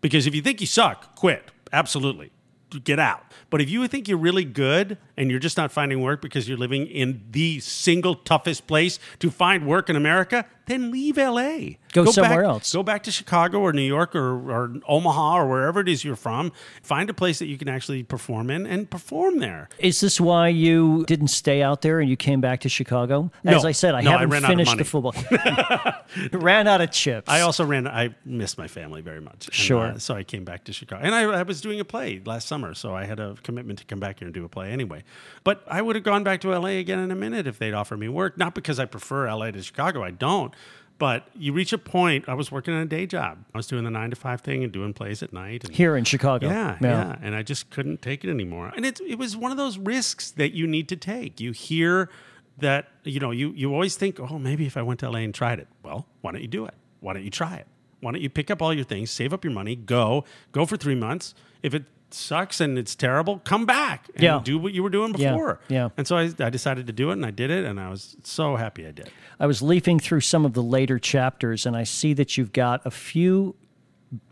Because 0.00 0.26
if 0.26 0.34
you 0.34 0.40
think 0.40 0.60
you 0.60 0.66
suck, 0.66 1.16
quit. 1.16 1.50
Absolutely. 1.72 2.30
Get 2.78 2.98
out. 3.00 3.24
But 3.50 3.60
if 3.60 3.68
you 3.68 3.86
think 3.88 4.06
you're 4.06 4.16
really 4.16 4.44
good 4.44 4.96
and 5.16 5.30
you're 5.30 5.40
just 5.40 5.56
not 5.56 5.72
finding 5.72 6.00
work 6.00 6.22
because 6.22 6.48
you're 6.48 6.56
living 6.56 6.86
in 6.86 7.24
the 7.30 7.58
single 7.60 8.14
toughest 8.14 8.66
place 8.66 9.00
to 9.18 9.30
find 9.30 9.66
work 9.66 9.90
in 9.90 9.96
America, 9.96 10.46
then 10.70 10.90
leave 10.90 11.16
LA. 11.16 11.76
Go 11.92 12.04
somewhere 12.06 12.42
back, 12.42 12.48
else. 12.48 12.72
Go 12.72 12.82
back 12.82 13.02
to 13.04 13.10
Chicago 13.10 13.58
or 13.60 13.72
New 13.72 13.82
York 13.82 14.14
or, 14.14 14.50
or 14.50 14.72
Omaha 14.86 15.38
or 15.40 15.48
wherever 15.48 15.80
it 15.80 15.88
is 15.88 16.04
you're 16.04 16.14
from. 16.16 16.52
Find 16.82 17.10
a 17.10 17.14
place 17.14 17.38
that 17.40 17.46
you 17.46 17.58
can 17.58 17.68
actually 17.68 18.02
perform 18.04 18.48
in 18.50 18.66
and 18.66 18.88
perform 18.88 19.38
there. 19.40 19.68
Is 19.78 20.00
this 20.00 20.20
why 20.20 20.48
you 20.48 21.04
didn't 21.06 21.28
stay 21.28 21.62
out 21.62 21.82
there 21.82 21.98
and 22.00 22.08
you 22.08 22.16
came 22.16 22.40
back 22.40 22.60
to 22.60 22.68
Chicago? 22.68 23.30
As 23.44 23.62
No. 23.62 23.68
I 23.68 23.72
said, 23.72 23.94
I 23.94 24.02
No, 24.02 24.12
haven't 24.18 24.32
of 24.44 24.44
finished 24.44 24.76
the 24.78 24.84
football. 24.84 25.14
ran 26.32 26.66
out 26.68 26.80
of 26.80 26.90
chips. 26.90 27.28
I 27.28 27.40
also 27.40 27.64
ran. 27.64 27.86
I 27.86 28.14
missed 28.24 28.58
my 28.58 28.68
family 28.68 29.00
very 29.00 29.20
much. 29.20 29.46
And, 29.46 29.54
Sure. 29.54 29.86
uh, 29.86 29.98
so 29.98 30.14
I 30.14 30.22
came 30.22 30.44
back 30.44 30.64
to 30.64 30.72
Chicago, 30.72 31.02
and 31.04 31.14
I, 31.14 31.22
I 31.22 31.42
was 31.42 31.60
doing 31.60 31.80
a 31.80 31.84
play 31.84 32.20
last 32.24 32.46
summer, 32.48 32.74
so 32.74 32.94
I 32.94 33.04
had 33.04 33.18
a 33.20 33.34
commitment 33.42 33.78
to 33.80 33.84
come 33.84 34.00
back 34.00 34.18
here 34.20 34.26
and 34.26 34.34
do 34.34 34.44
a 34.44 34.48
play 34.48 34.70
anyway. 34.70 35.02
But 35.44 35.64
I 35.68 35.82
would 35.82 35.96
have 35.96 36.04
gone 36.04 36.22
back 36.24 36.40
to 36.42 36.56
LA 36.56 36.78
again 36.78 36.98
in 36.98 37.10
a 37.10 37.14
minute 37.16 37.46
if 37.46 37.58
they'd 37.58 37.74
offered 37.74 37.98
me 37.98 38.08
work. 38.08 38.38
Not 38.38 38.54
because 38.54 38.78
I 38.78 38.84
prefer 38.84 39.32
LA 39.32 39.50
to 39.50 39.62
Chicago. 39.62 40.02
I 40.02 40.10
don't. 40.10 40.54
But 41.00 41.26
you 41.34 41.54
reach 41.54 41.72
a 41.72 41.78
point. 41.78 42.28
I 42.28 42.34
was 42.34 42.52
working 42.52 42.74
on 42.74 42.82
a 42.82 42.86
day 42.86 43.06
job. 43.06 43.38
I 43.54 43.58
was 43.58 43.66
doing 43.66 43.84
the 43.84 43.90
nine 43.90 44.10
to 44.10 44.16
five 44.16 44.42
thing 44.42 44.62
and 44.62 44.70
doing 44.70 44.92
plays 44.92 45.22
at 45.22 45.32
night. 45.32 45.64
And 45.64 45.74
here 45.74 45.96
in 45.96 46.04
Chicago. 46.04 46.48
yeah, 46.48 46.76
yeah, 46.80 47.16
and 47.22 47.34
I 47.34 47.42
just 47.42 47.70
couldn't 47.70 48.02
take 48.02 48.22
it 48.22 48.28
anymore. 48.30 48.70
And 48.76 48.84
it 48.84 49.00
it 49.00 49.18
was 49.18 49.34
one 49.34 49.50
of 49.50 49.56
those 49.56 49.78
risks 49.78 50.30
that 50.32 50.52
you 50.52 50.66
need 50.66 50.88
to 50.90 50.96
take. 50.96 51.40
You 51.40 51.52
hear 51.52 52.10
that 52.58 52.88
you 53.02 53.18
know 53.18 53.30
you 53.30 53.52
you 53.56 53.72
always 53.72 53.96
think, 53.96 54.20
oh, 54.20 54.38
maybe 54.38 54.66
if 54.66 54.76
I 54.76 54.82
went 54.82 55.00
to 55.00 55.10
LA 55.10 55.20
and 55.20 55.34
tried 55.34 55.58
it. 55.58 55.68
Well, 55.82 56.06
why 56.20 56.32
don't 56.32 56.42
you 56.42 56.48
do 56.48 56.66
it? 56.66 56.74
Why 57.00 57.14
don't 57.14 57.24
you 57.24 57.30
try 57.30 57.56
it? 57.56 57.66
Why 58.00 58.12
don't 58.12 58.20
you 58.20 58.28
pick 58.30 58.50
up 58.50 58.60
all 58.60 58.74
your 58.74 58.84
things, 58.84 59.10
save 59.10 59.32
up 59.32 59.42
your 59.42 59.54
money, 59.54 59.76
go 59.76 60.24
go 60.52 60.66
for 60.66 60.76
three 60.76 60.94
months. 60.94 61.34
If 61.62 61.74
it 61.74 61.84
sucks 62.14 62.60
and 62.60 62.78
it's 62.78 62.94
terrible, 62.94 63.38
come 63.44 63.66
back 63.66 64.08
and 64.14 64.22
Yeah. 64.22 64.40
do 64.42 64.58
what 64.58 64.72
you 64.72 64.82
were 64.82 64.90
doing 64.90 65.14
Yeah, 65.16 65.32
before. 65.32 65.60
yeah. 65.68 65.88
And 65.96 66.06
so 66.06 66.16
I, 66.16 66.30
I 66.40 66.50
decided 66.50 66.86
to 66.88 66.92
do 66.92 67.10
it, 67.10 67.14
and 67.14 67.26
I 67.26 67.30
did 67.30 67.50
it, 67.50 67.64
and 67.64 67.78
I 67.80 67.88
was 67.90 68.16
so 68.24 68.56
happy 68.56 68.86
I 68.86 68.90
did. 68.92 69.10
I 69.38 69.46
was 69.46 69.62
leafing 69.62 69.98
through 70.00 70.20
some 70.20 70.44
of 70.44 70.52
the 70.54 70.62
later 70.62 70.98
chapters, 70.98 71.66
and 71.66 71.76
I 71.76 71.84
see 71.84 72.12
that 72.14 72.36
you've 72.36 72.52
got 72.52 72.84
a 72.84 72.90
few 72.90 73.54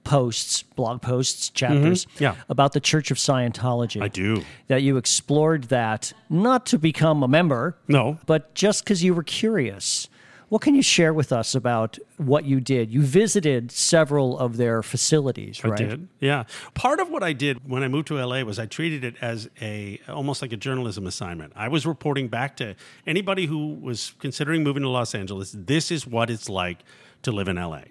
posts, 0.05 0.62
blog 0.62 1.03
posts, 1.03 1.51
chapters 1.51 2.07
Mm-hmm. 2.07 2.25
Yeah. 2.25 2.35
about 2.49 2.73
the 2.73 2.81
Church 2.81 3.11
of 3.11 3.17
Scientology. 3.19 4.03
I 4.03 4.09
do. 4.09 4.43
That 4.67 4.83
you 4.83 4.97
explored 4.97 5.64
that 5.64 6.12
not 6.29 6.67
to 6.67 6.79
become 6.79 7.23
a 7.23 7.29
member, 7.29 7.77
No. 7.87 8.19
but 8.27 8.55
just 8.55 8.85
because 8.85 9.05
you 9.05 9.14
were 9.14 9.23
curious. 9.23 10.09
What 10.49 10.63
can 10.63 10.75
you 10.75 10.83
share 10.83 11.13
with 11.13 11.33
us 11.33 11.55
about 11.55 11.99
what 12.17 12.45
you 12.45 12.61
did? 12.61 12.91
You 12.91 13.03
visited 13.03 13.71
several 13.71 14.39
of 14.39 14.57
their 14.57 14.83
facilities, 14.83 15.63
right? 15.63 15.73
I 15.75 15.77
did. 15.77 16.09
Yeah. 16.21 16.45
Part 16.75 17.01
of 17.01 17.11
what 17.11 17.23
I 17.23 17.35
did 17.35 17.69
when 17.69 17.83
I 17.83 17.89
moved 17.89 18.09
to 18.09 18.15
LA 18.15 18.43
was 18.43 18.59
I 18.59 18.67
treated 18.67 19.05
it 19.05 19.17
as 19.21 19.51
a 19.61 20.01
almost 20.09 20.41
like 20.41 20.53
a 20.53 20.57
journalism 20.57 21.07
assignment. 21.07 21.53
I 21.55 21.69
was 21.69 21.85
reporting 21.85 22.29
back 22.29 22.57
to 22.59 22.75
anybody 23.07 23.47
who 23.47 23.75
was 23.75 24.15
considering 24.21 24.63
moving 24.63 24.83
to 24.83 24.89
Los 24.89 25.15
Angeles. 25.15 25.55
This 25.57 25.91
is 25.91 26.07
what 26.07 26.31
it's 26.31 26.49
like 26.49 26.79
to 27.23 27.33
live 27.33 27.49
in 27.49 27.57
LA. 27.57 27.83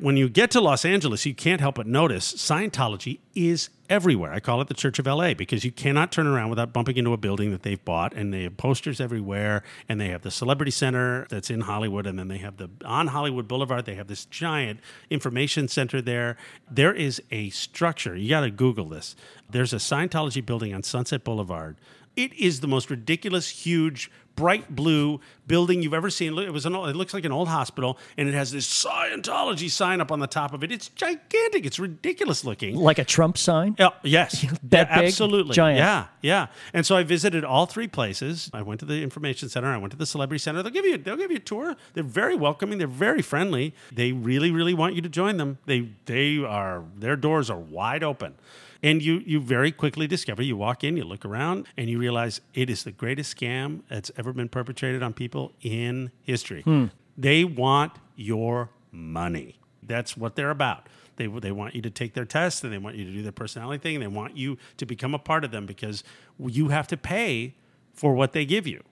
When 0.00 0.16
you 0.16 0.28
get 0.28 0.52
to 0.52 0.60
Los 0.60 0.84
Angeles, 0.84 1.26
you 1.26 1.34
can't 1.34 1.60
help 1.60 1.74
but 1.74 1.86
notice 1.86 2.32
Scientology 2.32 3.18
is 3.34 3.68
everywhere. 3.90 4.32
I 4.32 4.38
call 4.38 4.60
it 4.60 4.68
the 4.68 4.74
Church 4.74 5.00
of 5.00 5.06
LA 5.06 5.34
because 5.34 5.64
you 5.64 5.72
cannot 5.72 6.12
turn 6.12 6.28
around 6.28 6.50
without 6.50 6.72
bumping 6.72 6.96
into 6.96 7.12
a 7.12 7.16
building 7.16 7.50
that 7.50 7.64
they've 7.64 7.84
bought, 7.84 8.12
and 8.12 8.32
they 8.32 8.44
have 8.44 8.56
posters 8.56 9.00
everywhere, 9.00 9.64
and 9.88 10.00
they 10.00 10.08
have 10.10 10.22
the 10.22 10.30
Celebrity 10.30 10.70
Center 10.70 11.26
that's 11.30 11.50
in 11.50 11.62
Hollywood, 11.62 12.06
and 12.06 12.16
then 12.16 12.28
they 12.28 12.38
have 12.38 12.58
the 12.58 12.70
on 12.84 13.08
Hollywood 13.08 13.48
Boulevard. 13.48 13.86
They 13.86 13.96
have 13.96 14.06
this 14.06 14.24
giant 14.24 14.78
information 15.10 15.66
center 15.66 16.00
there. 16.00 16.36
There 16.70 16.94
is 16.94 17.20
a 17.32 17.50
structure. 17.50 18.14
You 18.14 18.28
got 18.28 18.42
to 18.42 18.50
Google 18.50 18.88
this. 18.88 19.16
There's 19.50 19.72
a 19.72 19.76
Scientology 19.78 20.44
building 20.46 20.72
on 20.72 20.84
Sunset 20.84 21.24
Boulevard. 21.24 21.76
It 22.14 22.32
is 22.34 22.60
the 22.60 22.68
most 22.68 22.90
ridiculous, 22.90 23.48
huge, 23.48 24.10
bright 24.38 24.74
blue 24.74 25.20
building 25.46 25.82
you've 25.82 25.94
ever 25.94 26.10
seen. 26.10 26.38
It 26.38 26.52
was 26.52 26.64
an, 26.66 26.74
it 26.74 26.94
looks 26.94 27.12
like 27.12 27.24
an 27.24 27.32
old 27.32 27.48
hospital, 27.48 27.98
and 28.16 28.28
it 28.28 28.34
has 28.34 28.52
this 28.52 28.68
Scientology 28.68 29.70
sign 29.70 30.00
up 30.00 30.12
on 30.12 30.20
the 30.20 30.26
top 30.26 30.52
of 30.54 30.62
it. 30.62 30.70
It's 30.70 30.88
gigantic. 30.90 31.66
It's 31.66 31.78
ridiculous 31.78 32.44
looking. 32.44 32.76
Like 32.76 32.98
a 32.98 33.04
Trump 33.04 33.36
sign? 33.38 33.74
Yeah, 33.78 33.88
yes, 34.02 34.42
That 34.64 34.88
Yeah, 34.88 34.96
big? 34.98 35.06
absolutely, 35.06 35.54
Giant. 35.54 35.78
Yeah, 35.78 36.06
yeah. 36.22 36.46
And 36.72 36.86
so 36.86 36.96
I 36.96 37.02
visited 37.02 37.44
all 37.44 37.66
three 37.66 37.88
places. 37.88 38.50
I 38.52 38.62
went 38.62 38.80
to 38.80 38.86
the 38.86 39.02
information 39.02 39.48
center. 39.48 39.68
I 39.68 39.76
went 39.78 39.90
to 39.92 39.98
the 39.98 40.06
celebrity 40.06 40.38
center. 40.38 40.62
They'll 40.62 40.72
give 40.72 40.84
you 40.86 40.98
they'll 40.98 41.16
give 41.16 41.30
you 41.30 41.38
a 41.38 41.40
tour. 41.40 41.74
They're 41.94 42.04
very 42.04 42.36
welcoming. 42.36 42.78
They're 42.78 42.86
very 42.86 43.22
friendly. 43.22 43.74
They 43.90 44.12
really 44.12 44.50
really 44.50 44.74
want 44.74 44.94
you 44.94 45.02
to 45.02 45.08
join 45.08 45.36
them. 45.38 45.58
They 45.66 45.88
they 46.04 46.38
are 46.38 46.84
their 46.96 47.16
doors 47.16 47.50
are 47.50 47.58
wide 47.58 48.02
open. 48.04 48.34
And 48.82 49.02
you 49.02 49.22
you 49.26 49.40
very 49.40 49.72
quickly 49.72 50.06
discover 50.06 50.42
you 50.42 50.56
walk 50.56 50.84
in, 50.84 50.96
you 50.96 51.04
look 51.04 51.24
around, 51.24 51.66
and 51.76 51.90
you 51.90 51.98
realize 51.98 52.40
it 52.54 52.70
is 52.70 52.84
the 52.84 52.92
greatest 52.92 53.36
scam 53.36 53.80
that's 53.88 54.10
ever 54.16 54.32
been 54.32 54.48
perpetrated 54.48 55.02
on 55.02 55.12
people 55.12 55.52
in 55.62 56.12
history. 56.22 56.62
Hmm. 56.62 56.86
They 57.16 57.44
want 57.44 57.92
your 58.14 58.70
money. 58.92 59.58
That's 59.82 60.16
what 60.16 60.36
they're 60.36 60.50
about. 60.50 60.88
They, 61.16 61.26
they 61.26 61.50
want 61.50 61.74
you 61.74 61.82
to 61.82 61.90
take 61.90 62.14
their 62.14 62.24
test 62.24 62.62
and 62.62 62.72
they 62.72 62.78
want 62.78 62.94
you 62.94 63.04
to 63.04 63.10
do 63.10 63.22
their 63.22 63.32
personality 63.32 63.82
thing. 63.82 63.96
And 63.96 64.02
they 64.04 64.16
want 64.16 64.36
you 64.36 64.56
to 64.76 64.86
become 64.86 65.14
a 65.14 65.18
part 65.18 65.44
of 65.44 65.50
them 65.50 65.66
because 65.66 66.04
you 66.38 66.68
have 66.68 66.86
to 66.88 66.96
pay 66.96 67.54
for 67.92 68.14
what 68.14 68.32
they 68.32 68.44
give 68.44 68.66
you. 68.66 68.84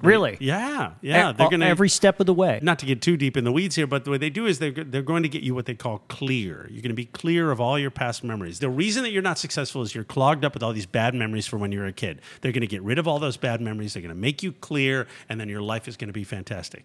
Really? 0.00 0.36
Yeah, 0.40 0.92
yeah. 1.00 1.30
E- 1.30 1.34
They're 1.34 1.50
gonna 1.50 1.66
every 1.66 1.88
step 1.88 2.18
of 2.18 2.26
the 2.26 2.34
way. 2.34 2.58
not 2.62 2.78
to 2.80 2.86
get 2.86 3.00
too 3.02 3.16
deep 3.16 3.36
in 3.36 3.44
the 3.44 3.52
weeds 3.52 3.76
here, 3.76 3.86
but 3.86 4.04
the 4.04 4.10
way 4.10 4.18
they 4.18 4.30
do 4.30 4.46
is 4.46 4.58
they're, 4.58 4.72
they're 4.72 5.02
going 5.02 5.22
to 5.22 5.28
get 5.28 5.42
you 5.42 5.54
what 5.54 5.66
they 5.66 5.74
call 5.74 5.98
clear. 6.08 6.66
You're 6.70 6.82
going 6.82 6.88
to 6.90 6.94
be 6.94 7.04
clear 7.04 7.50
of 7.52 7.60
all 7.60 7.78
your 7.78 7.90
past 7.90 8.24
memories. 8.24 8.58
The 8.58 8.68
reason 8.70 9.04
that 9.04 9.10
you're 9.12 9.22
not 9.22 9.38
successful 9.38 9.82
is 9.82 9.94
you're 9.94 10.02
clogged 10.04 10.44
up 10.44 10.54
with 10.54 10.62
all 10.62 10.72
these 10.72 10.86
bad 10.86 11.14
memories 11.14 11.46
from 11.46 11.60
when 11.60 11.70
you 11.70 11.78
were 11.80 11.86
a 11.86 11.92
kid. 11.92 12.20
They're 12.40 12.52
going 12.52 12.62
to 12.62 12.66
get 12.66 12.82
rid 12.82 12.98
of 12.98 13.06
all 13.06 13.18
those 13.20 13.36
bad 13.36 13.60
memories. 13.60 13.94
They're 13.94 14.02
going 14.02 14.14
to 14.14 14.20
make 14.20 14.42
you 14.42 14.52
clear, 14.52 15.06
and 15.28 15.38
then 15.40 15.48
your 15.48 15.62
life 15.62 15.86
is 15.86 15.96
going 15.96 16.08
to 16.08 16.12
be 16.12 16.24
fantastic. 16.24 16.84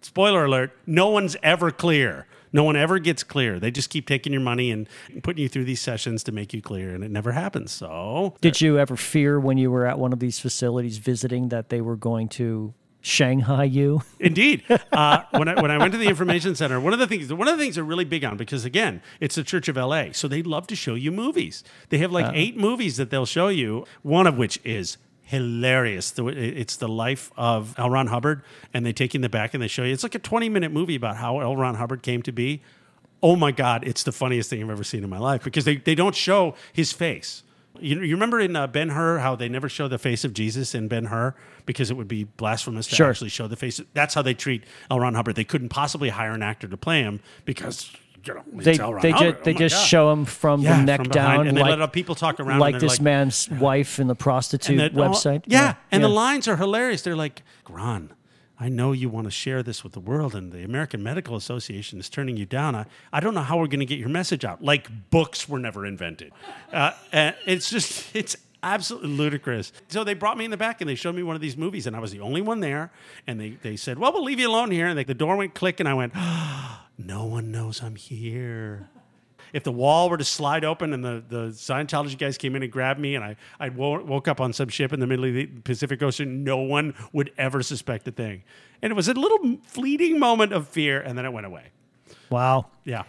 Spoiler 0.00 0.44
alert: 0.44 0.72
No 0.86 1.08
one's 1.10 1.36
ever 1.44 1.70
clear. 1.70 2.26
No 2.52 2.64
one 2.64 2.76
ever 2.76 2.98
gets 2.98 3.22
clear. 3.22 3.58
They 3.58 3.70
just 3.70 3.90
keep 3.90 4.06
taking 4.06 4.32
your 4.32 4.42
money 4.42 4.70
and 4.70 4.88
putting 5.22 5.42
you 5.42 5.48
through 5.48 5.64
these 5.64 5.80
sessions 5.80 6.22
to 6.24 6.32
make 6.32 6.52
you 6.54 6.62
clear, 6.62 6.94
and 6.94 7.02
it 7.04 7.10
never 7.10 7.32
happens. 7.32 7.72
So 7.72 8.34
Did 8.40 8.60
you 8.60 8.78
ever 8.78 8.96
fear 8.96 9.38
when 9.38 9.58
you 9.58 9.70
were 9.70 9.86
at 9.86 9.98
one 9.98 10.12
of 10.12 10.18
these 10.20 10.38
facilities 10.38 10.98
visiting 10.98 11.48
that 11.50 11.68
they 11.68 11.80
were 11.80 11.96
going 11.96 12.28
to 12.30 12.74
Shanghai 13.00 13.64
you? 13.64 14.02
Indeed. 14.20 14.64
Uh, 14.92 15.22
when, 15.30 15.48
I, 15.48 15.60
when 15.60 15.70
I 15.70 15.78
went 15.78 15.92
to 15.92 15.98
the 15.98 16.08
information 16.08 16.54
center, 16.54 16.80
one 16.80 16.92
of 16.92 16.98
the 16.98 17.06
things 17.06 17.32
one 17.32 17.46
of 17.48 17.56
the 17.56 17.62
things 17.62 17.76
they're 17.76 17.84
really 17.84 18.04
big 18.04 18.24
on 18.24 18.36
because 18.36 18.64
again, 18.64 19.02
it's 19.20 19.34
the 19.34 19.44
Church 19.44 19.68
of 19.68 19.76
LA, 19.76 20.06
so 20.12 20.26
they 20.28 20.42
love 20.42 20.66
to 20.68 20.76
show 20.76 20.94
you 20.94 21.12
movies. 21.12 21.62
They 21.90 21.98
have 21.98 22.10
like 22.12 22.32
eight 22.34 22.56
movies 22.56 22.96
that 22.96 23.10
they'll 23.10 23.26
show 23.26 23.48
you. 23.48 23.84
One 24.02 24.26
of 24.26 24.36
which 24.36 24.58
is 24.64 24.98
hilarious. 25.26 26.14
It's 26.16 26.76
the 26.76 26.88
life 26.88 27.30
of 27.36 27.74
L. 27.78 27.90
Ron 27.90 28.06
Hubbard, 28.06 28.42
and 28.72 28.86
they 28.86 28.92
take 28.92 29.12
you 29.12 29.18
in 29.18 29.22
the 29.22 29.28
back 29.28 29.52
and 29.54 29.62
they 29.62 29.68
show 29.68 29.82
you. 29.82 29.92
It's 29.92 30.02
like 30.04 30.14
a 30.14 30.20
twenty 30.20 30.48
minute 30.48 30.72
movie 30.72 30.94
about 30.96 31.16
how 31.16 31.40
L. 31.40 31.56
Ron 31.56 31.74
Hubbard 31.74 32.02
came 32.02 32.22
to 32.22 32.32
be. 32.32 32.62
Oh 33.22 33.34
my 33.34 33.50
God, 33.50 33.82
it's 33.86 34.02
the 34.04 34.12
funniest 34.12 34.50
thing 34.50 34.62
I've 34.62 34.70
ever 34.70 34.84
seen 34.84 35.02
in 35.02 35.10
my 35.10 35.18
life 35.18 35.42
because 35.42 35.64
they, 35.64 35.76
they 35.76 35.94
don't 35.94 36.14
show 36.14 36.54
his 36.72 36.92
face. 36.92 37.42
You, 37.80 38.00
you 38.00 38.14
remember 38.14 38.38
in 38.40 38.54
uh, 38.54 38.66
Ben 38.68 38.90
Hur 38.90 39.18
how 39.18 39.34
they 39.36 39.48
never 39.48 39.68
show 39.68 39.88
the 39.88 39.98
face 39.98 40.24
of 40.24 40.32
Jesus 40.32 40.74
in 40.74 40.86
Ben 40.86 41.06
Hur 41.06 41.34
because 41.66 41.90
it 41.90 41.94
would 41.96 42.08
be 42.08 42.24
blasphemous 42.24 42.86
to 42.88 42.94
Sure. 42.94 43.10
actually 43.10 43.30
show 43.30 43.48
the 43.48 43.56
face. 43.56 43.80
That's 43.94 44.14
how 44.14 44.22
they 44.22 44.32
treat 44.34 44.64
L. 44.90 45.00
Ron 45.00 45.14
Hubbard. 45.14 45.34
They 45.34 45.44
couldn't 45.44 45.70
possibly 45.70 46.10
hire 46.10 46.32
an 46.32 46.42
actor 46.42 46.68
to 46.68 46.76
play 46.76 47.02
him 47.02 47.20
because 47.44 47.90
you 48.26 48.34
know 48.34 48.42
They 48.52 48.76
they 48.76 48.76
Hubbard. 48.76 49.02
just 49.34 49.44
they 49.44 49.54
Oh 49.54 49.58
just 49.58 49.74
God. 49.76 49.84
show 49.86 50.12
him 50.12 50.24
from 50.24 50.60
Yeah, 50.62 50.76
the 50.78 50.82
neck 50.84 51.00
from 51.00 51.08
down, 51.10 51.46
and 51.48 51.56
they 51.56 51.62
like, 51.62 51.78
let 51.78 51.92
people 51.92 52.14
talk 52.14 52.40
around. 52.40 52.58
like 52.60 52.78
this 52.78 53.00
man's 53.00 53.48
wife 53.50 53.98
in 53.98 54.06
the 54.08 54.14
prostitute 54.14 54.78
that- 54.78 54.92
oh, 54.94 54.96
website. 55.10 55.42
yeah, 55.46 55.74
and 55.90 56.02
the 56.02 56.08
lines 56.08 56.48
are 56.48 56.56
hilarious. 56.56 57.02
They're 57.02 57.16
like, 57.16 57.42
Ron, 57.68 58.10
I 58.58 58.68
know 58.70 58.92
you 58.92 59.10
want 59.10 59.26
to 59.26 59.30
share 59.30 59.62
this 59.62 59.84
with 59.84 59.92
the 59.92 60.00
world, 60.00 60.34
and 60.34 60.50
the 60.50 60.64
American 60.64 61.02
Medical 61.02 61.36
Association 61.36 61.98
is 61.98 62.08
turning 62.08 62.36
you 62.38 62.46
down. 62.46 62.74
I, 62.74 62.86
I 63.12 63.20
don't 63.20 63.34
know 63.34 63.42
how 63.42 63.58
we're 63.58 63.66
going 63.66 63.80
to 63.80 63.86
get 63.86 63.98
your 63.98 64.08
message 64.08 64.44
out. 64.46 64.62
Like 64.64 65.10
books 65.10 65.46
were 65.48 65.58
never 65.58 65.84
invented. 65.84 66.32
Uh, 66.72 66.92
and 67.12 67.34
it's 67.44 67.68
just, 67.68 68.14
it's 68.16 68.34
absolutely 68.74 69.10
ludicrous. 69.10 69.72
So 69.88 70.04
they 70.04 70.14
brought 70.14 70.36
me 70.36 70.44
in 70.44 70.50
the 70.50 70.56
back 70.56 70.80
and 70.80 70.90
they 70.90 70.94
showed 70.94 71.14
me 71.14 71.22
one 71.22 71.34
of 71.34 71.40
these 71.40 71.56
movies, 71.56 71.86
and 71.86 71.96
I 71.96 72.00
was 72.00 72.12
the 72.12 72.20
only 72.20 72.42
one 72.42 72.60
there. 72.60 72.90
And 73.26 73.40
they, 73.40 73.50
they 73.62 73.76
said, 73.76 73.98
Well, 73.98 74.12
we'll 74.12 74.24
leave 74.24 74.40
you 74.40 74.48
alone 74.48 74.70
here. 74.70 74.86
And 74.86 74.98
they, 74.98 75.04
the 75.04 75.14
door 75.14 75.36
went 75.36 75.54
click, 75.54 75.80
and 75.80 75.88
I 75.88 75.94
went, 75.94 76.14
No 76.98 77.24
one 77.24 77.50
knows 77.50 77.82
I'm 77.82 77.96
here 77.96 78.88
if 79.52 79.62
the 79.62 79.72
wall 79.72 80.10
were 80.10 80.18
to 80.18 80.24
slide 80.24 80.64
open 80.64 80.92
and 80.92 81.04
the, 81.04 81.22
the 81.28 81.46
Scientology 81.48 82.18
guys 82.18 82.36
came 82.36 82.56
in 82.56 82.62
and 82.62 82.70
grabbed 82.70 83.00
me 83.00 83.14
and 83.14 83.24
I, 83.24 83.36
I 83.58 83.68
wo- 83.70 84.02
woke 84.02 84.28
up 84.28 84.40
on 84.40 84.52
some 84.52 84.68
ship 84.68 84.92
in 84.92 85.00
the 85.00 85.06
middle 85.06 85.24
of 85.24 85.34
the 85.34 85.46
Pacific 85.46 86.02
Ocean, 86.02 86.44
no 86.44 86.58
one 86.58 86.94
would 87.12 87.32
ever 87.38 87.62
suspect 87.62 88.06
a 88.08 88.10
thing. 88.10 88.42
And 88.82 88.90
it 88.90 88.94
was 88.94 89.08
a 89.08 89.14
little 89.14 89.58
fleeting 89.64 90.18
moment 90.18 90.52
of 90.52 90.68
fear 90.68 91.00
and 91.00 91.16
then 91.16 91.24
it 91.24 91.32
went 91.32 91.46
away. 91.46 91.68
Wow. 92.30 92.66
Yeah. 92.84 93.04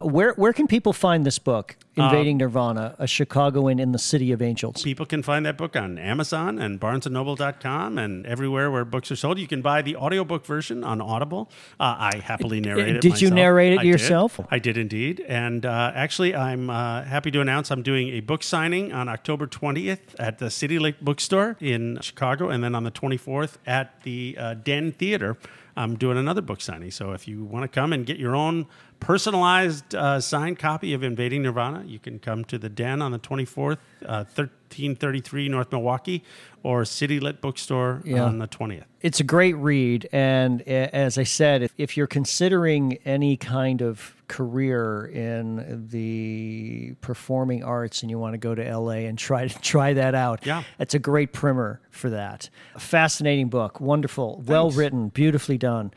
Where 0.00 0.32
where 0.34 0.52
can 0.52 0.68
people 0.68 0.92
find 0.92 1.26
this 1.26 1.40
book, 1.40 1.76
Um, 1.96 2.04
Invading 2.04 2.36
Nirvana, 2.36 2.94
a 3.00 3.08
Chicagoan 3.08 3.80
in 3.80 3.90
the 3.90 3.98
City 3.98 4.30
of 4.30 4.40
Angels? 4.40 4.80
People 4.82 5.06
can 5.06 5.24
find 5.24 5.44
that 5.44 5.56
book 5.56 5.74
on 5.74 5.98
Amazon 5.98 6.60
and 6.60 6.78
barnesandnoble.com 6.80 7.98
and 7.98 8.24
everywhere 8.24 8.70
where 8.70 8.84
books 8.84 9.10
are 9.10 9.16
sold. 9.16 9.40
You 9.40 9.48
can 9.48 9.60
buy 9.60 9.82
the 9.82 9.96
audiobook 9.96 10.46
version 10.46 10.84
on 10.84 11.00
Audible. 11.00 11.50
Uh, 11.80 12.10
I 12.12 12.20
happily 12.22 12.60
narrate 12.60 12.96
it 12.96 13.00
did 13.00 13.20
you 13.20 13.30
narrate 13.30 13.72
it 13.72 13.80
I 13.80 13.82
did. 13.82 13.88
yourself? 13.88 14.38
I 14.52 14.60
did 14.60 14.76
indeed. 14.78 15.18
And 15.26 15.66
uh, 15.66 15.90
actually, 15.96 16.32
I'm 16.32 16.70
uh, 16.70 17.02
happy 17.02 17.32
to 17.32 17.40
announce 17.40 17.72
I'm 17.72 17.82
doing 17.82 18.10
a 18.10 18.20
book 18.20 18.44
signing 18.44 18.92
on 18.92 19.08
October 19.08 19.48
20th 19.48 20.14
at 20.20 20.38
the 20.38 20.48
City 20.48 20.78
Lit 20.78 21.04
Bookstore 21.04 21.56
in 21.58 21.98
Chicago. 22.02 22.50
And 22.50 22.62
then 22.62 22.76
on 22.76 22.84
the 22.84 22.92
24th 22.92 23.56
at 23.66 24.00
the 24.04 24.36
uh, 24.38 24.54
Den 24.54 24.92
Theater, 24.92 25.36
I'm 25.76 25.96
doing 25.96 26.18
another 26.18 26.40
book 26.42 26.60
signing. 26.60 26.90
So 26.90 27.12
if 27.12 27.28
you 27.28 27.44
want 27.44 27.62
to 27.62 27.68
come 27.68 27.92
and 27.92 28.04
get 28.04 28.18
your 28.18 28.34
own 28.34 28.66
personalized 29.00 29.94
uh, 29.94 30.20
signed 30.20 30.58
copy 30.58 30.92
of 30.94 31.02
Invading 31.02 31.42
Nirvana, 31.42 31.84
you 31.86 31.98
can 31.98 32.18
come 32.18 32.44
to 32.46 32.58
the 32.58 32.68
Den 32.68 33.00
on 33.02 33.12
the 33.12 33.18
24th, 33.18 33.78
uh, 34.04 34.24
1333 34.34 35.48
North 35.48 35.72
Milwaukee, 35.72 36.22
or 36.62 36.84
City 36.84 37.20
Lit 37.20 37.40
Bookstore 37.40 38.02
Yeah. 38.04 38.24
on 38.24 38.38
the 38.38 38.46
20th. 38.48 38.84
It's 39.00 39.20
a 39.20 39.24
great 39.24 39.56
read, 39.56 40.08
and 40.12 40.60
as 40.62 41.18
I 41.18 41.22
said, 41.22 41.62
if, 41.62 41.72
if 41.78 41.96
you're 41.96 42.08
considering 42.08 42.98
any 43.04 43.36
kind 43.36 43.80
of 43.80 44.16
career 44.26 45.06
in 45.06 45.86
the 45.90 46.94
performing 47.00 47.62
arts 47.62 48.02
and 48.02 48.10
you 48.10 48.18
want 48.18 48.34
to 48.34 48.38
go 48.38 48.54
to 48.56 48.62
LA 48.76 49.06
and 49.06 49.16
try 49.16 49.46
to 49.46 49.58
try 49.62 49.92
that 49.94 50.16
out, 50.16 50.44
Yeah. 50.44 50.64
it's 50.80 50.94
a 50.94 50.98
great 50.98 51.32
primer 51.32 51.80
for 51.90 52.10
that. 52.10 52.50
A 52.74 52.80
fascinating 52.80 53.48
book, 53.48 53.80
wonderful, 53.80 54.42
well 54.46 54.70
written, 54.72 55.08
beautifully 55.10 55.58
done. 55.58 55.92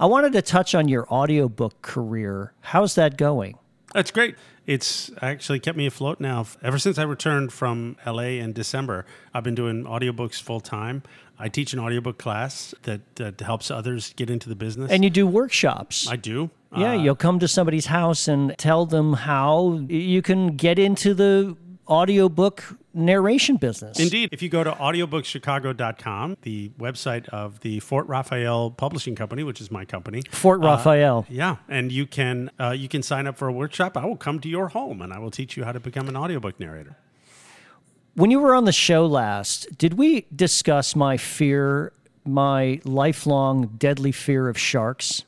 I 0.00 0.06
wanted 0.06 0.32
to 0.32 0.42
touch 0.42 0.74
on 0.74 0.88
your 0.88 1.06
audiobook 1.12 1.80
career. 1.82 2.52
How's 2.60 2.94
that 2.96 3.16
going? 3.16 3.58
That's 3.92 4.10
great. 4.10 4.36
It's 4.66 5.10
actually 5.20 5.58
kept 5.60 5.76
me 5.76 5.86
afloat 5.86 6.20
now. 6.20 6.46
Ever 6.62 6.78
since 6.78 6.96
I 6.96 7.02
returned 7.02 7.52
from 7.52 7.96
LA 8.06 8.38
in 8.40 8.52
December, 8.52 9.04
I've 9.34 9.42
been 9.44 9.54
doing 9.56 9.84
audiobooks 9.84 10.40
full 10.40 10.60
time. 10.60 11.02
I 11.38 11.48
teach 11.48 11.72
an 11.72 11.80
audiobook 11.80 12.16
class 12.18 12.74
that, 12.84 13.00
that 13.16 13.40
helps 13.40 13.70
others 13.70 14.12
get 14.14 14.30
into 14.30 14.48
the 14.48 14.54
business. 14.54 14.90
And 14.92 15.02
you 15.02 15.10
do 15.10 15.26
workshops. 15.26 16.08
I 16.08 16.16
do. 16.16 16.50
Yeah, 16.76 16.92
Uh, 16.92 17.02
you'll 17.02 17.16
come 17.16 17.38
to 17.40 17.48
somebody's 17.48 17.86
house 17.86 18.28
and 18.28 18.54
tell 18.56 18.86
them 18.86 19.12
how 19.14 19.80
you 19.88 20.22
can 20.22 20.56
get 20.56 20.78
into 20.78 21.12
the 21.12 21.56
audiobook 21.88 22.76
narration 22.94 23.56
business. 23.56 23.98
Indeed. 23.98 24.28
If 24.32 24.42
you 24.42 24.48
go 24.48 24.64
to 24.64 24.72
audiobookschicago.com, 24.72 26.36
the 26.42 26.70
website 26.78 27.28
of 27.30 27.60
the 27.60 27.80
Fort 27.80 28.06
Raphael 28.06 28.70
Publishing 28.70 29.14
Company, 29.14 29.42
which 29.42 29.60
is 29.60 29.70
my 29.70 29.84
company. 29.84 30.22
Fort 30.30 30.60
Raphael. 30.60 31.26
Yeah, 31.28 31.56
and 31.68 31.90
you 31.92 32.06
can 32.06 32.50
uh, 32.60 32.70
you 32.70 32.88
can 32.88 33.02
sign 33.02 33.26
up 33.26 33.36
for 33.38 33.48
a 33.48 33.52
workshop. 33.52 33.96
I 33.96 34.04
will 34.06 34.16
come 34.16 34.40
to 34.40 34.48
your 34.48 34.68
home 34.68 35.00
and 35.02 35.12
I 35.12 35.18
will 35.18 35.30
teach 35.30 35.56
you 35.56 35.64
how 35.64 35.72
to 35.72 35.80
become 35.80 36.08
an 36.08 36.16
audiobook 36.16 36.58
narrator. 36.60 36.96
when 38.14 38.30
you 38.30 38.40
were 38.40 38.54
on 38.54 38.64
the 38.66 38.72
show 38.72 39.06
last, 39.06 39.78
did 39.78 39.94
we 39.94 40.26
discuss 40.34 40.94
my 40.94 41.16
fear, 41.16 41.92
my 42.24 42.80
lifelong 42.84 43.68
deadly 43.78 44.12
fear 44.12 44.48
of 44.48 44.58
sharks? 44.58 45.24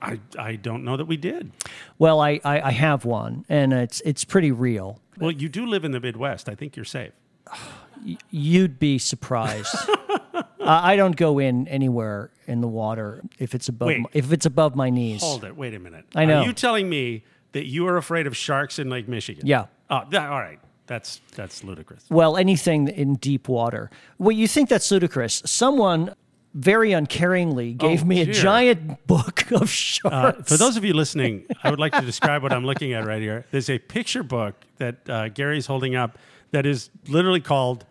I, 0.00 0.20
I 0.38 0.54
don't 0.56 0.84
know 0.84 0.96
that 0.96 1.06
we 1.06 1.16
did. 1.16 1.50
Well, 1.98 2.20
I, 2.20 2.40
I, 2.44 2.60
I 2.60 2.70
have 2.70 3.04
one, 3.04 3.44
and 3.48 3.72
it's 3.72 4.00
it's 4.02 4.24
pretty 4.24 4.52
real. 4.52 5.00
Well, 5.18 5.30
you 5.30 5.48
do 5.48 5.66
live 5.66 5.84
in 5.84 5.92
the 5.92 6.00
Midwest. 6.00 6.48
I 6.48 6.54
think 6.54 6.76
you're 6.76 6.84
safe. 6.84 7.12
You'd 8.30 8.78
be 8.78 8.98
surprised. 8.98 9.74
uh, 10.34 10.42
I 10.60 10.96
don't 10.96 11.16
go 11.16 11.38
in 11.38 11.66
anywhere 11.68 12.30
in 12.46 12.60
the 12.60 12.68
water 12.68 13.22
if 13.38 13.54
it's 13.54 13.68
above 13.68 13.88
Wait. 13.88 14.00
my- 14.00 14.10
if 14.12 14.32
it's 14.32 14.46
above 14.46 14.76
my 14.76 14.90
knees. 14.90 15.22
Hold 15.22 15.44
it. 15.44 15.56
Wait 15.56 15.74
a 15.74 15.78
minute. 15.78 16.04
I 16.14 16.24
know. 16.24 16.40
Are 16.40 16.44
you 16.44 16.52
telling 16.52 16.88
me 16.88 17.24
that 17.52 17.66
you 17.66 17.86
are 17.86 17.96
afraid 17.96 18.26
of 18.26 18.36
sharks 18.36 18.78
in 18.78 18.90
Lake 18.90 19.08
Michigan? 19.08 19.46
Yeah. 19.46 19.66
Oh, 19.88 20.02
that, 20.10 20.30
all 20.30 20.40
right. 20.40 20.60
That's 20.86 21.22
that's 21.34 21.64
ludicrous. 21.64 22.04
Well, 22.10 22.36
anything 22.36 22.88
in 22.88 23.14
deep 23.14 23.48
water. 23.48 23.90
Well, 24.18 24.32
you 24.32 24.46
think 24.46 24.68
that's 24.68 24.90
ludicrous. 24.90 25.42
Someone 25.46 26.14
very 26.54 26.90
uncaringly 26.90 27.76
gave 27.76 28.02
Oh, 28.02 28.06
me 28.06 28.20
a 28.22 28.26
giant 28.26 29.06
book 29.06 29.50
of 29.52 29.62
Uh, 29.62 29.66
sharks. 29.66 30.48
for 30.50 30.56
those 30.56 30.76
of 30.76 30.84
you 30.84 30.94
listening, 30.94 31.44
I 31.62 31.70
would 31.70 31.80
like 31.80 31.92
to 31.94 32.00
describe 32.06 32.42
what 32.42 32.52
I'm 32.52 32.64
looking 32.64 32.92
at 32.92 33.04
right 33.06 33.20
here. 33.20 33.44
There's 33.50 33.68
a 33.68 33.78
picture 33.78 34.22
book 34.22 34.54
that 34.78 35.08
uh, 35.10 35.28
Gary's 35.30 35.66
holding 35.66 35.96
up 35.96 36.16
that 36.52 36.64
is 36.64 36.90
literally 37.08 37.40
called 37.40 37.84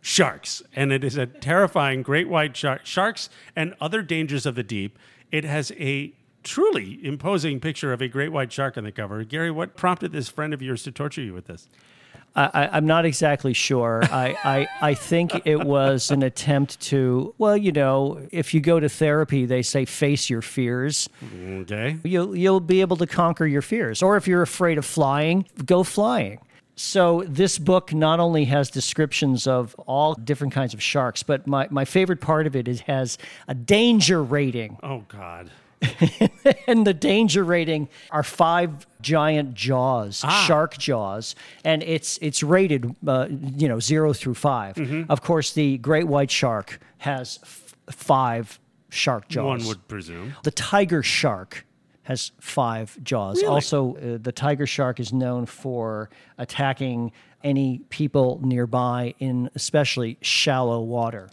Sharks, 0.00 0.62
and 0.74 0.92
it 0.92 1.04
is 1.04 1.16
a 1.16 1.26
terrifying 1.26 2.02
great 2.02 2.28
white 2.28 2.56
shark, 2.56 2.86
sharks 2.86 3.28
and 3.54 3.74
other 3.80 4.02
dangers 4.02 4.46
of 4.46 4.54
the 4.54 4.62
deep. 4.62 4.98
It 5.32 5.44
has 5.44 5.72
a 5.72 6.12
truly 6.44 7.00
imposing 7.04 7.58
picture 7.60 7.92
of 7.92 8.00
a 8.00 8.06
great 8.08 8.30
white 8.30 8.52
shark 8.52 8.78
on 8.78 8.84
the 8.84 8.92
cover. 8.92 9.24
Gary, 9.24 9.50
what 9.50 9.76
prompted 9.76 10.12
this 10.12 10.28
friend 10.28 10.54
of 10.54 10.62
yours 10.62 10.84
to 10.84 10.92
torture 10.92 11.22
you 11.22 11.34
with 11.34 11.46
this? 11.48 11.68
I, 12.36 12.68
I'm 12.72 12.86
not 12.86 13.06
exactly 13.06 13.54
sure. 13.54 14.02
I, 14.04 14.36
I, 14.44 14.90
I 14.90 14.94
think 14.94 15.46
it 15.46 15.64
was 15.64 16.10
an 16.10 16.22
attempt 16.22 16.78
to, 16.82 17.34
well, 17.38 17.56
you 17.56 17.72
know, 17.72 18.28
if 18.30 18.52
you 18.52 18.60
go 18.60 18.78
to 18.78 18.90
therapy, 18.90 19.46
they 19.46 19.62
say 19.62 19.86
face 19.86 20.28
your 20.28 20.42
fears. 20.42 21.08
Okay. 21.34 21.96
You'll, 22.04 22.36
you'll 22.36 22.60
be 22.60 22.82
able 22.82 22.98
to 22.98 23.06
conquer 23.06 23.46
your 23.46 23.62
fears. 23.62 24.02
Or 24.02 24.18
if 24.18 24.28
you're 24.28 24.42
afraid 24.42 24.76
of 24.76 24.84
flying, 24.84 25.46
go 25.64 25.82
flying. 25.82 26.40
So 26.74 27.24
this 27.26 27.58
book 27.58 27.94
not 27.94 28.20
only 28.20 28.44
has 28.44 28.70
descriptions 28.70 29.46
of 29.46 29.74
all 29.86 30.12
different 30.12 30.52
kinds 30.52 30.74
of 30.74 30.82
sharks, 30.82 31.22
but 31.22 31.46
my, 31.46 31.66
my 31.70 31.86
favorite 31.86 32.20
part 32.20 32.46
of 32.46 32.54
it 32.54 32.68
is 32.68 32.80
it 32.80 32.86
has 32.86 33.16
a 33.48 33.54
danger 33.54 34.22
rating. 34.22 34.76
Oh 34.82 35.04
God. 35.08 35.50
and 36.66 36.86
the 36.86 36.94
danger 36.94 37.44
rating 37.44 37.88
are 38.10 38.22
five 38.22 38.86
giant 39.00 39.54
jaws, 39.54 40.24
shark 40.46 40.76
jaws, 40.78 41.34
and 41.64 41.82
it's 41.82 42.18
it's 42.22 42.42
rated, 42.42 42.94
uh, 43.06 43.26
you 43.30 43.68
know, 43.68 43.80
zero 43.80 44.12
through 44.12 44.34
5 44.34 45.06
Of 45.08 45.22
course, 45.22 45.52
the 45.52 45.78
great 45.78 46.06
white 46.08 46.30
shark 46.30 46.80
has 46.98 47.38
f- 47.42 47.74
five 47.90 48.58
shark 48.88 49.28
jaws. 49.28 49.60
One 49.60 49.64
would 49.68 49.88
presume. 49.88 50.34
The 50.42 50.50
tiger 50.50 51.02
shark 51.02 51.64
has 52.04 52.30
five 52.40 52.96
jaws. 53.02 53.36
Really? 53.38 53.48
Also, 53.48 53.96
uh, 53.96 54.18
the 54.20 54.32
tiger 54.32 54.66
shark 54.66 55.00
is 55.00 55.12
known 55.12 55.44
for 55.46 56.08
attacking 56.38 57.10
any 57.42 57.80
people 57.90 58.40
nearby 58.42 59.14
in 59.18 59.50
especially 59.54 60.16
shallow 60.20 60.80
water. 60.80 61.28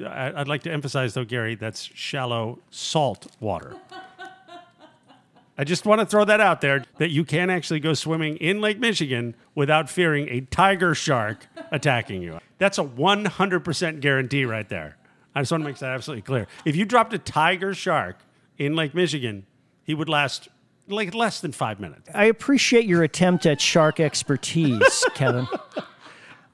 I- 0.00 0.32
I'd 0.36 0.48
like 0.48 0.62
to 0.62 0.70
emphasize, 0.72 1.14
though, 1.14 1.24
Gary, 1.24 1.54
that's 1.54 1.82
shallow 1.94 2.58
salt 2.70 3.26
water. 3.40 3.76
I 5.58 5.64
just 5.64 5.84
want 5.84 6.00
to 6.00 6.06
throw 6.06 6.24
that 6.24 6.40
out 6.40 6.60
there 6.62 6.84
that 6.98 7.10
you 7.10 7.24
can 7.24 7.50
actually 7.50 7.78
go 7.80 7.92
swimming 7.92 8.36
in 8.38 8.60
Lake 8.60 8.78
Michigan 8.80 9.34
without 9.54 9.90
fearing 9.90 10.28
a 10.30 10.40
tiger 10.40 10.94
shark 10.94 11.46
attacking 11.70 12.22
you. 12.22 12.38
That's 12.58 12.78
a 12.78 12.84
100% 12.84 14.00
guarantee 14.00 14.44
right 14.46 14.68
there. 14.68 14.96
I 15.34 15.42
just 15.42 15.52
want 15.52 15.62
to 15.62 15.68
make 15.68 15.78
that 15.78 15.90
absolutely 15.90 16.22
clear. 16.22 16.46
If 16.64 16.74
you 16.74 16.84
dropped 16.86 17.12
a 17.12 17.18
tiger 17.18 17.74
shark 17.74 18.18
in 18.58 18.74
Lake 18.74 18.94
Michigan, 18.94 19.44
he 19.84 19.94
would 19.94 20.08
last 20.08 20.48
like 20.88 21.14
less 21.14 21.40
than 21.40 21.52
five 21.52 21.78
minutes. 21.80 22.08
I 22.14 22.24
appreciate 22.24 22.86
your 22.86 23.02
attempt 23.02 23.46
at 23.46 23.60
shark 23.60 24.00
expertise, 24.00 25.04
Kevin. 25.14 25.46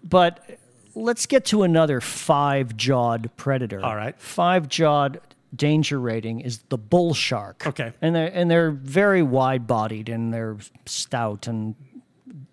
But 0.04 0.58
let's 0.94 1.26
get 1.26 1.44
to 1.46 1.62
another 1.62 2.00
five 2.00 2.76
jawed 2.76 3.30
predator. 3.36 3.84
All 3.84 3.96
right. 3.96 4.18
Five 4.20 4.68
jawed 4.68 5.20
danger 5.54 5.98
rating 5.98 6.40
is 6.40 6.58
the 6.68 6.78
bull 6.78 7.14
shark. 7.14 7.66
Okay. 7.66 7.92
And 8.02 8.14
they're, 8.14 8.30
and 8.32 8.50
they're 8.50 8.70
very 8.70 9.22
wide 9.22 9.66
bodied 9.66 10.08
and 10.08 10.32
they're 10.32 10.56
stout 10.86 11.46
and 11.46 11.74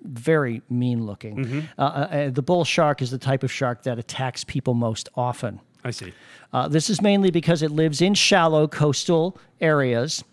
very 0.04 0.62
mean 0.70 1.06
looking. 1.06 1.38
Mm-hmm. 1.38 1.60
Uh, 1.78 1.82
uh, 1.82 2.30
the 2.30 2.42
bull 2.42 2.64
shark 2.64 3.02
is 3.02 3.12
the 3.12 3.18
type 3.18 3.44
of 3.44 3.52
shark 3.52 3.84
that 3.84 4.00
attacks 4.00 4.44
people 4.44 4.74
most 4.74 5.10
often. 5.16 5.60
I 5.84 5.92
see. 5.92 6.14
Uh, 6.54 6.68
this 6.68 6.90
is 6.90 7.02
mainly 7.02 7.32
because 7.32 7.62
it 7.62 7.72
lives 7.72 8.02
in 8.02 8.14
shallow 8.14 8.68
coastal 8.68 9.38
areas. 9.60 10.24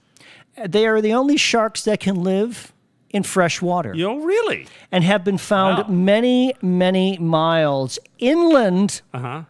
They 0.66 0.86
are 0.86 1.00
the 1.00 1.14
only 1.14 1.36
sharks 1.36 1.84
that 1.84 2.00
can 2.00 2.22
live 2.22 2.71
in 3.12 3.22
fresh 3.22 3.60
water 3.62 3.94
Yo, 3.94 4.16
really? 4.16 4.66
and 4.90 5.04
have 5.04 5.22
been 5.24 5.38
found 5.38 5.78
Wow. 5.78 5.94
many, 5.94 6.54
many 6.62 7.18
miles 7.18 7.98
inland 8.18 9.02
Uh 9.12 9.18
huh. 9.18 9.42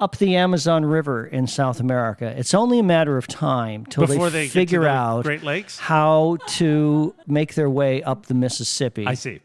up 0.00 0.16
the 0.18 0.36
Amazon 0.36 0.84
River 0.84 1.26
in 1.26 1.46
South 1.46 1.80
America. 1.80 2.34
It's 2.36 2.52
only 2.54 2.78
a 2.80 2.82
matter 2.82 3.16
of 3.16 3.26
time 3.28 3.86
till 3.86 4.06
Before 4.06 4.28
they 4.30 4.42
they 4.44 4.48
figure 4.48 4.86
out 4.86 5.22
Great 5.24 5.42
Lakes? 5.44 5.78
how 5.78 6.38
to 6.58 7.14
make 7.26 7.54
their 7.54 7.70
way 7.70 8.02
up 8.02 8.26
the 8.26 8.34
Mississippi 8.34 9.06
I 9.06 9.14
see. 9.14 9.40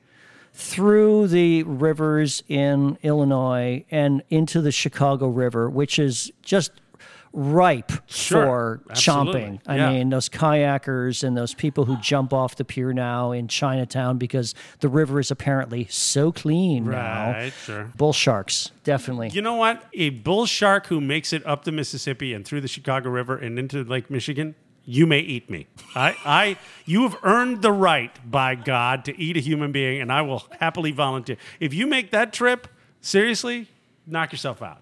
through 0.54 1.28
the 1.28 1.64
rivers 1.64 2.44
in 2.50 2.98
Illinois 3.04 3.86
and 3.92 4.22
into 4.30 4.60
the 4.62 4.72
Chicago 4.72 5.28
River, 5.28 5.70
which 5.70 5.98
is 6.00 6.32
just 6.42 6.72
ripe 7.34 7.92
Sure. 8.08 8.44
for 8.44 8.82
Absolutely. 8.92 9.42
chomping. 9.42 9.60
I 9.66 9.76
Yeah. 9.78 9.90
mean, 9.92 10.10
those 10.10 10.28
kayakers 10.30 11.24
and 11.24 11.38
those 11.38 11.54
people 11.54 11.86
who 11.86 11.96
jump 11.98 12.34
off 12.34 12.56
the 12.56 12.66
pier 12.66 12.92
now 12.94 13.32
in 13.32 13.48
Chinatown 13.48 14.18
because 14.18 14.54
the 14.82 14.90
river 14.90 15.20
is 15.20 15.32
apparently 15.32 15.88
so 15.90 16.32
clean 16.32 16.86
now. 16.90 17.32
Right, 17.32 17.54
sure. 17.66 17.92
Bull 17.96 18.14
sharks, 18.14 18.72
definitely. 18.84 19.30
You 19.30 19.42
know 19.42 19.56
what? 19.56 19.84
A 19.94 20.10
bull 20.10 20.46
shark 20.46 20.88
who 20.88 21.00
makes 21.00 21.32
it 21.32 21.46
up 21.46 21.64
the 21.64 21.72
Mississippi 21.72 22.34
and 22.34 22.44
through 22.46 22.62
the 22.62 22.68
Chicago 22.68 23.10
River 23.10 23.38
and 23.38 23.58
into 23.58 23.84
Lake 23.84 24.10
Michigan, 24.10 24.56
you 24.84 25.06
may 25.08 25.20
eat 25.20 25.50
me. 25.50 25.68
I, 25.96 26.16
I, 26.26 26.58
you 26.86 27.04
have 27.04 27.16
earned 27.24 27.62
the 27.62 27.72
right 27.72 28.12
by 28.30 28.56
God 28.56 29.06
to 29.06 29.18
eat 29.18 29.38
a 29.38 29.40
human 29.40 29.72
being, 29.72 30.02
and 30.02 30.12
I 30.12 30.22
will 30.24 30.48
happily 30.60 30.92
volunteer. 30.92 31.38
If 31.60 31.74
you 31.74 31.88
make 31.88 32.12
that 32.12 32.34
trip, 32.34 32.68
seriously, 33.00 33.68
knock 34.08 34.32
yourself 34.32 34.62
out. 34.62 34.82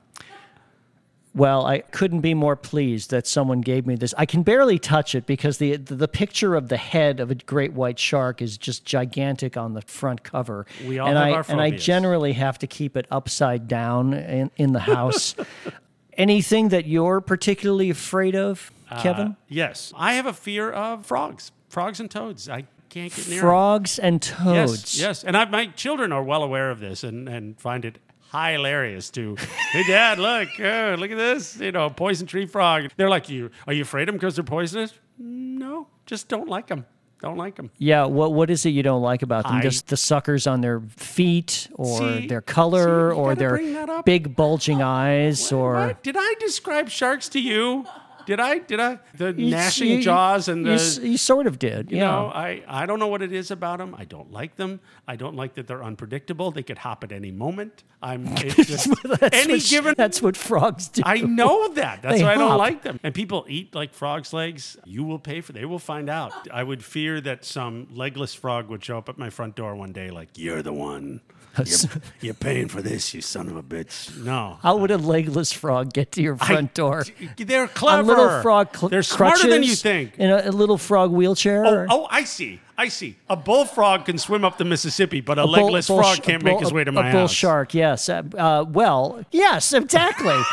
Well, 1.35 1.65
I 1.65 1.79
couldn't 1.79 2.21
be 2.21 2.33
more 2.33 2.55
pleased 2.55 3.11
that 3.11 3.27
someone 3.27 3.61
gave 3.61 3.85
me 3.85 3.95
this. 3.95 4.15
I 4.17 4.25
can 4.25 4.41
barely 4.41 4.79
touch 4.79 5.13
it 5.13 5.25
because 5.27 5.59
the 5.59 5.75
the, 5.77 6.07
picture 6.07 6.55
of 6.55 6.69
the 6.69 6.77
head 6.77 7.19
of 7.19 7.29
a 7.29 7.35
great 7.35 7.73
white 7.73 7.99
shark 7.99 8.41
is 8.41 8.57
just 8.57 8.83
gigantic 8.83 9.55
on 9.55 9.73
the 9.73 9.81
front 9.83 10.23
cover. 10.23 10.65
We 10.87 10.97
all 10.97 11.07
and 11.07 11.17
have 11.17 11.27
I, 11.27 11.31
our 11.31 11.45
And 11.47 11.61
I 11.61 11.69
phobias. 11.69 11.85
generally 11.85 12.33
have 12.33 12.57
to 12.59 12.67
keep 12.67 12.97
it 12.97 13.05
upside 13.11 13.67
down 13.67 14.13
in, 14.13 14.51
in 14.57 14.73
the 14.73 14.79
house. 14.79 15.35
Anything 16.13 16.69
that 16.69 16.85
you're 16.85 17.21
particularly 17.21 17.89
afraid 17.91 18.35
of, 18.35 18.71
Kevin? 18.99 19.27
Uh, 19.27 19.33
yes, 19.47 19.93
I 19.95 20.13
have 20.13 20.25
a 20.25 20.33
fear 20.33 20.71
of 20.71 21.05
frogs, 21.05 21.51
frogs 21.69 21.99
and 21.99 22.09
toads. 22.09 22.49
I 22.49 22.65
can't 22.89 23.15
get 23.15 23.29
near 23.29 23.39
Frogs 23.39 23.99
and 23.99 24.21
toads. 24.21 24.97
Yes, 24.97 24.99
yes, 24.99 25.23
and 25.23 25.37
I, 25.37 25.45
my 25.45 25.67
children 25.67 26.11
are 26.11 26.23
well 26.23 26.43
aware 26.43 26.71
of 26.71 26.79
this 26.79 27.03
and, 27.03 27.29
and 27.29 27.59
find 27.61 27.85
it 27.85 27.99
hilarious 28.31 29.09
to. 29.11 29.35
hey, 29.71 29.83
Dad, 29.87 30.19
look, 30.19 30.49
uh, 30.59 30.95
look 30.99 31.11
at 31.11 31.17
this. 31.17 31.57
You 31.59 31.71
know, 31.71 31.89
poison 31.89 32.27
tree 32.27 32.45
frog. 32.45 32.89
They're 32.97 33.09
like, 33.09 33.29
you 33.29 33.49
are 33.67 33.73
you 33.73 33.81
afraid 33.83 34.03
of 34.03 34.07
them 34.13 34.15
because 34.17 34.35
they're 34.35 34.43
poisonous? 34.43 34.93
No, 35.17 35.87
just 36.05 36.27
don't 36.29 36.47
like 36.47 36.67
them. 36.67 36.85
Don't 37.21 37.35
like 37.35 37.55
them. 37.55 37.69
Yeah, 37.77 38.05
what 38.05 38.31
what 38.31 38.49
is 38.49 38.65
it 38.65 38.69
you 38.69 38.81
don't 38.81 39.01
like 39.01 39.23
about 39.23 39.43
them? 39.43 39.55
I- 39.55 39.61
Just 39.61 39.87
the 39.87 39.97
suckers 39.97 40.47
on 40.47 40.61
their 40.61 40.79
feet, 40.95 41.67
or 41.73 41.97
See- 41.97 42.27
their 42.27 42.39
color, 42.41 43.11
see, 43.11 43.17
or 43.17 43.35
their 43.35 43.49
bring 43.49 43.73
that 43.73 43.89
up. 43.89 44.05
big 44.05 44.35
bulging 44.37 44.81
eyes, 44.81 45.51
or 45.51 45.73
What? 45.73 46.01
Did 46.03 46.15
I 46.17 46.35
describe 46.39 46.87
sharks 46.89 47.27
to 47.29 47.41
you? 47.41 47.85
Did 48.29 48.39
I? 48.39 48.59
Did 48.59 48.79
I? 48.79 48.99
The 49.15 49.33
You- 49.33 49.49
gnashing 49.49 49.89
you- 49.89 50.01
jaws 50.03 50.47
and 50.47 50.63
the. 50.63 50.73
s- 50.73 50.99
you 50.99 51.17
sort 51.17 51.47
of 51.47 51.57
did. 51.57 51.89
You 51.91 51.97
yeah. 51.97 52.11
know, 52.11 52.27
I, 52.27 52.61
I 52.67 52.85
don't 52.85 52.99
know 52.99 53.07
what 53.07 53.23
it 53.23 53.33
is 53.33 53.49
about 53.49 53.79
them. 53.79 53.95
I 53.97 54.05
don't 54.05 54.31
like 54.31 54.55
them. 54.55 54.81
I 55.07 55.15
don't 55.15 55.35
like 55.35 55.55
that 55.55 55.65
they're 55.65 55.83
unpredictable. 55.83 56.51
They 56.51 56.61
could 56.61 56.77
hop 56.77 57.03
at 57.03 57.11
any 57.11 57.31
moment. 57.31 57.83
I'm 58.03 58.27
it's 58.37 58.67
just 58.67 58.87
any 59.33 59.53
what, 59.53 59.63
given. 59.67 59.95
That's 59.97 60.21
what 60.21 60.37
frogs 60.37 60.89
do. 60.89 61.01
I 61.03 61.21
know 61.21 61.69
that. 61.73 62.01
That's 62.03 62.19
They 62.19 62.23
why 62.23 62.33
I 62.33 62.35
don't 62.35 62.59
like 62.59 62.83
them. 62.83 62.99
And 63.01 63.15
people 63.15 63.45
eat 63.49 63.73
like 63.73 63.95
frogs' 63.95 64.31
legs. 64.31 64.77
You 64.85 65.03
will 65.03 65.17
pay 65.17 65.41
for. 65.41 65.51
They 65.53 65.65
will 65.65 65.79
find 65.79 66.07
out. 66.07 66.31
I 66.53 66.61
would 66.61 66.83
fear 66.85 67.19
that 67.21 67.43
some 67.45 67.87
legless 67.91 68.35
frog 68.35 68.69
would 68.69 68.85
show 68.85 68.99
up 68.99 69.09
at 69.09 69.17
my 69.17 69.31
front 69.31 69.55
door 69.55 69.75
one 69.75 69.91
day, 69.91 70.11
like 70.11 70.29
you're 70.37 70.61
the 70.61 70.71
one. 70.73 71.21
You're, 71.57 71.77
you're 72.21 72.33
paying 72.35 72.67
for 72.67 72.81
this, 72.81 73.11
you 73.13 73.21
son 73.21 73.49
of 73.49 73.57
a 73.57 73.63
bitch. 73.63 74.15
No, 74.23 74.59
How 74.61 74.77
would 74.77 74.91
a 74.91 74.97
legless 74.99 75.51
frog 75.51 75.91
get 75.91 76.11
to 76.13 76.21
your 76.21 76.37
front 76.37 76.75
door? 76.75 77.03
They're 77.37 77.67
clever. 77.67 78.13
Little 78.23 78.41
frog. 78.41 78.75
Cl- 78.75 78.89
They're 78.89 79.03
smarter 79.03 79.49
than 79.49 79.63
you 79.63 79.75
think. 79.75 80.17
In 80.17 80.29
a, 80.29 80.43
a 80.45 80.51
little 80.51 80.77
frog 80.77 81.11
wheelchair. 81.11 81.65
Oh, 81.65 81.73
or- 81.73 81.87
oh, 81.89 82.07
I 82.09 82.23
see. 82.23 82.59
I 82.77 82.87
see. 82.87 83.17
A 83.29 83.35
bullfrog 83.35 84.05
can 84.05 84.17
swim 84.17 84.45
up 84.45 84.57
the 84.57 84.63
Mississippi, 84.65 85.19
but 85.21 85.37
a, 85.37 85.41
a 85.43 85.45
bull- 85.45 85.51
legless 85.65 85.87
bull 85.87 85.97
frog 86.01 86.17
sh- 86.17 86.19
can't 86.21 86.43
bull- 86.43 86.53
make 86.53 86.61
his 86.61 86.71
way 86.71 86.83
to 86.83 86.91
my 86.91 87.09
a 87.09 87.11
bull 87.11 87.21
house. 87.21 87.33
shark. 87.33 87.73
Yes. 87.73 88.07
Uh, 88.07 88.23
uh, 88.37 88.65
well, 88.69 89.23
yes, 89.31 89.73
exactly. 89.73 90.35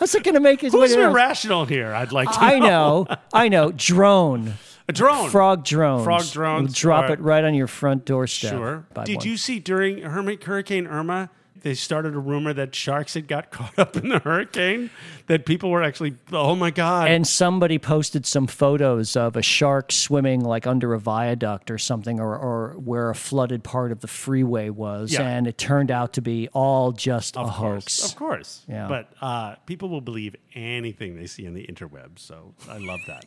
How's 0.00 0.14
it 0.14 0.24
going 0.24 0.34
to 0.34 0.40
make 0.40 0.60
his 0.60 0.72
way 0.74 0.80
Who's 0.80 0.94
to 0.94 1.04
irrational 1.04 1.64
here? 1.64 1.92
I'd 1.94 2.12
like 2.12 2.30
to 2.30 2.38
I 2.38 2.58
know. 2.58 3.06
know. 3.08 3.16
I 3.32 3.48
know. 3.48 3.72
Drone. 3.72 4.54
A 4.88 4.92
drone. 4.92 5.30
Frog 5.30 5.64
drones. 5.64 6.04
Frog 6.04 6.24
drones 6.30 6.68
We'll 6.68 6.72
drop 6.74 7.10
are- 7.10 7.14
it 7.14 7.20
right 7.20 7.42
on 7.42 7.54
your 7.54 7.66
front 7.66 8.04
doorstep. 8.04 8.52
Sure. 8.52 8.86
Did 9.04 9.16
one. 9.18 9.26
you 9.26 9.36
see 9.36 9.58
during 9.58 9.98
Hermi- 10.02 10.42
Hurricane 10.42 10.86
Irma 10.86 11.30
They 11.62 11.74
started 11.74 12.14
a 12.14 12.18
rumor 12.18 12.52
that 12.52 12.74
sharks 12.74 13.14
had 13.14 13.28
got 13.28 13.50
caught 13.50 13.78
up 13.78 13.96
in 13.96 14.08
the 14.08 14.18
hurricane, 14.18 14.90
that 15.26 15.46
people 15.46 15.70
were 15.70 15.82
actually, 15.82 16.14
oh 16.32 16.54
my 16.54 16.70
God. 16.70 17.08
And 17.08 17.26
somebody 17.26 17.78
posted 17.78 18.26
some 18.26 18.46
photos 18.46 19.16
of 19.16 19.36
a 19.36 19.42
shark 19.42 19.92
swimming 19.92 20.40
like 20.42 20.66
under 20.66 20.94
a 20.94 20.98
viaduct 20.98 21.70
or 21.70 21.78
something, 21.78 22.20
or, 22.20 22.36
or 22.36 22.74
where 22.78 23.10
a 23.10 23.14
flooded 23.14 23.64
part 23.64 23.92
of 23.92 24.00
the 24.00 24.08
freeway 24.08 24.70
was. 24.70 25.12
Yeah. 25.12 25.22
And 25.22 25.46
it 25.46 25.58
turned 25.58 25.90
out 25.90 26.12
to 26.14 26.22
be 26.22 26.48
all 26.52 26.92
just 26.92 27.36
a 27.36 27.40
course, 27.40 27.54
hoax. 27.54 28.04
Of 28.12 28.16
course. 28.16 28.62
Yeah. 28.68 28.88
But 28.88 29.12
uh, 29.20 29.56
people 29.66 29.88
will 29.88 30.00
believe 30.00 30.36
anything 30.54 31.16
they 31.16 31.26
see 31.26 31.46
on 31.46 31.54
the 31.54 31.66
interwebs. 31.66 32.20
So 32.20 32.54
I 32.68 32.78
love 32.78 33.00
that. 33.06 33.26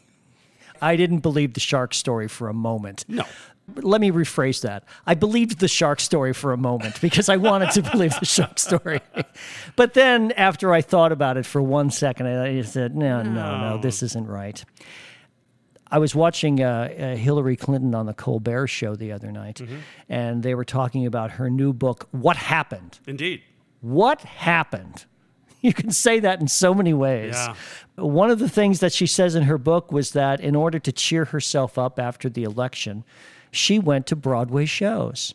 I 0.81 0.95
didn't 0.95 1.19
believe 1.19 1.53
the 1.53 1.59
shark 1.59 1.93
story 1.93 2.27
for 2.27 2.47
a 2.47 2.53
moment. 2.53 3.05
No. 3.07 3.25
Let 3.75 4.01
me 4.01 4.11
rephrase 4.11 4.61
that. 4.61 4.83
I 5.05 5.13
believed 5.15 5.59
the 5.59 5.67
shark 5.67 5.99
story 5.99 6.33
for 6.33 6.51
a 6.53 6.57
moment 6.57 6.99
because 7.07 7.29
I 7.29 7.37
wanted 7.37 7.71
to 7.71 7.81
believe 7.81 8.13
the 8.19 8.25
shark 8.25 8.59
story. 8.59 9.01
But 9.75 9.93
then 9.93 10.31
after 10.33 10.73
I 10.73 10.81
thought 10.81 11.11
about 11.11 11.37
it 11.37 11.45
for 11.45 11.61
one 11.61 11.89
second, 11.91 12.27
I 12.27 12.61
said, 12.63 12.95
no, 12.95 13.21
no, 13.23 13.31
no, 13.31 13.59
No. 13.75 13.77
this 13.81 14.03
isn't 14.03 14.27
right. 14.27 14.63
I 15.91 15.97
was 15.99 16.13
watching 16.13 16.61
uh, 16.61 16.89
uh, 16.99 17.15
Hillary 17.15 17.55
Clinton 17.55 17.95
on 17.95 18.05
the 18.05 18.13
Colbert 18.13 18.67
Show 18.67 18.95
the 18.95 19.11
other 19.11 19.31
night, 19.31 19.61
and 20.07 20.43
they 20.43 20.53
were 20.53 20.65
talking 20.65 21.05
about 21.05 21.31
her 21.31 21.49
new 21.49 21.73
book, 21.73 22.07
What 22.11 22.35
Happened? 22.37 22.99
Indeed. 23.07 23.41
What 23.81 24.21
happened? 24.21 25.05
You 25.61 25.73
can 25.73 25.91
say 25.91 26.21
that 26.21 26.39
in 26.39 26.47
so 26.47 26.73
many 26.73 26.93
ways. 26.93 27.33
Yeah. 27.35 27.53
One 27.97 28.31
of 28.31 28.39
the 28.39 28.47
things 28.47 28.79
that 28.79 28.93
she 28.93 29.05
says 29.05 29.35
in 29.35 29.43
her 29.43 29.57
book 29.57 29.91
was 29.91 30.11
that 30.11 30.39
in 30.39 30.55
order 30.55 30.79
to 30.79 30.91
cheer 30.93 31.25
herself 31.25 31.77
up 31.77 31.99
after 31.99 32.29
the 32.29 32.43
election, 32.45 33.03
she 33.51 33.79
went 33.79 34.07
to 34.07 34.15
Broadway 34.15 34.65
shows. 34.65 35.33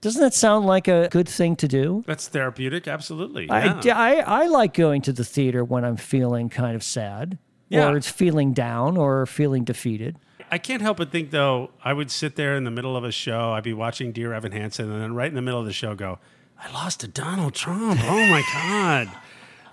Doesn't 0.00 0.20
that 0.20 0.34
sound 0.34 0.66
like 0.66 0.86
a 0.88 1.08
good 1.10 1.28
thing 1.28 1.56
to 1.56 1.66
do? 1.68 2.04
That's 2.06 2.28
therapeutic. 2.28 2.86
Absolutely. 2.86 3.48
I, 3.50 3.80
Yeah. 3.80 3.98
I, 3.98 4.14
I 4.42 4.46
like 4.46 4.74
going 4.74 5.02
to 5.02 5.12
the 5.12 5.24
theater 5.24 5.64
when 5.64 5.84
I'm 5.84 5.96
feeling 5.96 6.48
kind 6.48 6.76
of 6.76 6.82
sad 6.84 7.38
Yeah. 7.68 7.88
or 7.88 7.96
it's 7.96 8.10
feeling 8.10 8.52
down 8.52 8.96
or 8.96 9.26
feeling 9.26 9.64
defeated. 9.64 10.16
I 10.50 10.58
can't 10.58 10.80
help 10.82 10.98
but 10.98 11.10
think, 11.10 11.32
though, 11.32 11.70
I 11.82 11.92
would 11.92 12.10
sit 12.12 12.36
there 12.36 12.54
in 12.56 12.62
the 12.62 12.70
middle 12.70 12.96
of 12.96 13.02
a 13.02 13.10
show. 13.10 13.50
I'd 13.52 13.64
be 13.64 13.72
watching 13.72 14.12
Dear 14.12 14.32
Evan 14.32 14.52
Hansen, 14.52 14.88
and 14.92 15.02
then 15.02 15.12
right 15.12 15.28
in 15.28 15.34
the 15.34 15.42
middle 15.42 15.58
of 15.58 15.66
the 15.66 15.72
show, 15.72 15.96
go, 15.96 16.20
I 16.62 16.70
lost 16.72 17.00
to 17.00 17.08
Donald 17.08 17.54
Trump. 17.54 17.98
Oh, 18.04 18.26
my 18.30 18.42
God. 18.52 19.10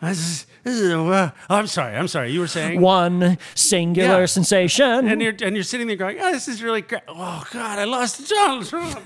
This 0.01 0.17
is, 0.19 0.47
this 0.63 0.75
is, 0.79 0.91
uh, 0.93 1.31
oh, 1.49 1.55
I'm 1.55 1.67
sorry. 1.67 1.95
I'm 1.95 2.07
sorry. 2.07 2.31
You 2.31 2.39
were 2.39 2.47
saying? 2.47 2.79
One 2.81 3.37
singular 3.55 4.21
Yeah. 4.21 4.25
sensation. 4.25 5.07
and 5.07 5.21
you're 5.21 5.35
and 5.41 5.55
you're 5.55 5.63
sitting 5.63 5.87
there 5.87 5.95
going, 5.97 6.17
"Oh, 6.19 6.31
this 6.31 6.47
is 6.47 6.63
really 6.63 6.81
great." 6.81 7.01
Oh 7.07 7.43
God, 7.51 7.79
I 7.79 7.83
lost 7.83 8.27
Donald 8.29 8.65
Trump. 8.69 8.99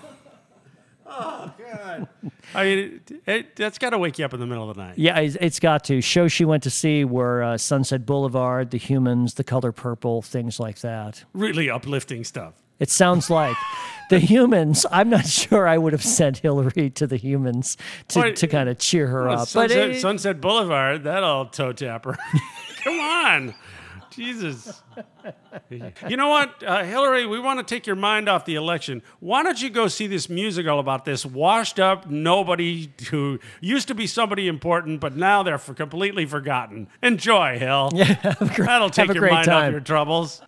Oh 1.10 1.53
God. 1.58 2.08
I 2.53 2.64
mean, 2.64 2.78
it, 3.10 3.12
it, 3.26 3.55
that's 3.55 3.78
got 3.78 3.91
to 3.91 3.97
wake 3.97 4.20
you 4.20 4.26
up 4.26 4.34
in 4.34 4.39
the 4.39 4.45
middle 4.45 4.70
of 4.70 4.76
the 4.76 4.84
night. 4.84 4.97
Yeah, 4.97 5.20
it's, 5.20 5.38
it's 5.39 5.60
got 5.60 5.84
to. 5.86 6.01
Shows 6.01 6.32
she 6.32 6.45
went 6.45 6.64
to 6.64 6.70
see 6.70 7.05
were 7.05 7.41
uh, 7.43 7.58
Sunset 7.58 8.05
Boulevard, 8.05 8.72
The 8.72 8.78
Humans, 8.78 9.36
The 9.36 9.43
Color 9.43 9.72
Purple, 9.72 10.22
things 10.22 10.60
like 10.60 10.80
that. 10.80 11.24
Really 11.34 11.70
uplifting 11.70 12.24
stuff. 12.24 12.53
It 12.80 12.89
sounds 12.89 13.30
like 13.30 13.55
The 14.09 14.19
Humans. 14.19 14.86
I'm 14.91 15.09
not 15.09 15.25
sure 15.28 15.67
I 15.67 15.78
would 15.78 15.93
have 15.93 16.03
sent 16.03 16.38
Hillary 16.39 16.89
to 16.91 17.07
The 17.07 17.17
Humans 17.17 17.78
to, 18.09 18.34
to 18.34 18.47
kind 18.47 18.69
of 18.69 18.78
cheer 18.80 19.07
her 19.07 19.30
up. 19.30 19.39
But 19.39 19.69
Sunset, 19.71 19.89
it- 19.89 20.01
Sunset 20.01 20.41
Boulevard, 20.41 21.03
that'll 21.03 21.45
toe 21.47 21.73
tapper. 21.73 22.17
Come 22.84 22.99
on, 22.99 23.55
Jesus. 24.18 24.82
You 26.07 26.15
know 26.15 26.30
what, 26.30 26.63
uh, 26.63 26.84
Hillary? 26.84 27.26
We 27.26 27.39
want 27.39 27.59
to 27.59 27.76
take 27.76 27.86
your 27.86 27.95
mind 27.97 28.30
off 28.30 28.45
the 28.45 28.55
election. 28.55 29.01
Why 29.20 29.43
don't 29.43 29.61
you 29.61 29.70
go 29.70 29.88
see 29.89 30.07
this 30.07 30.30
musical 30.30 30.80
about 30.80 31.03
this 31.03 31.26
washed 31.26 31.78
up 31.80 32.09
nobody 32.09 32.89
who 33.09 33.39
used 33.59 33.89
to 33.89 33.95
be 33.95 34.07
somebody 34.07 34.47
important, 34.47 35.01
but 35.01 35.18
now 35.18 35.43
they're 35.43 35.57
for 35.57 35.74
completely 35.74 36.26
forgotten? 36.26 36.88
Enjoy, 37.03 37.59
Hill. 37.59 37.91
Yeah, 37.97 38.13
that'll 38.13 38.89
take 38.89 39.07
your 39.07 39.15
great 39.15 39.32
mind 39.34 39.47
off 39.49 39.72
your 39.72 39.82
troubles. 39.82 40.41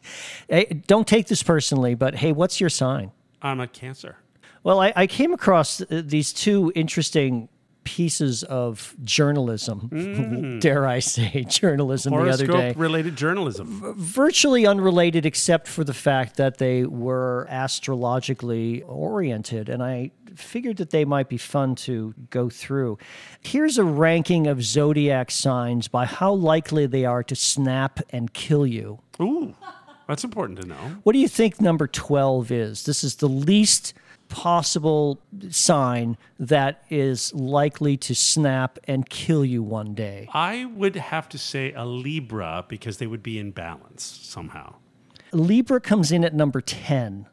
hey, 0.48 0.82
don't 0.88 1.08
take 1.08 1.28
this 1.28 1.44
personally, 1.44 1.96
but 1.96 2.16
hey, 2.16 2.32
what's 2.32 2.62
your 2.62 2.70
sign? 2.70 3.12
I'm 3.42 3.60
a 3.60 3.68
cancer. 3.68 4.18
Well, 4.64 4.80
I, 4.80 4.94
I 4.96 5.08
came 5.08 5.34
across 5.34 5.82
uh, 5.82 6.02
these 6.06 6.32
two 6.32 6.72
interesting 6.76 7.50
pieces 7.96 8.44
of 8.44 8.96
journalism, 9.04 9.90
mm. 9.92 10.60
dare 10.66 10.86
I 10.86 11.00
say, 11.00 11.44
journalism 11.50 12.14
the 12.14 12.30
other 12.30 12.46
day. 12.46 12.54
Horoscope 12.54 12.78
related 12.80 13.16
journalism. 13.16 13.96
virtually 13.98 14.68
unrelated 14.68 15.26
except 15.26 15.68
for 15.68 15.84
the 15.84 15.94
fact 15.94 16.38
that 16.38 16.60
they 16.60 16.84
were 16.86 17.48
astrologically 17.50 18.84
oriented 18.84 19.70
and 19.70 19.82
i 19.82 20.12
figured 20.36 20.78
that 20.78 20.92
they 20.92 21.04
might 21.06 21.28
be 21.28 21.38
fun 21.38 21.74
to 21.76 22.14
go 22.30 22.48
through 22.50 22.98
here's 23.42 23.78
a 23.78 23.84
ranking 23.84 24.46
of 24.48 24.64
zodiac 24.64 25.32
signs 25.32 25.88
by 25.88 26.06
how 26.06 26.32
likely 26.32 26.86
they 26.86 27.06
are 27.06 27.24
to 27.24 27.36
snap 27.36 28.00
and 28.12 28.34
kill 28.34 28.66
you 28.68 29.00
Ooh, 29.20 29.56
that's 30.08 30.24
important 30.24 30.62
to 30.62 30.68
know. 30.68 30.84
what 31.04 31.14
do 31.14 31.20
you 31.20 31.28
think 31.28 31.60
number 31.60 31.88
12 31.88 32.52
is 32.52 32.84
this 32.86 33.04
is 33.04 33.16
the 33.16 33.28
least 33.30 33.94
possible 34.30 35.22
sign 35.50 36.18
that 36.40 36.84
is 36.90 37.34
likely 37.34 37.98
to 37.98 38.16
snap 38.16 38.80
and 38.86 39.10
kill 39.10 39.44
you 39.44 39.62
one 39.62 39.94
day 39.94 40.28
I 40.34 40.66
would 40.66 40.96
have 40.96 41.28
to 41.30 41.38
say 41.38 41.74
a 41.74 41.86
Libra 41.86 42.66
because 42.68 42.98
they 42.98 43.08
would 43.08 43.24
be 43.24 43.38
in 43.40 43.52
balance 43.52 44.04
somehow. 44.04 44.76
Libra 45.32 45.80
comes 45.82 46.12
in 46.12 46.24
at 46.24 46.34
number 46.34 46.62
10. 46.62 47.28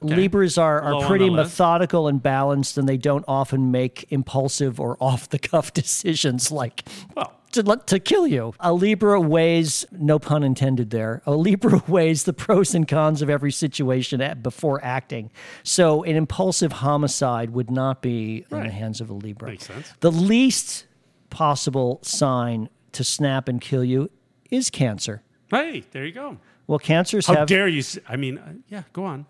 Libras 0.00 0.58
are, 0.58 0.80
are 0.82 1.06
pretty 1.06 1.30
methodical 1.30 2.06
and 2.06 2.22
balanced, 2.22 2.76
and 2.76 2.88
they 2.88 2.98
don't 2.98 3.24
often 3.26 3.70
make 3.70 4.06
impulsive 4.10 4.78
or 4.78 4.96
off 5.00 5.28
the 5.28 5.38
cuff 5.38 5.72
decisions 5.72 6.52
like 6.52 6.86
Well, 7.14 7.32
to, 7.56 7.80
to 7.86 7.98
kill 7.98 8.26
you. 8.26 8.54
A 8.60 8.72
Libra 8.72 9.20
weighs, 9.20 9.84
no 9.92 10.18
pun 10.18 10.42
intended 10.42 10.90
there, 10.90 11.22
a 11.26 11.34
Libra 11.34 11.82
weighs 11.88 12.24
the 12.24 12.32
pros 12.32 12.74
and 12.74 12.86
cons 12.86 13.22
of 13.22 13.30
every 13.30 13.52
situation 13.52 14.20
at, 14.20 14.42
before 14.42 14.82
acting. 14.84 15.30
So 15.62 16.02
an 16.04 16.16
impulsive 16.16 16.72
homicide 16.72 17.50
would 17.50 17.70
not 17.70 18.02
be 18.02 18.46
in 18.50 18.62
the 18.62 18.70
hands 18.70 19.00
of 19.00 19.10
a 19.10 19.14
Libra. 19.14 19.50
Makes 19.50 19.66
sense. 19.66 19.92
The 20.00 20.12
least 20.12 20.86
possible 21.30 22.00
sign 22.02 22.68
to 22.92 23.04
snap 23.04 23.48
and 23.48 23.60
kill 23.60 23.84
you 23.84 24.10
is 24.50 24.70
cancer. 24.70 25.22
hey, 25.50 25.84
there 25.90 26.04
you 26.04 26.12
go. 26.12 26.38
Well, 26.66 26.78
cancers 26.78 27.26
How 27.26 27.36
have 27.36 27.48
dare 27.48 27.68
you? 27.68 27.82
I 28.08 28.16
mean, 28.16 28.38
uh, 28.38 28.54
yeah, 28.68 28.82
go 28.92 29.04
on. 29.04 29.26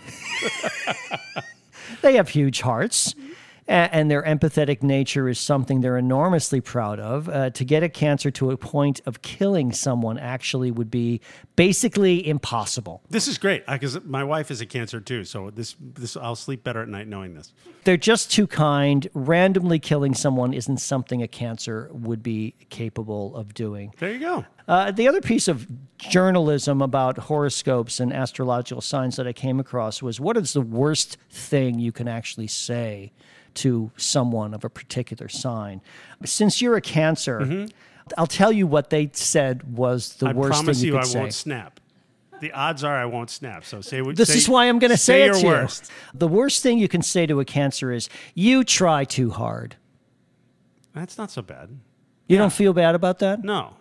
they 2.02 2.16
have 2.16 2.28
huge 2.28 2.60
hearts 2.60 3.14
and 3.68 4.10
their 4.10 4.22
empathetic 4.22 4.82
nature 4.82 5.28
is 5.28 5.38
something 5.38 5.80
they're 5.80 5.98
enormously 5.98 6.60
proud 6.60 7.00
of. 7.00 7.28
Uh, 7.28 7.50
to 7.50 7.64
get 7.64 7.82
a 7.82 7.88
cancer 7.88 8.30
to 8.32 8.50
a 8.50 8.56
point 8.56 9.00
of 9.06 9.22
killing 9.22 9.72
someone 9.72 10.18
actually 10.18 10.70
would 10.70 10.90
be 10.90 11.20
basically 11.56 12.26
impossible. 12.26 13.02
This 13.10 13.26
is 13.28 13.38
great 13.38 13.66
because 13.66 14.02
my 14.04 14.22
wife 14.22 14.50
is 14.50 14.60
a 14.60 14.66
cancer 14.66 15.00
too, 15.00 15.24
so 15.24 15.50
this 15.50 15.76
this 15.80 16.16
I'll 16.16 16.36
sleep 16.36 16.62
better 16.62 16.82
at 16.82 16.88
night 16.88 17.08
knowing 17.08 17.34
this. 17.34 17.52
They're 17.84 17.96
just 17.96 18.30
too 18.30 18.46
kind. 18.46 19.08
Randomly 19.14 19.78
killing 19.78 20.14
someone 20.14 20.52
isn't 20.52 20.78
something 20.78 21.22
a 21.22 21.28
cancer 21.28 21.88
would 21.92 22.22
be 22.22 22.54
capable 22.70 23.36
of 23.36 23.54
doing. 23.54 23.92
There 23.98 24.12
you 24.12 24.20
go. 24.20 24.44
Uh, 24.68 24.90
the 24.90 25.06
other 25.06 25.20
piece 25.20 25.46
of 25.46 25.66
journalism 25.98 26.82
about 26.82 27.18
horoscopes 27.18 28.00
and 28.00 28.12
astrological 28.12 28.80
signs 28.80 29.16
that 29.16 29.26
I 29.26 29.32
came 29.32 29.60
across 29.60 30.02
was 30.02 30.20
what 30.20 30.36
is 30.36 30.52
the 30.52 30.60
worst 30.60 31.16
thing 31.30 31.78
you 31.78 31.92
can 31.92 32.08
actually 32.08 32.48
say 32.48 33.12
to 33.56 33.90
someone 33.96 34.54
of 34.54 34.64
a 34.64 34.70
particular 34.70 35.28
sign? 35.28 35.80
Since 36.24 36.62
you're 36.62 36.76
a 36.76 36.80
Cancer, 36.80 37.66
I'll 38.16 38.26
tell 38.26 38.52
you 38.52 38.66
what 38.66 38.90
they 38.90 39.10
said 39.12 39.76
was 39.76 40.14
the 40.16 40.26
Mm-hmm. 40.26 40.38
I 40.38 40.40
worst 40.40 40.52
promise 40.52 40.78
thing 40.78 40.86
you, 40.86 40.92
you, 40.94 40.98
could 40.98 41.06
I 41.06 41.10
say. 41.10 41.18
won't 41.18 41.34
snap. 41.34 41.80
The 42.40 42.52
odds 42.52 42.84
are 42.84 42.94
I 42.94 43.06
won't 43.06 43.30
snap. 43.30 43.64
So 43.64 43.80
say 43.80 44.02
what. 44.02 44.14
This 44.16 44.28
say- 44.28 44.36
is 44.38 44.48
why 44.48 44.66
I'm 44.68 44.78
going 44.78 44.90
to 44.90 44.96
say, 44.98 45.22
it 45.22 45.26
your 45.26 45.34
to 45.40 45.46
worst. 45.46 45.84
you. 46.12 46.18
The 46.18 46.28
worst 46.28 46.62
thing 46.62 46.78
you 46.78 46.86
can 46.88 47.00
say 47.02 47.24
to 47.26 47.40
a 47.40 47.44
Cancer 47.46 47.90
is, 47.92 48.08
"You 48.34 48.62
try 48.62 49.04
too 49.04 49.30
hard." 49.30 49.76
That's 50.94 51.16
not 51.18 51.30
so 51.30 51.42
bad. 51.42 51.78
You 52.28 52.36
don't 52.38 52.52
feel 52.52 52.72
bad 52.72 52.94
about 52.94 53.20
that? 53.20 53.42
No, 53.44 53.74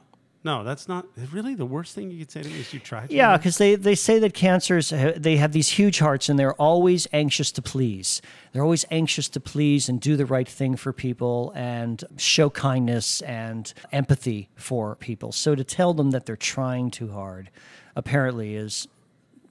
no, 0.45 0.63
that's 0.63 0.87
not 0.87 1.07
really 1.31 1.55
the 1.55 1.65
worst 1.65 1.95
thing 1.95 2.11
you 2.11 2.19
could 2.19 2.31
say 2.31 2.43
to 2.43 2.47
me. 2.47 2.59
Is 2.59 2.71
you 2.71 2.79
try. 2.79 3.07
too 3.07 3.15
Yeah, 3.15 3.35
because 3.35 3.57
they, 3.57 3.73
they 3.73 3.95
say 3.95 4.19
that 4.19 4.35
cancers 4.35 4.93
uh, 4.93 5.13
they 5.17 5.37
have 5.37 5.53
these 5.53 5.69
huge 5.69 5.97
hearts 5.97 6.29
and 6.29 6.37
they're 6.37 6.53
always 6.53 7.07
anxious 7.11 7.51
to 7.53 7.63
please. 7.63 8.21
They're 8.51 8.61
always 8.61 8.85
anxious 8.91 9.27
to 9.29 9.39
please 9.39 9.89
and 9.89 9.99
do 9.99 10.15
the 10.15 10.25
right 10.27 10.47
thing 10.47 10.75
for 10.75 10.93
people 10.93 11.51
and 11.55 12.03
show 12.17 12.51
kindness 12.51 13.21
and 13.21 13.73
empathy 13.91 14.49
for 14.55 14.95
people. 14.95 15.31
So 15.31 15.55
to 15.55 15.63
tell 15.63 15.95
them 15.95 16.11
that 16.11 16.27
they're 16.27 16.35
trying 16.35 16.91
too 16.91 17.11
hard, 17.11 17.49
apparently, 17.95 18.55
is 18.55 18.87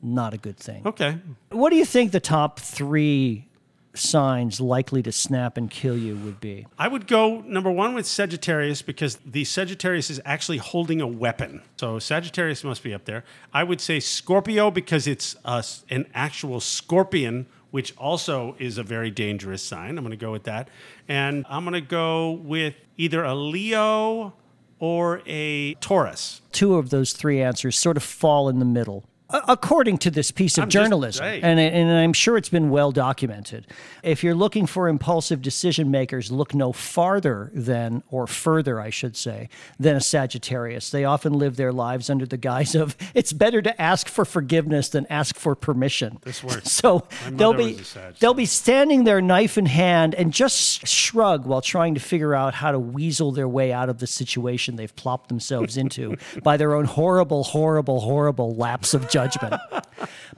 not 0.01 0.32
a 0.32 0.38
good 0.38 0.59
thing. 0.59 0.86
Okay. 0.86 1.18
What 1.51 1.70
do 1.70 1.76
you 1.76 1.84
think 1.84 2.12
the 2.12 2.20
top 2.20 2.61
three 2.61 3.49
signs 3.95 4.61
likely 4.61 5.03
to 5.03 5.12
snap 5.12 5.57
and 5.57 5.70
kill 5.70 5.97
you 5.97 6.16
would 6.16 6.40
be? 6.40 6.66
I 6.78 6.88
would 6.88 7.07
go 7.07 7.40
number 7.42 7.70
one 7.70 7.95
with 7.95 8.07
Sagittarius 8.07 8.82
because 8.82 9.18
the 9.24 9.45
Sagittarius 9.45 10.11
is 10.11 10.20
actually 10.24 10.59
holding 10.59 11.01
a 11.01 11.07
weapon. 11.07 11.62
So 11.76 11.99
Sagittarius 11.99 12.64
must 12.64 12.82
be 12.82 12.92
up 12.92 13.05
there. 13.05 13.24
I 13.53 13.64
would 13.64 13.80
say 13.80 14.01
Scorpio 14.01 14.70
because 14.70 15.07
it's 15.07 15.36
uh, 15.45 15.62
an 15.90 16.07
actual 16.14 16.61
scorpion 16.61 17.47
which 17.74 17.92
also 17.97 18.55
is 18.61 18.78
a 18.78 18.84
very 18.84 19.11
dangerous 19.11 19.61
sign. 19.61 19.99
I'm 19.99 20.05
going 20.05 20.12
to 20.12 20.16
go 20.16 20.30
with 20.30 20.45
that. 20.45 20.68
And 21.09 21.45
I'm 21.49 21.64
going 21.64 21.74
to 21.74 21.80
go 21.80 22.30
with 22.30 22.76
either 22.97 23.24
a 23.24 23.34
Leo 23.34 24.32
or 24.78 25.22
a 25.26 25.74
Taurus. 25.74 26.40
Two 26.53 26.76
of 26.76 26.90
those 26.90 27.12
three 27.12 27.42
answers 27.42 27.76
sort 27.76 27.97
of 27.97 28.05
fall 28.05 28.49
in 28.49 28.61
the 28.61 28.64
middle. 28.64 29.03
According 29.49 29.99
to 29.99 30.11
this 30.11 30.30
piece 30.30 30.59
of 30.59 30.64
I'm 30.64 30.68
just- 30.70 30.82
journalism, 30.85 31.24
hey. 31.24 31.41
and, 31.43 31.59
and 31.59 31.91
I'm 31.91 32.12
sure 32.12 32.37
it's 32.37 32.49
been 32.49 32.70
well 32.70 32.93
documented, 32.93 33.66
if 34.03 34.22
you're 34.22 34.35
looking 34.35 34.66
for 34.66 34.89
impulsive 34.89 35.43
decision 35.43 35.91
makers, 35.91 36.30
look 36.30 36.55
no 36.55 36.72
farther 36.72 37.51
than, 37.55 38.03
or 38.11 38.26
further, 38.26 38.80
I 38.80 38.91
should 38.91 39.16
say, 39.16 39.49
than 39.78 39.97
a 39.97 40.01
Sagittarius. 40.01 40.91
They 40.91 41.05
often 41.05 41.32
live 41.32 41.57
their 41.57 41.72
lives 41.72 42.09
under 42.11 42.26
the 42.26 42.37
guise 42.37 42.74
of 42.74 42.97
it's 43.14 43.32
better 43.32 43.61
to 43.62 43.80
ask 43.80 44.09
for 44.09 44.24
forgiveness 44.24 44.89
than 44.89 45.07
ask 45.11 45.37
for 45.37 45.55
permission. 45.55 46.18
This 46.22 46.43
works. 46.45 46.70
So 46.85 47.07
they'll 47.30 47.55
be 47.55 47.72
was 47.72 47.80
a 47.80 47.85
Sag, 47.85 48.14
they'll 48.16 48.35
be 48.35 48.45
standing 48.47 49.05
there 49.05 49.22
knife 49.22 49.57
in 49.57 49.64
hand 49.66 50.14
and 50.14 50.32
just 50.32 50.87
shrug 50.87 51.47
while 51.47 51.62
trying 51.62 51.95
to 51.95 52.01
figure 52.01 52.35
out 52.35 52.53
how 52.55 52.72
to 52.72 52.78
weasel 52.78 53.32
their 53.32 53.49
way 53.49 53.72
out 53.72 53.89
of 53.89 53.99
the 53.99 54.07
situation 54.07 54.76
they've 54.76 54.95
plopped 54.97 55.28
themselves 55.28 55.76
into 55.78 56.16
by 56.43 56.57
their 56.59 56.74
own 56.74 56.85
horrible, 56.85 57.43
horrible, 57.45 58.01
horrible 58.01 58.55
lapse 58.55 58.93
of 58.93 59.09
judgment. 59.09 59.23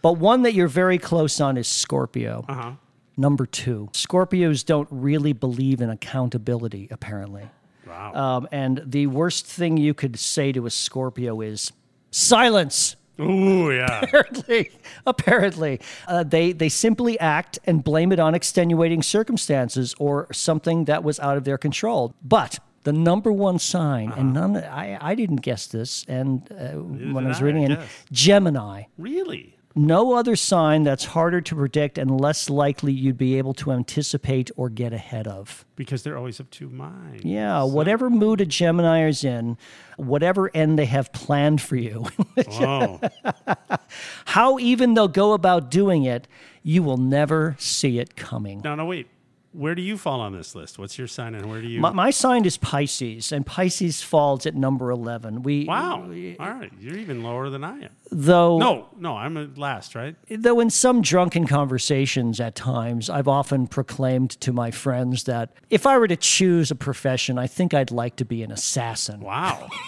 But 0.03 0.15
one 0.15 0.43
that 0.43 0.55
you're 0.55 0.69
very 0.69 0.99
close 0.99 1.41
on 1.41 1.57
is 1.57 1.69
Scorpio. 1.69 2.45
Uh-huh. 2.49 2.73
Number 3.17 3.47
two, 3.47 3.89
Scorpios 3.93 4.65
don't 4.65 4.89
really 4.91 5.33
believe 5.33 5.81
in 5.81 5.89
accountability, 5.89 6.89
apparently. 6.91 7.49
Wow. 7.87 8.13
Um, 8.15 8.49
and 8.53 8.83
the 8.85 9.07
worst 9.07 9.47
thing 9.47 9.77
you 9.77 9.95
could 9.95 10.19
say 10.19 10.53
to 10.53 10.67
a 10.67 10.71
Scorpio 10.71 11.41
is 11.41 11.73
silence 12.11 12.97
Ooh, 13.19 13.73
yeah. 13.73 14.01
apparently 14.03 14.71
apparently 15.07 15.81
uh, 16.07 16.23
they 16.23 16.53
they 16.53 16.69
simply 16.69 17.19
act 17.19 17.59
and 17.65 17.83
blame 17.83 18.13
it 18.13 18.21
on 18.21 18.35
extenuating 18.35 19.03
circumstances 19.03 19.95
or 19.99 20.33
something 20.33 20.85
that 20.85 21.03
was 21.03 21.19
out 21.21 21.37
of 21.37 21.45
their 21.45 21.57
control 21.57 22.15
but 22.23 22.59
the 22.87 22.93
number 22.93 23.33
one 23.33 23.59
sign 23.59 24.09
and 24.17 24.33
none 24.33 24.57
I, 24.57 24.97
I 25.11 25.15
didn't 25.21 25.43
guess 25.49 25.67
this 25.67 26.05
and 26.09 26.47
uh, 26.53 26.79
when 27.15 27.25
i 27.27 27.29
was 27.29 27.43
reading 27.43 27.71
I 27.71 27.75
it 27.75 27.81
gemini 28.13 28.85
really? 28.97 29.53
no 29.79 30.15
other 30.15 30.37
sign 30.37 30.85
that's 30.85 31.05
harder 31.17 31.41
to 31.43 31.55
predict 31.55 31.99
and 31.99 32.09
less 32.27 32.49
likely 32.49 32.93
you'd 32.93 33.19
be 33.19 33.37
able 33.37 33.53
to 33.55 33.73
anticipate 33.73 34.51
or 34.57 34.71
get 34.71 34.93
ahead 34.95 35.27
of 35.29 35.67
Because 35.83 36.03
they're 36.03 36.17
always 36.17 36.39
of 36.41 36.49
two 36.51 36.71
minds. 36.71 37.25
yeah 37.25 37.63
whatever 37.65 38.09
mood 38.09 38.41
a 38.41 38.47
gemini 38.47 39.07
is 39.07 39.25
in 39.25 39.59
whatever 39.99 40.51
end 40.55 40.79
they 40.79 40.87
have 40.87 41.13
planned 41.13 41.61
for 41.61 41.77
you 41.77 42.07
Oh, 42.53 43.01
how 44.27 44.59
even 44.59 44.95
they'll 44.95 45.09
go 45.09 45.33
about 45.33 45.71
doing 45.71 46.05
it, 46.05 46.29
you 46.63 46.83
will 46.83 46.97
never 46.99 47.57
see 47.59 47.99
it 47.99 48.17
coming. 48.17 48.61
no, 48.65 48.75
no, 48.75 48.85
wait. 48.87 49.09
Where 49.57 49.75
do 49.75 49.81
you 49.81 49.97
fall 49.97 50.21
on 50.21 50.37
this 50.37 50.55
list? 50.55 50.79
What's 50.79 50.99
your 50.99 51.07
sign 51.07 51.35
and 51.35 51.49
where 51.51 51.63
do 51.63 51.69
you? 51.69 51.81
My, 51.81 51.91
my 51.91 52.11
sign 52.11 52.45
is 52.45 52.59
Pisces, 52.59 53.33
and 53.33 53.47
Pisces 53.47 54.03
falls 54.03 54.45
at 54.45 54.55
number 54.55 54.91
11. 54.91 55.43
We, 55.43 55.65
wow. 55.65 56.03
All 56.03 56.51
right. 56.51 56.71
You're 56.79 56.99
even 56.99 57.23
lower 57.23 57.49
than 57.49 57.65
I 57.65 57.79
am. 57.81 57.91
Though, 58.11 58.59
No, 58.59 58.89
no, 58.99 59.17
I'm 59.17 59.37
at 59.39 59.57
last, 59.57 59.95
right? 59.95 60.15
though 60.29 60.61
in 60.61 60.69
some 60.69 61.01
drunken 61.01 61.47
conversations 61.47 62.39
at 62.39 62.55
times, 62.55 63.09
I've 63.09 63.29
often 63.29 63.67
proclaimed 63.67 64.31
to 64.43 64.53
my 64.53 64.71
friends 64.71 65.25
that 65.25 65.51
if 65.71 65.87
I 65.87 65.97
were 65.97 66.09
to 66.09 66.17
choose 66.17 66.71
a 66.71 66.75
profession, 66.77 67.39
I 67.39 67.47
think 67.47 67.73
I'd 67.73 67.91
like 67.91 68.17
to 68.17 68.25
be 68.25 68.43
an 68.43 68.53
assassin. 68.53 69.21
Wow. 69.21 69.69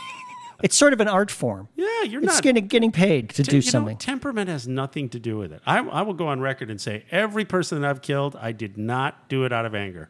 It's 0.63 0.77
sort 0.77 0.93
of 0.93 1.01
an 1.01 1.07
art 1.09 1.31
form. 1.31 1.69
Yeah, 1.77 2.03
you're 2.03 2.23
It's 2.23 2.35
not. 2.35 2.43
getting, 2.43 2.67
getting 2.67 2.91
paid 2.91 3.29
to 3.31 3.45
Te- 3.45 3.51
do 3.51 3.57
you 3.59 3.63
know, 3.63 3.71
something. 3.71 3.97
temperament 3.97 4.49
has 4.49 4.67
nothing 4.67 5.09
to 5.11 5.19
do 5.21 5.39
with 5.39 5.53
it. 5.53 5.63
I, 5.65 5.79
I 5.79 6.03
will 6.03 6.15
go 6.15 6.27
on 6.29 6.41
record 6.41 6.69
and 6.71 6.81
say 6.81 7.05
every 7.13 7.45
person 7.45 7.81
that 7.81 7.89
I've 7.89 8.03
killed, 8.03 8.35
I 8.41 8.51
did 8.53 8.77
not 8.77 9.29
do 9.29 9.45
it 9.45 9.53
out 9.53 9.67
of 9.67 9.75
anger. 9.77 10.09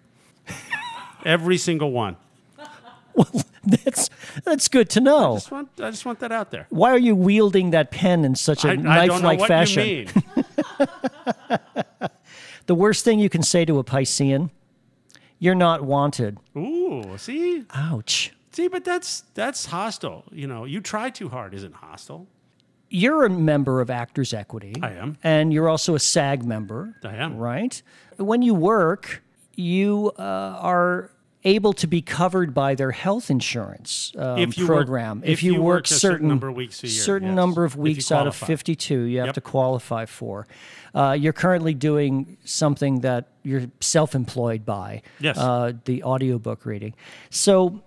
every 1.25 1.59
single 1.59 1.93
one. 1.93 2.17
Well, 3.15 3.29
that's, 3.65 4.09
that's 4.45 4.69
good 4.69 4.89
to 4.91 5.01
know. 5.01 5.35
Just 5.37 5.51
want, 5.51 5.69
I 5.81 5.91
just 5.91 6.07
want 6.07 6.21
that 6.21 6.33
out 6.33 6.51
there. 6.51 6.67
Why 6.71 6.93
are 6.93 6.99
you 6.99 7.15
wielding 7.15 7.71
that 7.71 7.91
pen 7.91 8.25
in 8.25 8.35
such 8.35 8.65
a 8.65 8.69
I, 8.69 8.73
I 8.73 8.77
knife-like 9.07 9.47
fashion? 9.47 9.87
you 9.87 10.07
mean. 10.07 10.89
The 12.67 12.75
worst 12.75 13.03
thing 13.03 13.19
you 13.19 13.31
can 13.31 13.43
say 13.43 13.65
to 13.65 13.79
a 13.79 13.85
Piscean, 13.85 14.51
you're 15.39 15.55
not 15.55 15.85
wanted. 15.85 16.37
Ooh, 16.55 17.17
see, 17.17 17.65
Ouch. 17.75 18.31
See, 18.59 18.69
but 18.69 18.85
that's 18.85 19.25
that's 19.35 19.67
hostile. 19.67 20.25
You 20.33 20.47
know, 20.47 20.65
you 20.65 20.81
try 20.81 21.11
too 21.11 21.29
hard 21.29 21.55
isn't 21.55 21.75
hostile. 21.75 22.27
You're 22.91 23.25
a 23.27 23.31
member 23.31 23.81
of 23.81 23.91
Actors 23.91 24.33
Equity. 24.33 24.75
I 24.83 24.93
am. 24.93 25.19
And 25.23 25.53
you're 25.53 25.69
also 25.69 25.95
a 25.95 25.99
SAG 25.99 26.45
member. 26.45 26.95
I 27.05 27.17
am. 27.17 27.37
Right? 27.37 27.83
When 28.17 28.41
you 28.43 28.55
work, 28.55 29.23
you 29.55 30.13
uh, 30.19 30.23
are 30.73 31.11
able 31.45 31.73
to 31.73 31.87
be 31.87 32.01
covered 32.03 32.53
by 32.53 32.75
their 32.75 32.91
health 32.91 33.31
insurance 33.31 34.13
um, 34.19 34.39
If 34.39 34.59
you 34.59 34.67
work- 34.67 34.87
program. 34.87 35.23
if 35.25 35.43
you 35.43 35.61
work 35.63 35.85
a 35.87 35.95
certain 35.95 36.29
number 36.29 36.49
of 36.49 36.57
weeks 36.57 36.83
a 36.83 36.89
year, 36.89 37.03
certain 37.03 37.29
yes. 37.29 37.37
number 37.37 37.65
of 37.65 37.77
weeks 37.77 38.11
out 38.11 38.27
of 38.27 38.35
52, 38.35 39.03
you 39.03 39.19
have 39.19 39.27
Yep. 39.29 39.35
to 39.35 39.41
qualify 39.41 40.05
for. 40.07 40.47
Uh, 40.95 41.17
you're 41.19 41.33
currently 41.45 41.75
doing 41.75 42.39
something 42.45 43.01
that 43.03 43.29
you're 43.45 43.67
self-employed 43.81 44.65
by. 44.65 45.03
Yes. 45.21 45.39
Uh, 45.39 45.73
the 45.85 46.03
audiobook 46.03 46.67
reading. 46.67 46.95
So 47.31 47.83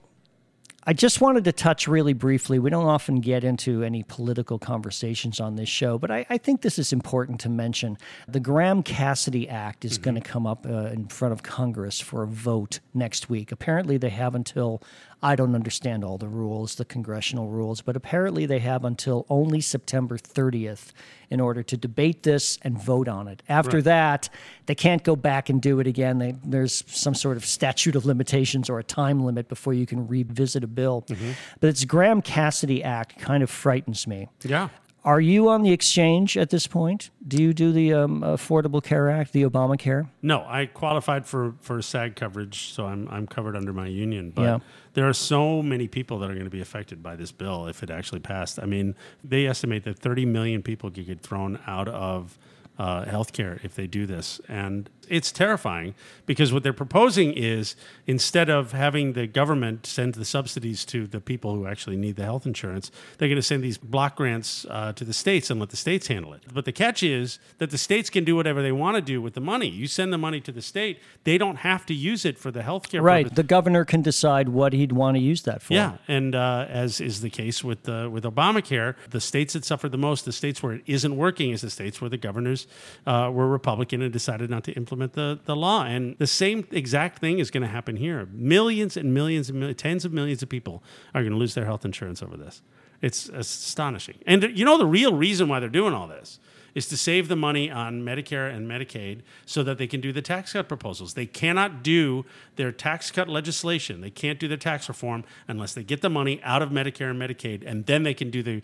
I 0.83 0.93
just 0.93 1.21
wanted 1.21 1.43
to 1.43 1.51
touch 1.51 1.87
really 1.87 2.13
briefly. 2.13 2.57
We 2.57 2.71
don't 2.71 2.87
often 2.87 3.19
get 3.21 3.43
into 3.43 3.83
any 3.83 4.01
political 4.01 4.57
conversations 4.57 5.39
on 5.39 5.55
this 5.55 5.69
show, 5.69 5.99
but 5.99 6.09
I, 6.09 6.25
I 6.27 6.39
think 6.39 6.61
this 6.63 6.79
is 6.79 6.91
important 6.91 7.39
to 7.41 7.49
mention. 7.49 7.99
The 8.27 8.39
Graham 8.39 8.81
Cassidy 8.81 9.47
Act 9.47 9.85
is 9.85 9.99
going 9.99 10.15
to 10.15 10.21
come 10.21 10.47
up 10.47 10.65
uh, 10.65 10.87
in 10.87 11.07
front 11.07 11.33
of 11.33 11.43
Congress 11.43 11.99
for 11.99 12.23
a 12.23 12.27
vote 12.27 12.79
next 12.95 13.29
week. 13.29 13.51
Apparently, 13.51 13.97
they 13.97 14.09
have 14.09 14.33
until, 14.33 14.81
I 15.23 15.35
don't 15.35 15.53
understand 15.53 16.03
all 16.03 16.17
the 16.17 16.27
rules, 16.27 16.75
the 16.75 16.85
congressional 16.85 17.47
rules, 17.47 17.81
but 17.81 17.95
apparently 17.95 18.45
they 18.47 18.59
have 18.59 18.83
until 18.83 19.25
only 19.29 19.61
September 19.61 20.17
30th 20.17 20.93
in 21.29 21.39
order 21.39 21.61
to 21.63 21.77
debate 21.77 22.23
this 22.23 22.57
and 22.63 22.81
vote 22.81 23.07
on 23.07 23.27
it. 23.27 23.43
After 23.47 23.81
that, 23.83 24.29
they 24.65 24.75
can't 24.75 25.03
go 25.03 25.15
back 25.15 25.49
and 25.49 25.61
do 25.61 25.79
it 25.79 25.87
again. 25.87 26.17
They, 26.17 26.35
there's 26.43 26.83
some 26.87 27.13
sort 27.13 27.37
of 27.37 27.45
statute 27.45 27.95
of 27.95 28.05
limitations 28.05 28.69
or 28.69 28.79
a 28.79 28.83
time 28.83 29.23
limit 29.23 29.47
before 29.47 29.73
you 29.73 29.85
can 29.85 30.07
revisit 30.07 30.63
a 30.63 30.67
bill. 30.67 31.05
Mm-hmm. 31.07 31.31
But 31.59 31.69
it's 31.69 31.85
Graham 31.85 32.21
Cassidy 32.21 32.83
Act 32.83 33.19
kind 33.19 33.43
of 33.43 33.49
frightens 33.49 34.07
me. 34.07 34.27
Yeah. 34.43 34.69
Are 35.03 35.19
you 35.19 35.49
on 35.49 35.63
the 35.63 35.71
exchange 35.71 36.37
at 36.37 36.51
this 36.51 36.67
point? 36.67 37.09
Do 37.27 37.41
you 37.41 37.53
do 37.53 37.71
the 37.71 37.91
um, 37.93 38.21
Affordable 38.21 38.83
Care 38.83 39.09
Act, 39.09 39.33
the 39.33 39.41
Obamacare? 39.43 40.07
No, 40.21 40.45
I 40.47 40.67
qualified 40.67 41.25
for 41.25 41.55
for 41.59 41.81
SAG 41.81 42.15
coverage, 42.15 42.71
so 42.71 42.85
I'm 42.85 43.07
I'm 43.09 43.25
covered 43.25 43.55
under 43.55 43.73
my 43.73 43.87
union. 43.87 44.29
But 44.29 44.41
Yeah. 44.43 44.59
there 44.93 45.09
are 45.09 45.13
so 45.13 45.63
many 45.63 45.87
people 45.87 46.19
that 46.19 46.29
are 46.29 46.33
going 46.35 46.45
to 46.45 46.51
be 46.51 46.61
affected 46.61 47.01
by 47.01 47.15
this 47.15 47.31
bill 47.31 47.65
if 47.65 47.81
it 47.81 47.89
actually 47.89 48.19
passed. 48.19 48.59
I 48.59 48.65
mean, 48.65 48.93
they 49.23 49.47
estimate 49.47 49.85
that 49.85 49.97
30 49.97 50.25
million 50.25 50.61
people 50.61 50.91
could 50.91 51.07
get 51.07 51.21
thrown 51.21 51.57
out 51.65 51.87
of 51.87 52.37
uh, 52.77 53.05
healthcare 53.05 53.63
if 53.63 53.73
they 53.75 53.87
do 53.87 54.05
this, 54.05 54.39
and 54.47 54.87
it's 55.11 55.31
terrifying 55.31 55.93
because 56.25 56.53
what 56.53 56.63
they're 56.63 56.73
proposing 56.73 57.33
is 57.33 57.75
instead 58.07 58.49
of 58.49 58.71
having 58.71 59.13
the 59.13 59.27
government 59.27 59.85
send 59.85 60.13
the 60.15 60.25
subsidies 60.25 60.85
to 60.85 61.05
the 61.05 61.19
people 61.19 61.53
who 61.55 61.67
actually 61.67 61.97
need 61.97 62.15
the 62.15 62.23
health 62.23 62.45
insurance, 62.45 62.91
they're 63.17 63.27
going 63.27 63.35
to 63.35 63.41
send 63.41 63.63
these 63.63 63.77
block 63.77 64.15
grants 64.15 64.65
uh, 64.69 64.93
to 64.93 65.03
the 65.03 65.13
states 65.13 65.49
and 65.49 65.59
let 65.59 65.69
the 65.69 65.75
states 65.77 66.07
handle 66.07 66.33
it. 66.33 66.43
But 66.53 66.65
the 66.65 66.71
catch 66.71 67.03
is 67.03 67.39
that 67.57 67.69
the 67.71 67.77
states 67.77 68.09
can 68.09 68.23
do 68.23 68.35
whatever 68.35 68.61
they 68.61 68.71
want 68.71 68.95
to 68.95 69.01
do 69.01 69.21
with 69.21 69.33
the 69.33 69.41
money. 69.41 69.67
You 69.67 69.87
send 69.87 70.13
the 70.13 70.17
money 70.17 70.39
to 70.41 70.51
the 70.51 70.61
state, 70.61 70.99
they 71.25 71.37
don't 71.37 71.57
have 71.57 71.85
to 71.87 71.93
use 71.93 72.23
it 72.25 72.37
for 72.37 72.49
the 72.51 72.61
healthcare 72.61 73.01
Right. 73.01 73.25
purpose. 73.25 73.35
The 73.35 73.43
governor 73.43 73.83
can 73.85 74.01
decide 74.01 74.49
what 74.49 74.71
he'd 74.73 74.93
want 74.93 75.17
to 75.17 75.21
use 75.21 75.41
that 75.43 75.61
for. 75.61 75.73
Yeah, 75.73 75.97
and 76.07 76.33
uh, 76.35 76.65
as 76.69 77.01
is 77.01 77.21
the 77.21 77.29
case 77.29 77.63
with 77.63 77.89
uh, 77.89 78.09
with 78.11 78.23
Obamacare, 78.23 78.95
the 79.09 79.19
states 79.21 79.53
that 79.53 79.65
suffered 79.65 79.91
the 79.91 79.97
most, 79.97 80.23
the 80.25 80.31
states 80.31 80.61
where 80.63 80.73
it 80.73 80.83
isn't 80.85 81.17
working, 81.17 81.49
is 81.51 81.61
the 81.61 81.69
states 81.69 81.99
where 81.99 82.09
the 82.09 82.17
governors 82.17 82.67
uh, 83.05 83.29
were 83.33 83.47
Republican 83.47 84.01
and 84.01 84.13
decided 84.13 84.49
not 84.49 84.63
to 84.65 84.71
implement 84.73 85.00
the, 85.07 85.39
the 85.45 85.55
law. 85.55 85.83
And 85.83 86.17
the 86.17 86.27
same 86.27 86.67
exact 86.71 87.19
thing 87.19 87.39
is 87.39 87.51
going 87.51 87.61
to 87.61 87.69
happen 87.69 87.95
here. 87.95 88.27
Millions 88.31 88.97
and 88.97 89.13
millions 89.13 89.49
and 89.49 89.59
mil- 89.59 89.73
tens 89.73 90.05
of 90.05 90.13
millions 90.13 90.41
of 90.41 90.49
people 90.49 90.83
are 91.13 91.21
going 91.21 91.33
to 91.33 91.37
lose 91.37 91.53
their 91.53 91.65
health 91.65 91.85
insurance 91.85 92.21
over 92.21 92.37
this. 92.37 92.61
It's 93.01 93.29
astonishing. 93.29 94.19
And 94.27 94.43
you 94.57 94.63
know 94.63 94.77
the 94.77 94.85
real 94.85 95.13
reason 95.15 95.47
why 95.47 95.59
they're 95.59 95.69
doing 95.69 95.93
all 95.93 96.07
this 96.07 96.39
is 96.73 96.87
to 96.87 96.97
save 96.97 97.27
the 97.27 97.35
money 97.35 97.69
on 97.69 98.01
Medicare 98.01 98.53
and 98.53 98.67
Medicaid 98.67 99.21
so 99.45 99.63
that 99.63 99.77
they 99.77 99.87
can 99.87 100.01
do 100.01 100.11
the 100.11 100.21
tax 100.21 100.53
cut 100.53 100.67
proposals. 100.67 101.13
They 101.13 101.25
cannot 101.25 101.83
do 101.83 102.25
their 102.55 102.71
tax 102.71 103.11
cut 103.11 103.27
legislation. 103.27 104.01
They 104.01 104.09
can't 104.09 104.39
do 104.39 104.47
their 104.47 104.57
tax 104.57 104.87
reform 104.87 105.23
unless 105.47 105.73
they 105.73 105.83
get 105.83 106.01
the 106.01 106.09
money 106.09 106.41
out 106.43 106.61
of 106.61 106.69
Medicare 106.69 107.09
and 107.09 107.21
Medicaid, 107.21 107.63
and 107.65 107.85
then 107.85 108.03
they 108.03 108.13
can 108.13 108.29
do 108.29 108.41
the 108.41 108.61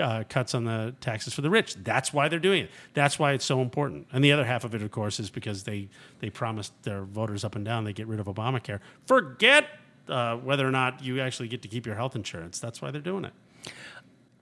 uh, 0.00 0.24
cuts 0.28 0.54
on 0.54 0.64
the 0.64 0.94
taxes 1.00 1.32
for 1.34 1.40
the 1.42 1.50
rich. 1.50 1.74
That's 1.82 2.12
why 2.12 2.28
they're 2.28 2.38
doing 2.38 2.64
it. 2.64 2.70
That's 2.94 3.18
why 3.18 3.32
it's 3.32 3.44
so 3.44 3.60
important. 3.62 4.06
And 4.12 4.22
the 4.22 4.32
other 4.32 4.44
half 4.44 4.64
of 4.64 4.74
it, 4.74 4.82
of 4.82 4.90
course, 4.90 5.18
is 5.18 5.30
because 5.30 5.64
they 5.64 5.88
they 6.20 6.30
promised 6.30 6.72
their 6.82 7.02
voters 7.02 7.44
up 7.44 7.56
and 7.56 7.64
down 7.64 7.84
they 7.84 7.92
get 7.92 8.06
rid 8.06 8.20
of 8.20 8.26
Obamacare. 8.26 8.80
Forget 9.06 9.64
uh, 10.08 10.36
whether 10.36 10.66
or 10.66 10.70
not 10.70 11.02
you 11.02 11.20
actually 11.20 11.48
get 11.48 11.62
to 11.62 11.68
keep 11.68 11.86
your 11.86 11.94
health 11.94 12.14
insurance. 12.16 12.58
That's 12.58 12.80
why 12.82 12.90
they're 12.90 13.00
doing 13.00 13.24
it. 13.24 13.32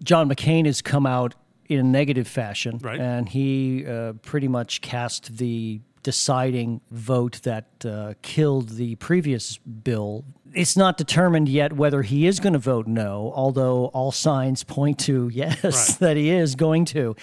John 0.03 0.29
McCain 0.29 0.67
has 0.67 0.81
come 0.83 1.07
out 1.07 1.35
in 1.69 1.79
a 1.81 1.83
negative 1.83 2.27
fashion, 2.29 2.79
Right. 2.83 2.99
and 3.01 3.29
he 3.29 3.85
uh, 3.87 4.15
pretty 4.23 4.49
much 4.49 4.81
cast 4.81 5.37
the 5.39 5.81
deciding 6.03 6.81
vote 6.91 7.41
that 7.43 7.67
uh, 7.85 8.15
killed 8.23 8.71
the 8.71 8.95
previous 8.97 9.59
bill. 9.59 10.25
It's 10.55 10.77
not 10.77 10.97
determined 10.97 11.49
yet 11.49 11.73
whether 11.75 12.03
he 12.03 12.27
is 12.27 12.41
going 12.41 12.55
to 12.55 12.59
vote 12.59 12.87
no, 12.87 13.33
although 13.35 13.87
all 13.87 14.13
signs 14.13 14.65
point 14.65 14.99
to 15.01 15.29
yes, 15.33 15.63
Right. 15.65 15.99
that 16.01 16.17
he 16.17 16.31
is 16.31 16.55
going 16.55 16.85
to. 16.87 17.15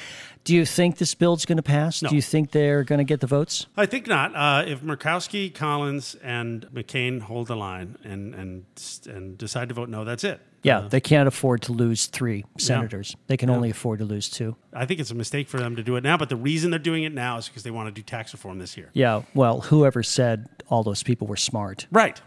Do 0.44 0.54
you 0.54 0.64
think 0.64 0.98
this 0.98 1.16
bill's 1.16 1.44
going 1.44 1.56
to 1.58 1.64
pass? 1.64 2.04
No. 2.04 2.10
Do 2.10 2.16
you 2.16 2.22
think 2.22 2.52
they're 2.52 2.84
going 2.84 3.00
to 3.00 3.04
get 3.04 3.20
the 3.20 3.26
votes? 3.28 3.66
I 3.76 3.88
think 3.88 4.06
not. 4.06 4.36
Uh, 4.36 4.64
if 4.68 4.82
Murkowski, 4.82 5.52
Collins, 5.52 6.16
and 6.24 6.68
McCain 6.72 7.20
hold 7.22 7.48
the 7.48 7.56
line 7.56 7.98
and 8.04 8.36
and 8.36 8.66
and 9.08 9.38
decide 9.40 9.70
to 9.70 9.76
vote 9.76 9.90
no, 9.90 10.04
that's 10.06 10.24
it. 10.24 10.40
Yeah, 10.62 10.80
Uh, 10.80 10.88
they 10.88 11.00
can't 11.02 11.28
afford 11.28 11.62
to 11.64 11.74
lose 11.74 12.08
three 12.08 12.44
senators. 12.58 13.16
They 13.28 13.38
can 13.38 13.50
only 13.52 13.70
afford 13.70 14.00
to 14.00 14.06
lose 14.06 14.30
two. 14.30 14.56
I 14.74 14.86
think 14.88 15.00
it's 15.00 15.12
a 15.12 15.16
mistake 15.16 15.48
for 15.48 15.60
them 15.60 15.76
to 15.76 15.84
do 15.84 15.96
it 15.96 16.04
now. 16.04 16.18
But 16.18 16.30
the 16.30 16.36
reason 16.36 16.70
they're 16.72 16.80
doing 16.80 17.04
it 17.04 17.14
now 17.14 17.38
is 17.38 17.48
because 17.48 17.62
they 17.64 17.70
want 17.72 17.88
to 17.88 17.92
do 17.92 18.02
tax 18.04 18.34
reform 18.34 18.58
this 18.60 18.76
year. 18.78 18.90
Yeah, 18.94 19.24
well, 19.36 19.62
whoever 19.62 20.02
said 20.04 20.48
all 20.68 20.84
those 20.84 21.04
people 21.04 21.28
were 21.28 21.38
smart. 21.38 21.86
Right. 21.92 22.20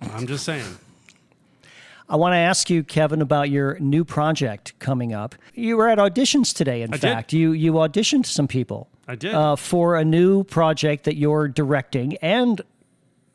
I'm 0.00 0.26
just 0.26 0.44
saying. 0.44 0.64
I 2.08 2.16
want 2.16 2.32
to 2.32 2.38
ask 2.38 2.68
you, 2.70 2.82
Kevin, 2.82 3.22
about 3.22 3.50
your 3.50 3.78
new 3.78 4.04
project 4.04 4.76
coming 4.80 5.12
up. 5.12 5.34
You 5.54 5.76
were 5.76 5.88
at 5.88 5.98
auditions 5.98 6.52
today, 6.54 6.82
in 6.82 6.90
I 6.90 6.96
did. 6.96 7.00
fact. 7.02 7.32
You 7.32 7.52
you 7.52 7.72
auditioned 7.74 8.26
some 8.26 8.48
people 8.48 8.88
I 9.06 9.14
did. 9.14 9.32
uh, 9.34 9.54
for 9.56 9.96
a 9.96 10.04
new 10.04 10.42
project 10.44 11.04
that 11.04 11.16
you're 11.16 11.46
directing, 11.46 12.16
and 12.16 12.60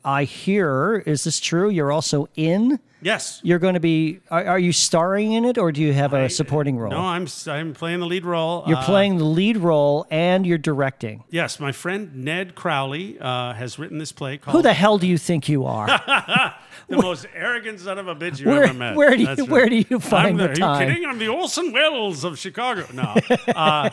I 0.04 0.24
hear 0.24 1.02
is 1.06 1.24
this 1.24 1.40
true? 1.40 1.70
You're 1.70 1.90
also 1.92 2.28
in. 2.36 2.78
Yes. 3.02 3.40
You're 3.42 3.58
going 3.58 3.74
to 3.74 3.80
be. 3.80 4.20
Are, 4.30 4.44
are 4.44 4.58
you 4.58 4.72
starring 4.72 5.32
in 5.32 5.44
it, 5.44 5.58
or 5.58 5.70
do 5.70 5.82
you 5.82 5.92
have 5.92 6.12
a 6.14 6.28
supporting 6.30 6.78
role? 6.78 6.90
No, 6.90 7.00
I'm 7.00 7.26
I'm 7.46 7.74
playing 7.74 8.00
the 8.00 8.06
lead 8.06 8.24
role. 8.24 8.64
You're 8.66 8.78
Uh, 8.78 8.84
playing 8.84 9.18
the 9.18 9.24
lead 9.24 9.58
role, 9.58 10.06
and 10.10 10.46
you're 10.46 10.56
directing. 10.58 11.22
Yes, 11.30 11.60
my 11.60 11.72
friend 11.72 12.24
Ned 12.24 12.54
Crowley 12.54 13.18
uh, 13.20 13.52
has 13.52 13.78
written 13.78 13.98
this 13.98 14.12
play 14.12 14.38
called 14.38 14.56
Who 14.56 14.62
the 14.62 14.72
hell 14.72 14.96
do 14.98 15.06
you 15.06 15.18
think 15.18 15.48
you 15.48 15.64
are? 15.66 15.88
The 16.88 16.98
Most 16.98 17.26
Arrogant 17.34 17.80
Son 17.80 17.98
of 17.98 18.06
a 18.06 18.14
Bitch 18.14 18.38
you 18.38 18.46
Where- 18.46 18.64
ever 18.64 18.74
met. 18.74 18.94
where 18.94 19.16
do 19.16 19.22
you- 19.22 19.26
right. 19.26 19.48
where 19.48 19.68
do 19.68 19.84
you 19.88 19.98
find 19.98 20.40
I'm 20.40 20.48
the 20.48 20.54
time? 20.54 20.62
Are 20.62 20.82
you 20.84 20.88
kidding? 20.94 21.06
I'm 21.08 21.18
the 21.18 21.26
Orson 21.28 21.72
Welles 21.72 22.22
of 22.22 22.38
Chicago. 22.38 22.86
No. 22.92 23.14
Uh, 23.56 23.90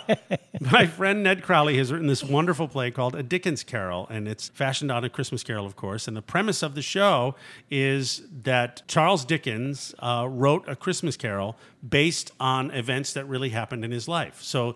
my 0.59 0.85
friend 0.85 1.23
Ned 1.23 1.41
Crowley 1.41 1.77
has 1.77 1.91
written 1.91 2.07
this 2.07 2.23
wonderful 2.23 2.67
play 2.67 2.91
called 2.91 3.15
A 3.15 3.23
Dickens 3.23 3.63
Carol, 3.63 4.07
and 4.09 4.27
it's 4.27 4.49
fashioned 4.49 4.91
on 4.91 5.03
A 5.03 5.09
Christmas 5.09 5.41
Carol, 5.43 5.65
of 5.65 5.75
course. 5.75 6.07
And 6.07 6.15
the 6.15 6.21
premise 6.21 6.61
of 6.61 6.75
the 6.75 6.81
show 6.81 7.35
is 7.71 8.21
that 8.43 8.83
Charles 8.93 9.25
Dickens 9.25 9.95
uh, 9.97 10.27
wrote 10.29 10.63
A 10.67 10.75
Christmas 10.75 11.17
Carol 11.17 11.55
based 11.87 12.31
on 12.39 12.69
events 12.69 13.11
that 13.13 13.27
really 13.27 13.49
happened 13.49 13.83
in 13.83 13.89
his 13.89 14.07
life. 14.07 14.39
So 14.43 14.75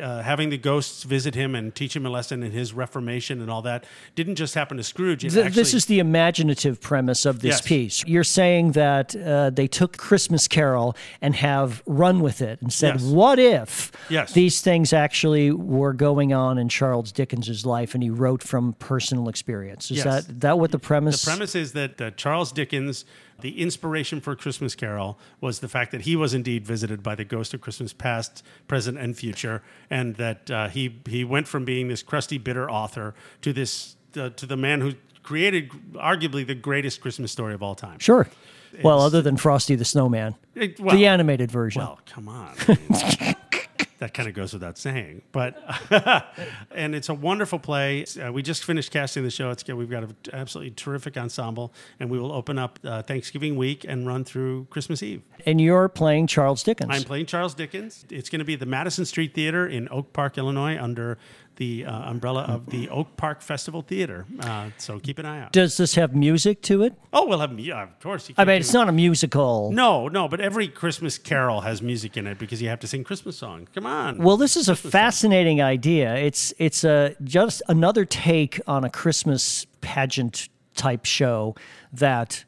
uh, 0.00 0.20
having 0.22 0.50
the 0.50 0.58
ghosts 0.58 1.04
visit 1.04 1.34
him 1.34 1.54
and 1.54 1.74
teach 1.74 1.96
him 1.96 2.04
a 2.04 2.10
lesson 2.10 2.42
in 2.42 2.52
his 2.52 2.74
Reformation 2.74 3.40
and 3.40 3.50
all 3.50 3.62
that 3.62 3.84
didn't 4.14 4.34
just 4.36 4.54
happen 4.54 4.76
to 4.76 4.82
Scrooge. 4.82 5.24
It 5.24 5.30
Th- 5.30 5.46
actually, 5.46 5.62
this 5.62 5.72
is 5.72 5.86
the 5.86 6.00
imaginative 6.00 6.82
premise 6.82 7.24
of 7.24 7.40
this 7.40 7.54
Yes. 7.56 7.60
piece. 7.62 8.04
You're 8.06 8.24
saying 8.24 8.72
that 8.72 9.16
uh, 9.16 9.48
they 9.50 9.66
took 9.66 9.96
Christmas 9.96 10.46
Carol 10.46 10.94
and 11.22 11.34
have 11.36 11.82
run 11.86 12.20
with 12.20 12.42
it 12.42 12.60
and 12.60 12.70
said, 12.70 13.00
Yes. 13.00 13.04
"What 13.04 13.38
if 13.38 13.90
Yes. 14.10 14.34
these 14.34 14.60
things 14.60 14.92
actually 14.92 15.50
were 15.50 15.94
going 15.94 16.34
on 16.34 16.58
in 16.58 16.68
Charles 16.68 17.10
Dickens's 17.10 17.64
life, 17.64 17.94
and 17.94 18.02
he 18.02 18.10
wrote 18.10 18.42
from 18.42 18.74
personal 18.74 19.30
experience?" 19.30 19.90
Is 19.90 20.04
that 20.04 20.40
that 20.40 20.58
what 20.58 20.72
the 20.72 20.78
premise? 20.78 21.24
The 21.24 21.30
premise 21.30 21.54
is 21.54 21.72
that 21.72 22.00
uh, 22.00 22.10
Charles 22.12 22.52
Dickens, 22.52 23.04
the 23.40 23.60
inspiration 23.60 24.20
for 24.20 24.34
Christmas 24.34 24.74
Carol, 24.74 25.18
was 25.40 25.60
the 25.60 25.68
fact 25.68 25.92
that 25.92 26.02
he 26.02 26.16
was 26.16 26.32
indeed 26.34 26.66
visited 26.66 27.02
by 27.02 27.14
the 27.14 27.24
ghost 27.24 27.52
of 27.54 27.60
Christmas 27.60 27.92
past, 27.92 28.42
present, 28.68 28.98
and 28.98 29.16
future, 29.16 29.62
and 29.90 30.16
that 30.16 30.50
uh, 30.50 30.68
he 30.68 31.00
he 31.08 31.24
went 31.24 31.46
from 31.48 31.64
being 31.64 31.88
this 31.88 32.02
crusty, 32.02 32.38
bitter 32.38 32.70
author 32.70 33.14
to 33.42 33.52
this 33.52 33.96
uh, 34.16 34.30
to 34.30 34.46
the 34.46 34.56
man 34.56 34.80
who 34.80 34.94
created 35.22 35.70
arguably 35.94 36.46
the 36.46 36.54
greatest 36.54 37.00
Christmas 37.00 37.32
story 37.32 37.52
of 37.54 37.62
all 37.62 37.74
time. 37.74 37.98
Sure. 37.98 38.28
Well, 38.82 39.00
other 39.00 39.22
than 39.22 39.36
Frosty 39.38 39.74
the 39.74 39.84
Snowman, 39.86 40.34
It- 40.54 40.78
well- 40.78 40.94
the 40.94 41.06
animated 41.06 41.50
version. 41.50 41.80
Well, 41.80 41.98
come 42.06 42.28
on. 42.28 42.54
That 44.06 44.14
kind 44.14 44.28
of 44.28 44.36
goes 44.36 44.52
without 44.52 44.78
saying, 44.78 45.22
but 45.32 45.60
and 46.70 46.94
it's 46.94 47.08
a 47.08 47.14
wonderful 47.14 47.58
play. 47.58 48.04
Uh, 48.04 48.32
we 48.32 48.40
just 48.40 48.62
finished 48.62 48.92
casting 48.92 49.24
the 49.24 49.32
show. 49.32 49.50
It's. 49.50 49.66
We've 49.66 49.90
got 49.90 50.04
an 50.04 50.14
absolutely 50.32 50.74
terrific 50.76 51.16
ensemble, 51.16 51.74
and 51.98 52.08
we 52.08 52.16
will 52.16 52.30
open 52.30 52.56
up 52.56 52.78
uh, 52.84 53.02
Thanksgiving 53.02 53.56
week 53.56 53.84
and 53.84 54.06
run 54.06 54.22
through 54.22 54.68
Christmas 54.70 55.02
Eve. 55.02 55.22
and 55.44 55.60
you're 55.60 55.88
playing 55.88 56.28
Charles 56.28 56.62
Dickens. 56.62 56.88
I'm 56.92 57.02
playing 57.02 57.26
Charles 57.26 57.52
Dickens. 57.52 58.04
It's 58.08 58.30
going 58.30 58.38
to 58.38 58.44
be 58.44 58.54
the 58.54 58.64
Madison 58.64 59.04
Street 59.06 59.34
Theater 59.34 59.66
in 59.66 59.88
Oak 59.90 60.12
Park, 60.12 60.38
Illinois, 60.38 60.78
under 60.80 61.18
the 61.56 61.84
uh, 61.84 62.10
umbrella 62.10 62.42
of 62.42 62.66
the 62.66 62.88
Oak 62.88 63.16
Park 63.16 63.42
Festival 63.42 63.82
Theater. 63.82 64.26
Uh, 64.40 64.70
so 64.78 64.98
keep 64.98 65.18
an 65.18 65.26
eye 65.26 65.42
out. 65.42 65.52
Does 65.52 65.76
this 65.76 65.94
have 65.94 66.14
music 66.14 66.62
to 66.62 66.82
it? 66.82 66.94
Oh, 67.12 67.26
we'll 67.26 67.40
have 67.40 67.58
yeah, 67.58 67.82
of 67.82 68.00
course. 68.00 68.28
You 68.28 68.34
I 68.38 68.44
mean, 68.44 68.60
it's 68.60 68.72
not 68.72 68.88
a 68.88 68.92
musical. 68.92 69.72
No, 69.72 70.08
no, 70.08 70.28
but 70.28 70.40
every 70.40 70.68
Christmas 70.68 71.18
carol 71.18 71.62
has 71.62 71.82
music 71.82 72.16
in 72.16 72.26
it 72.26 72.38
because 72.38 72.62
you 72.62 72.68
have 72.68 72.80
to 72.80 72.86
sing 72.86 73.04
Christmas 73.04 73.36
songs. 73.36 73.68
Come 73.74 73.86
on. 73.86 74.18
Well, 74.18 74.36
this 74.36 74.56
is 74.56 74.68
a 74.68 74.76
fascinating 74.76 75.60
idea. 75.62 76.14
It's 76.16 76.52
it's 76.58 76.84
a 76.84 77.14
just 77.24 77.62
another 77.68 78.04
take 78.04 78.60
on 78.66 78.84
a 78.84 78.90
Christmas 78.90 79.66
pageant 79.80 80.48
type 80.74 81.04
show 81.04 81.54
that 81.92 82.44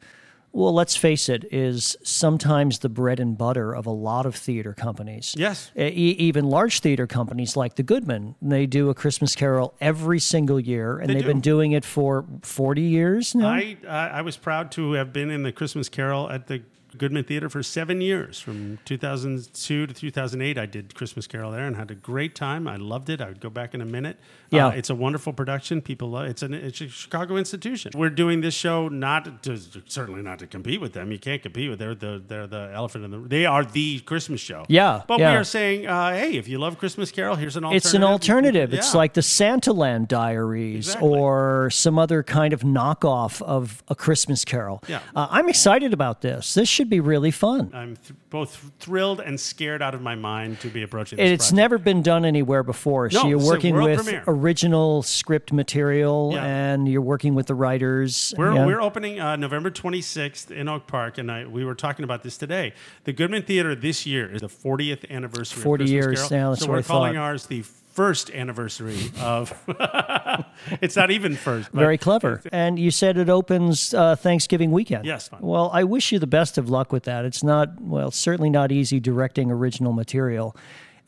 well, 0.51 0.73
let's 0.73 0.95
face 0.95 1.29
it, 1.29 1.45
is 1.51 1.95
sometimes 2.03 2.79
the 2.79 2.89
bread 2.89 3.19
and 3.19 3.37
butter 3.37 3.73
of 3.73 3.85
a 3.85 3.91
lot 3.91 4.25
of 4.25 4.35
theater 4.35 4.73
companies. 4.73 5.35
Yes. 5.37 5.71
E- 5.77 5.83
even 5.87 6.45
large 6.49 6.79
theater 6.79 7.05
companies 7.07 7.55
like 7.55 7.75
the 7.75 7.83
Goodman, 7.83 8.35
they 8.41 8.65
do 8.65 8.89
a 8.89 8.93
Christmas 8.95 9.35
Carol 9.35 9.73
every 9.79 10.19
single 10.19 10.59
year, 10.59 10.97
and 10.97 11.09
They 11.09 11.13
have 11.15 11.23
do. 11.23 11.27
been 11.27 11.41
doing 11.41 11.71
it 11.73 11.85
for 11.85 12.25
40 12.41 12.81
years 12.81 13.35
now. 13.35 13.49
I 13.49 13.77
I 13.87 14.21
was 14.21 14.37
proud 14.37 14.71
to 14.73 14.93
have 14.93 15.13
been 15.13 15.29
in 15.29 15.43
the 15.43 15.51
Christmas 15.51 15.87
Carol 15.89 16.29
at 16.29 16.47
the 16.47 16.61
Goodman 16.97 17.23
Theater 17.23 17.49
for 17.49 17.61
seven 17.63 18.01
years, 18.01 18.39
from 18.39 18.79
2002 18.85 19.87
to 19.87 19.93
2008. 19.93 20.57
I 20.57 20.65
did 20.65 20.95
Christmas 20.95 21.27
Carol 21.27 21.51
there 21.51 21.65
and 21.67 21.75
had 21.75 21.91
a 21.91 21.95
great 21.95 22.35
time. 22.35 22.67
I 22.67 22.75
loved 22.77 23.09
it. 23.09 23.21
I 23.21 23.27
would 23.27 23.39
go 23.39 23.49
back 23.49 23.73
in 23.73 23.81
a 23.81 23.85
minute. 23.85 24.17
Yeah. 24.49 24.67
Uh, 24.67 24.71
it's 24.71 24.89
a 24.89 24.95
wonderful 24.95 25.33
production. 25.33 25.81
People 25.81 26.09
love 26.09 26.25
it's 26.27 26.41
an 26.41 26.53
it's 26.53 26.81
a 26.81 26.87
Chicago 26.87 27.37
institution. 27.37 27.91
We're 27.95 28.09
doing 28.09 28.41
this 28.41 28.53
show 28.55 28.87
not 28.87 29.43
to 29.43 29.57
certainly 29.85 30.21
not 30.21 30.39
to 30.39 30.47
compete 30.47 30.81
with 30.81 30.93
them. 30.93 31.11
You 31.11 31.19
can't 31.19 31.41
compete 31.41 31.69
with 31.69 31.79
they're 31.79 31.95
the 31.95 32.21
they're 32.25 32.47
the 32.47 32.71
elephant 32.73 33.05
in 33.05 33.11
the 33.11 33.19
they 33.19 33.45
are 33.45 33.63
the 33.63 33.99
Christmas 34.01 34.41
show. 34.41 34.65
Yeah, 34.67 35.03
but 35.07 35.19
yeah. 35.19 35.31
we 35.31 35.37
are 35.37 35.43
saying, 35.43 35.85
uh, 35.87 36.11
hey, 36.11 36.37
if 36.37 36.47
you 36.47 36.57
love 36.57 36.77
Christmas 36.79 37.11
Carol, 37.11 37.35
here's 37.35 37.55
an 37.55 37.63
alternative. 37.63 37.85
It's 37.85 37.93
an 37.93 38.03
alternative. 38.03 38.73
It's 38.73 38.93
Yeah. 38.93 38.97
like 38.97 39.13
the 39.13 39.21
Santaland 39.21 40.07
Diaries 40.07 40.87
Exactly. 40.87 41.09
or 41.09 41.69
some 41.69 41.99
other 41.99 42.23
kind 42.23 42.53
of 42.53 42.61
knockoff 42.61 43.41
of 43.43 43.83
A 43.87 43.95
Christmas 43.95 44.43
Carol. 44.45 44.81
Yeah. 44.87 44.99
Uh, 45.15 45.27
I'm 45.29 45.47
excited 45.49 45.93
about 45.93 46.21
this. 46.21 46.53
This 46.55 46.67
should 46.79 46.89
be 46.89 47.01
really 47.01 47.29
fun. 47.31 47.71
I'm 47.73 47.97
th- 47.97 48.13
both 48.29 48.71
thrilled 48.79 49.19
and 49.19 49.37
scared 49.37 49.81
out 49.81 49.93
of 49.93 50.01
my 50.01 50.15
mind 50.15 50.61
to 50.61 50.69
be 50.69 50.81
approaching 50.81 51.17
this. 51.17 51.29
It's 51.29 51.45
project. 51.47 51.55
never 51.57 51.77
been 51.77 52.01
done 52.01 52.23
anywhere 52.23 52.63
before. 52.63 53.09
So 53.09 53.23
No, 53.23 53.27
you're 53.29 53.37
working 53.45 53.75
with 53.75 54.01
premiere. 54.05 54.23
original 54.27 55.03
script 55.03 55.51
material 55.51 56.31
Yeah. 56.33 56.45
and 56.45 56.87
you're 56.87 57.01
working 57.01 57.35
with 57.35 57.47
the 57.47 57.53
writers. 57.55 58.33
We're, 58.37 58.53
Yeah. 58.53 58.65
we're 58.65 58.81
opening 58.81 59.19
uh, 59.19 59.35
November 59.35 59.69
26th 59.69 60.51
in 60.51 60.69
Oak 60.69 60.87
Park, 60.87 61.17
and 61.17 61.29
I, 61.29 61.45
we 61.45 61.65
were 61.65 61.75
talking 61.75 62.05
about 62.05 62.23
this 62.23 62.37
today. 62.37 62.71
The 63.03 63.11
Goodman 63.11 63.43
Theater 63.43 63.75
this 63.75 64.05
year 64.05 64.31
is 64.33 64.39
the 64.39 64.47
40th 64.47 65.09
anniversary. 65.09 65.61
40 65.61 65.83
of 65.83 65.89
Christmas 65.89 65.91
years, 66.21 66.29
Carol. 66.29 66.51
yeah, 66.51 66.55
so 66.55 66.69
we're 66.71 66.81
calling 66.83 67.15
thought. 67.15 67.19
ours 67.21 67.45
the 67.47 67.63
first 67.89 68.31
anniversary 68.31 68.97
of. 69.19 69.53
it's 70.81 70.95
not 70.95 71.11
even 71.11 71.35
first. 71.35 71.69
Very 71.71 71.97
clever. 71.97 72.41
And 72.51 72.79
you 72.79 72.91
said 72.91 73.17
it 73.17 73.29
opens 73.29 73.93
uh, 73.93 74.15
Thanksgiving 74.15 74.71
weekend. 74.71 75.05
Yes. 75.05 75.29
Well, 75.39 75.69
I 75.73 75.83
wish 75.83 76.11
you 76.11 76.19
the 76.19 76.27
best 76.27 76.57
of 76.57 76.69
luck 76.69 76.91
with 76.91 77.03
that. 77.03 77.25
It's 77.25 77.43
not, 77.43 77.81
well, 77.81 78.11
certainly 78.11 78.49
not 78.49 78.71
easy 78.71 78.99
directing 78.99 79.51
original 79.51 79.93
material, 79.93 80.55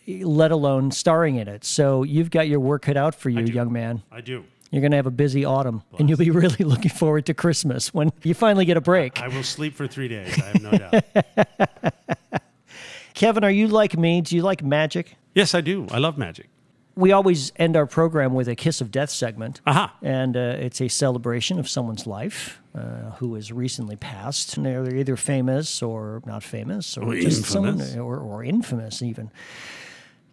let 0.08 0.52
alone 0.52 0.92
starring 0.92 1.36
in 1.36 1.48
it. 1.48 1.64
So 1.64 2.04
you've 2.04 2.32
got 2.32 2.48
your 2.48 2.60
work 2.60 2.84
cut 2.84 2.98
out 2.98 3.16
for 3.16 3.30
you, 3.30 3.46
young 3.46 3.72
man. 3.72 4.04
I 4.12 4.22
do. 4.22 4.44
You're 4.72 4.82
going 4.82 4.92
to 4.92 4.98
have 4.98 5.06
a 5.06 5.12
busy 5.12 5.44
autumn, 5.44 5.84
and 6.00 6.08
you'll 6.08 6.18
be 6.18 6.32
really 6.32 6.56
looking 6.64 6.92
forward 6.92 7.26
to 7.26 7.34
Christmas 7.34 7.94
when 7.94 8.10
you 8.24 8.34
finally 8.34 8.64
get 8.64 8.78
a 8.78 8.82
break. 8.82 9.22
I 9.22 9.28
will 9.28 9.44
sleep 9.44 9.76
for 9.76 9.86
three 9.86 10.08
days. 10.08 10.34
I 10.42 10.46
have 10.46 10.62
no 10.62 10.72
doubt. 10.72 11.94
Kevin, 13.14 13.44
are 13.44 13.52
you 13.52 13.68
like 13.68 13.98
me? 13.98 14.22
Do 14.22 14.36
you 14.36 14.42
like 14.42 14.64
magic? 14.64 15.18
yes, 15.36 15.54
I 15.54 15.62
do. 15.62 15.88
I 15.92 15.98
love 15.98 16.18
magic. 16.18 16.48
We 16.96 17.12
always 17.14 17.52
end 17.56 17.78
our 17.78 17.86
program 17.86 18.34
with 18.34 18.48
a 18.50 18.56
kiss 18.56 18.82
of 18.82 18.92
death 18.92 19.10
segment. 19.10 19.62
Aha. 19.66 19.96
And 20.02 20.36
uh, 20.36 20.58
it's 20.60 20.82
a 20.82 20.88
celebration 20.90 21.58
of 21.60 21.70
someone's 21.70 22.06
life 22.06 22.60
uh, 22.76 23.12
who 23.18 23.36
has 23.36 23.52
recently 23.52 23.96
passed. 23.96 24.58
And 24.58 24.66
they're 24.66 24.96
either 24.96 25.16
famous 25.16 25.82
or 25.82 26.22
not 26.26 26.44
famous 26.44 26.98
or, 26.98 27.10
Or 27.12 27.16
just 27.16 27.46
someone 27.46 27.74
infamous. 27.80 27.96
or, 27.96 28.18
or 28.18 28.44
infamous 28.44 29.02
even. 29.02 29.32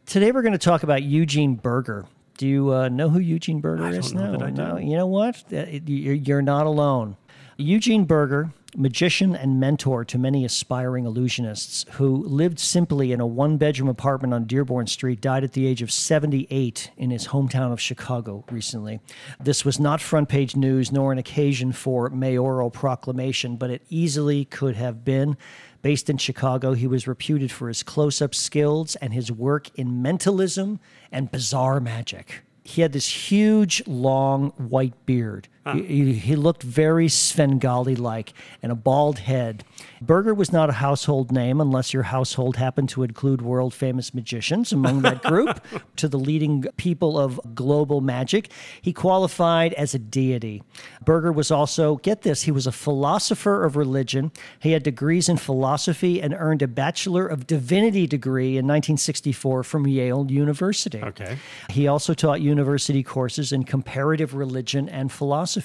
Today 0.06 0.32
we're 0.32 0.42
going 0.42 0.52
to 0.52 0.59
talk 0.59 0.82
about 0.82 1.02
Eugene 1.02 1.54
Burger. 1.54 2.06
Do 2.38 2.46
you 2.46 2.72
uh, 2.72 2.88
know 2.88 3.09
who 3.09 3.18
Eugene 3.18 3.61
Burger 3.61 3.84
I 3.84 3.90
is? 3.90 4.12
no, 4.14 4.32
that 4.32 4.42
I 4.42 4.50
do. 4.50 4.62
no. 4.62 4.76
You 4.78 4.96
know 4.96 5.06
what? 5.06 5.42
Uh, 5.52 5.64
You're 5.86 6.14
you're 6.14 6.42
not 6.42 6.66
alone. 6.66 7.16
Eugene 7.56 8.04
Burger 8.04 8.52
magician 8.76 9.34
and 9.34 9.58
mentor 9.58 10.04
to 10.04 10.18
many 10.18 10.44
aspiring 10.44 11.04
illusionists 11.04 11.88
who 11.90 12.22
lived 12.24 12.58
simply 12.58 13.12
in 13.12 13.20
a 13.20 13.26
one 13.26 13.56
bedroom 13.56 13.88
apartment 13.88 14.34
on 14.34 14.44
Dearborn 14.44 14.86
Street, 14.86 15.20
died 15.20 15.44
at 15.44 15.52
the 15.52 15.66
age 15.66 15.82
of 15.82 15.90
78 15.90 16.90
in 16.96 17.10
his 17.10 17.28
hometown 17.28 17.72
of 17.72 17.80
Chicago 17.80 18.44
recently. 18.50 19.00
This 19.40 19.64
was 19.64 19.80
not 19.80 20.00
front 20.00 20.28
page 20.28 20.54
news 20.54 20.92
nor 20.92 21.12
an 21.12 21.18
occasion 21.18 21.72
for 21.72 22.10
mayoral 22.10 22.70
proclamation, 22.70 23.56
but 23.56 23.70
it 23.70 23.82
easily 23.88 24.44
could 24.44 24.76
have 24.76 25.04
been. 25.04 25.36
Based 25.80 26.10
in 26.10 26.18
Chicago, 26.18 26.74
he 26.74 26.86
was 26.86 27.06
reputed 27.06 27.52
for 27.52 27.68
his 27.68 27.82
close 27.82 28.20
up 28.20 28.34
skills 28.34 28.96
and 28.96 29.14
his 29.14 29.30
work 29.30 29.70
in 29.78 30.02
mentalism 30.02 30.80
and 31.12 31.30
bizarre 31.30 31.80
magic. 31.80 32.42
He 32.64 32.82
had 32.82 32.92
this 32.92 33.30
huge, 33.30 33.82
long 33.86 34.50
white 34.58 35.06
beard. 35.06 35.48
He, 35.74 35.82
he, 35.82 36.12
he 36.12 36.36
looked 36.36 36.62
very 36.62 37.08
Svengali 37.08 37.96
like 37.96 38.32
and 38.62 38.72
a 38.72 38.74
bald 38.74 39.20
head. 39.20 39.64
Burger 40.00 40.34
was 40.34 40.52
not 40.52 40.70
a 40.70 40.74
household 40.74 41.32
name 41.32 41.60
unless 41.60 41.92
your 41.92 42.04
household 42.04 42.56
happened 42.56 42.88
to 42.90 43.02
include 43.02 43.42
world 43.42 43.74
famous 43.74 44.14
magicians 44.14 44.72
among 44.72 45.02
that 45.02 45.22
group. 45.22 45.60
to 45.96 46.08
the 46.08 46.18
leading 46.18 46.64
people 46.76 47.18
of 47.18 47.40
global 47.54 48.00
magic, 48.00 48.50
he 48.80 48.92
qualified 48.92 49.72
as 49.74 49.94
a 49.94 49.98
deity. 49.98 50.62
Burger 51.04 51.32
was 51.32 51.50
also, 51.50 51.96
get 51.96 52.22
this, 52.22 52.42
he 52.42 52.50
was 52.50 52.66
a 52.66 52.72
philosopher 52.72 53.64
of 53.64 53.76
religion. 53.76 54.30
He 54.60 54.72
had 54.72 54.82
degrees 54.82 55.28
in 55.28 55.36
philosophy 55.36 56.22
and 56.22 56.34
earned 56.34 56.62
a 56.62 56.68
Bachelor 56.68 57.26
of 57.26 57.46
Divinity 57.46 58.06
degree 58.06 58.50
in 58.50 58.66
1964 58.66 59.64
from 59.64 59.86
Yale 59.86 60.26
University. 60.30 61.02
Okay. 61.02 61.38
He 61.70 61.88
also 61.88 62.14
taught 62.14 62.40
university 62.40 63.02
courses 63.02 63.52
in 63.52 63.64
comparative 63.64 64.34
religion 64.34 64.88
and 64.88 65.10
philosophy. 65.10 65.57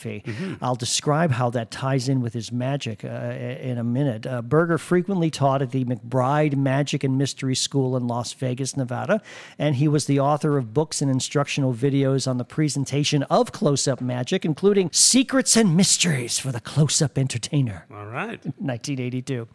I'll 0.62 0.76
describe 0.76 1.32
how 1.32 1.50
that 1.52 1.72
ties 1.72 2.10
in 2.10 2.22
with 2.22 2.34
his 2.34 2.52
magic 2.52 3.04
uh, 3.04 3.08
in 3.08 3.78
a 3.78 3.84
minute. 3.84 4.26
Uh, 4.26 4.42
Burger 4.42 4.78
frequently 4.78 5.30
taught 5.30 5.62
at 5.62 5.72
the 5.72 5.86
McBride 5.86 6.56
Magic 6.56 7.04
and 7.04 7.18
Mystery 7.18 7.56
School 7.56 7.96
in 7.98 8.08
Las 8.08 8.34
Vegas, 8.34 8.76
Nevada, 8.78 9.22
and 9.58 9.76
he 9.76 9.88
was 9.88 10.06
the 10.06 10.20
author 10.20 10.58
of 10.58 10.74
books 10.74 11.02
and 11.02 11.10
instructional 11.10 11.74
videos 11.74 12.28
on 12.28 12.38
the 12.38 12.46
presentation 12.46 13.24
of 13.24 13.52
close 13.52 13.88
up 13.88 14.02
magic, 14.02 14.46
including 14.46 14.90
Secrets 14.92 15.56
and 15.56 15.76
Mysteries 15.76 16.40
for 16.40 16.52
the 16.52 16.62
Close 16.62 17.02
Up 17.02 17.18
Entertainer. 17.18 17.86
All 17.92 18.06
right. 18.06 18.44
1982. 18.58 19.48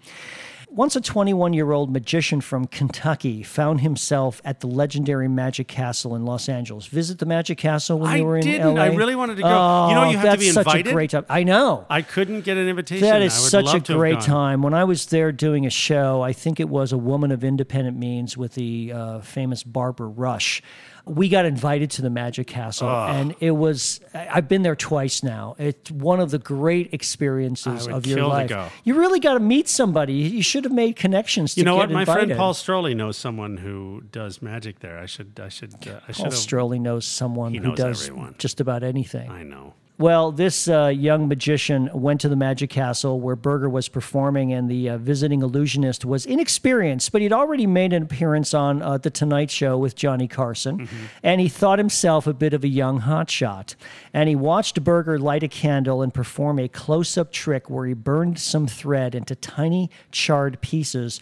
Once 0.71 0.95
a 0.95 1.01
21 1.01 1.55
year 1.55 1.73
old 1.73 1.91
magician 1.91 2.41
from 2.41 2.67
Kentucky 2.67 3.43
found 3.43 3.81
himself 3.81 4.41
at 4.45 4.61
the 4.61 4.67
legendary 4.67 5.27
Magic 5.27 5.67
Castle 5.67 6.15
in 6.15 6.25
Los 6.25 6.49
Angeles. 6.49 6.87
Visit 6.87 7.19
the 7.19 7.27
Magic 7.27 7.57
Castle 7.59 7.99
when 7.99 8.11
I 8.11 8.17
you 8.19 8.25
were 8.25 8.37
in 8.37 8.43
didn't. 8.45 8.75
LA? 8.75 8.83
I 8.83 8.87
really 8.89 9.17
wanted 9.17 9.37
to 9.37 9.43
go. 9.43 9.49
You 9.89 9.95
know, 9.95 10.05
Oh, 10.05 10.11
you 10.11 10.19
have 10.19 10.25
to 10.25 10.29
that's 10.31 10.41
be 10.43 10.51
such 10.51 10.75
a 10.75 10.83
great 10.83 11.11
time. 11.11 11.25
I 11.29 11.43
know. 11.43 11.87
I 11.89 12.03
couldn't 12.03 12.43
get 12.43 12.59
an 12.59 12.69
invitation. 12.69 13.09
That 13.09 13.23
is 13.23 13.33
such 13.33 13.73
a 13.75 13.81
great 13.81 14.21
time. 14.21 14.63
When 14.63 14.75
I 14.75 14.85
was 14.85 15.07
there 15.07 15.33
doing 15.33 15.65
a 15.67 15.71
show, 15.71 16.21
I 16.23 16.33
think 16.35 16.61
it 16.61 16.69
was 16.69 16.93
a 16.93 16.99
woman 16.99 17.33
of 17.33 17.43
independent 17.45 17.97
means 17.97 18.37
with 18.37 18.53
the 18.55 18.93
uh, 18.93 19.21
famous 19.21 19.65
Barbara 19.65 20.07
Rush. 20.09 20.63
We 21.09 21.29
got 21.29 21.45
invited 21.45 21.91
to 21.93 22.03
the 22.03 22.11
Magic 22.11 22.47
Castle, 22.47 22.89
and 22.89 23.35
it 23.41 23.53
was. 23.53 24.01
I've 24.15 24.49
been 24.49 24.63
there 24.63 24.77
twice 24.77 25.23
now. 25.23 25.57
It's 25.59 25.91
one 25.91 26.21
of 26.21 26.31
the 26.31 26.39
great 26.39 26.93
experiences 26.93 27.87
of 27.89 28.07
your 28.07 28.27
life. 28.27 28.73
You 28.85 28.99
really 28.99 29.21
got 29.21 29.35
to 29.35 29.41
meet 29.41 29.69
somebody. 29.69 30.15
You 30.15 30.43
should 30.43 30.65
have 30.65 30.73
made 30.73 30.97
connections. 30.97 31.55
To 31.55 31.61
You 31.61 31.65
know 31.65 31.77
what? 31.77 31.91
My 31.91 32.05
friend. 32.05 32.33
Paul 32.37 32.55
Stroili 32.55 32.95
knows 32.95 33.17
someone 33.17 33.57
who 33.57 34.03
does 34.13 34.43
magic 34.43 34.81
there. 34.81 34.99
I 34.99 35.07
should. 35.07 35.39
I 35.41 35.49
should. 35.49 35.75
Uh, 35.87 36.01
I 36.09 36.13
should 36.13 36.25
Paul. 36.25 36.33
Stroili 36.33 36.81
knows 36.81 37.07
someone 37.07 37.55
who 37.55 37.75
does 37.75 38.09
everyone. 38.09 38.35
just 38.39 38.61
about 38.61 38.83
anything. 38.83 39.31
I 39.31 39.43
know. 39.43 39.75
Well, 40.01 40.31
this 40.31 40.69
uh, 40.69 40.93
young 40.95 41.27
magician 41.27 41.91
went 41.93 42.21
to 42.21 42.29
the 42.29 42.37
Magic 42.37 42.71
Castle 42.71 43.19
where 43.19 43.35
Burger 43.35 43.69
was 43.69 43.89
performing, 43.89 44.53
and 44.53 44.71
the 44.71 44.91
uh, 44.91 44.99
visiting 44.99 45.43
illusionist 45.43 46.05
was 46.05 46.25
inexperienced, 46.25 47.11
but 47.11 47.21
he'd 47.21 47.33
already 47.33 47.67
made 47.67 47.93
an 47.93 48.05
appearance 48.05 48.55
on 48.55 48.81
uh, 48.81 48.99
The 48.99 49.11
Tonight 49.11 49.51
Show 49.51 49.77
with 49.77 49.97
Johnny 49.97 50.29
Carson, 50.29 50.89
and 51.25 51.41
he 51.41 51.49
thought 51.49 51.81
himself 51.81 52.29
a 52.29 52.33
bit 52.33 52.53
of 52.55 52.63
a 52.63 52.69
young 52.69 53.01
hotshot. 53.01 53.75
And 54.13 54.29
he 54.29 54.37
watched 54.37 54.85
Burger 54.85 55.19
light 55.19 55.43
a 55.43 55.49
candle 55.49 56.01
and 56.01 56.15
perform 56.15 56.61
a 56.61 56.69
close 56.69 57.19
up 57.19 57.33
trick 57.33 57.69
where 57.69 57.87
he 57.87 57.95
burned 57.95 58.39
some 58.39 58.69
thread 58.69 59.17
into 59.17 59.35
tiny 59.35 59.91
charred 60.13 60.61
pieces 60.61 61.21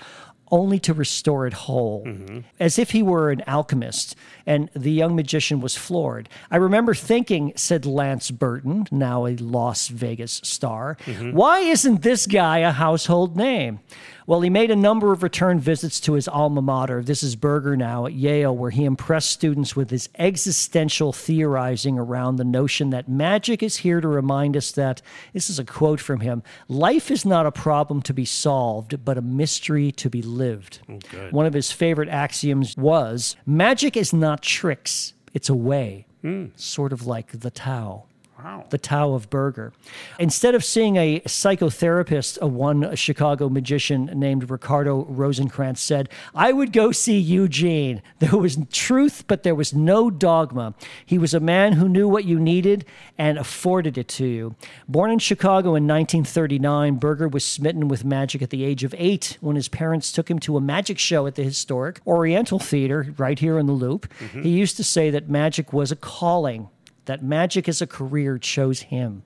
only 0.51 0.79
to 0.81 0.95
restore 0.95 1.47
it 1.47 1.53
whole, 1.53 2.05
mm-hmm. 2.05 2.41
as 2.61 2.79
if 2.79 2.91
he 2.91 3.03
were 3.03 3.31
an 3.31 3.43
alchemist. 3.47 4.17
And 4.47 4.71
the 4.75 4.93
young 4.93 5.17
magician 5.17 5.61
was 5.61 5.77
floored. 5.77 6.29
I 6.51 6.57
remember 6.57 6.95
thinking, 6.95 7.53
said 7.57 7.85
Lance 7.85 8.31
Burton, 8.31 8.87
now 8.91 9.27
a 9.27 9.37
Las 9.37 9.89
Vegas 9.89 10.41
star, 10.45 10.97
mm-hmm. 11.05 11.33
why 11.33 11.61
isn't 11.61 12.03
this 12.03 12.27
guy 12.27 12.59
a 12.59 12.73
household 12.73 13.37
name? 13.37 13.81
Well, 14.29 14.41
he 14.41 14.51
made 14.51 14.73
a 14.73 14.77
number 14.77 15.13
of 15.13 15.23
return 15.23 15.61
visits 15.61 16.01
to 16.01 16.15
his 16.15 16.27
alma 16.27 16.61
mater. 16.61 17.01
This 17.01 17.23
is 17.23 17.37
Burger 17.37 17.77
now 17.77 18.07
at 18.07 18.13
Yale, 18.13 18.57
where 18.57 18.71
he 18.71 18.85
impressed 18.85 19.31
students 19.31 19.77
with 19.77 19.91
his 19.91 20.09
existential 20.19 21.13
theorizing 21.13 21.97
around 21.97 22.35
the 22.35 22.45
notion 22.45 22.91
that 22.91 23.09
magic 23.09 23.63
is 23.63 23.79
here 23.79 24.01
to 24.01 24.09
remind 24.09 24.57
us 24.57 24.73
that 24.73 25.01
this 25.33 25.49
is 25.49 25.61
a 25.61 25.65
quote 25.65 26.01
from 26.01 26.21
him 26.21 26.43
life 26.67 27.09
is 27.09 27.25
not 27.25 27.47
a 27.47 27.53
problem 27.53 28.03
to 28.03 28.13
be 28.13 28.25
solved, 28.25 29.05
but 29.05 29.17
a 29.17 29.23
mystery 29.23 29.93
to 29.93 30.11
be 30.11 30.23
lived. 30.23 30.81
good. 31.09 31.33
One 31.33 31.47
of 31.47 31.55
his 31.55 31.71
favorite 31.71 32.09
axioms 32.09 32.77
was 32.77 33.37
magic 33.47 33.97
is 33.97 34.13
not 34.13 34.43
tricks, 34.43 35.15
it's 35.35 35.49
a 35.49 35.55
way, 35.55 36.07
hmm. 36.23 36.47
sort 36.57 36.93
of 36.93 37.07
like 37.07 37.31
the 37.31 37.51
Tao 37.53 38.06
Wow. 38.43 38.65
the 38.69 38.79
Tao 38.79 39.15
of 39.15 39.31
Burger. 39.31 39.73
Instead 40.19 40.55
of 40.55 40.65
seeing 40.65 40.97
a 40.97 41.21
psychotherapist, 41.21 42.39
a 42.41 42.47
one 42.47 42.95
Chicago 42.95 43.49
magician 43.49 44.07
named 44.15 44.51
Ricardo 44.51 45.05
Rosenkranz 45.05 45.79
said, 45.79 46.11
I 46.35 46.53
would 46.53 46.73
go 46.73 46.93
see 46.93 47.19
Eugene. 47.19 48.03
There 48.19 48.37
was 48.37 48.59
truth, 48.73 49.25
but 49.29 49.43
there 49.43 49.55
was 49.55 49.73
no 49.73 50.11
dogma. 50.11 50.75
He 51.05 51.17
was 51.17 51.33
a 51.33 51.41
man 51.41 51.75
who 51.75 51.89
knew 51.89 52.09
what 52.09 52.25
you 52.25 52.41
needed 52.41 52.85
and 53.17 53.39
afforded 53.39 53.97
it 53.97 54.09
to 54.09 54.27
you. 54.27 54.57
Born 54.89 55.11
in 55.11 55.19
Chicago 55.19 55.69
in 55.71 55.87
1939, 55.87 56.97
Burger 56.97 57.29
was 57.29 57.45
smitten 57.45 57.89
with 57.89 58.05
magic 58.05 58.43
at 58.43 58.51
the 58.51 58.65
age 58.65 58.85
of 58.85 58.95
eight 58.99 59.39
when 59.41 59.55
his 59.55 59.69
parents 59.69 60.11
took 60.11 60.31
him 60.31 60.39
to 60.41 60.57
a 60.57 60.61
magic 60.61 60.99
show 60.99 61.27
at 61.27 61.37
the 61.37 61.43
historic 61.43 62.01
Oriental 62.07 62.59
Theater 62.59 63.15
right 63.17 63.39
here 63.39 63.59
in 63.59 63.67
the 63.67 63.73
Loop. 63.73 64.09
Mm-hmm. 64.19 64.43
He 64.43 64.51
used 64.51 64.77
to 64.79 64.85
say 64.85 65.11
that 65.11 65.29
magic 65.29 65.73
was 65.73 65.93
a 65.93 65.97
calling 65.97 66.69
that 67.07 67.23
magic 67.23 67.69
as 67.69 67.81
a 67.81 67.87
career 67.87 68.39
chose 68.39 68.83
him. 68.83 69.23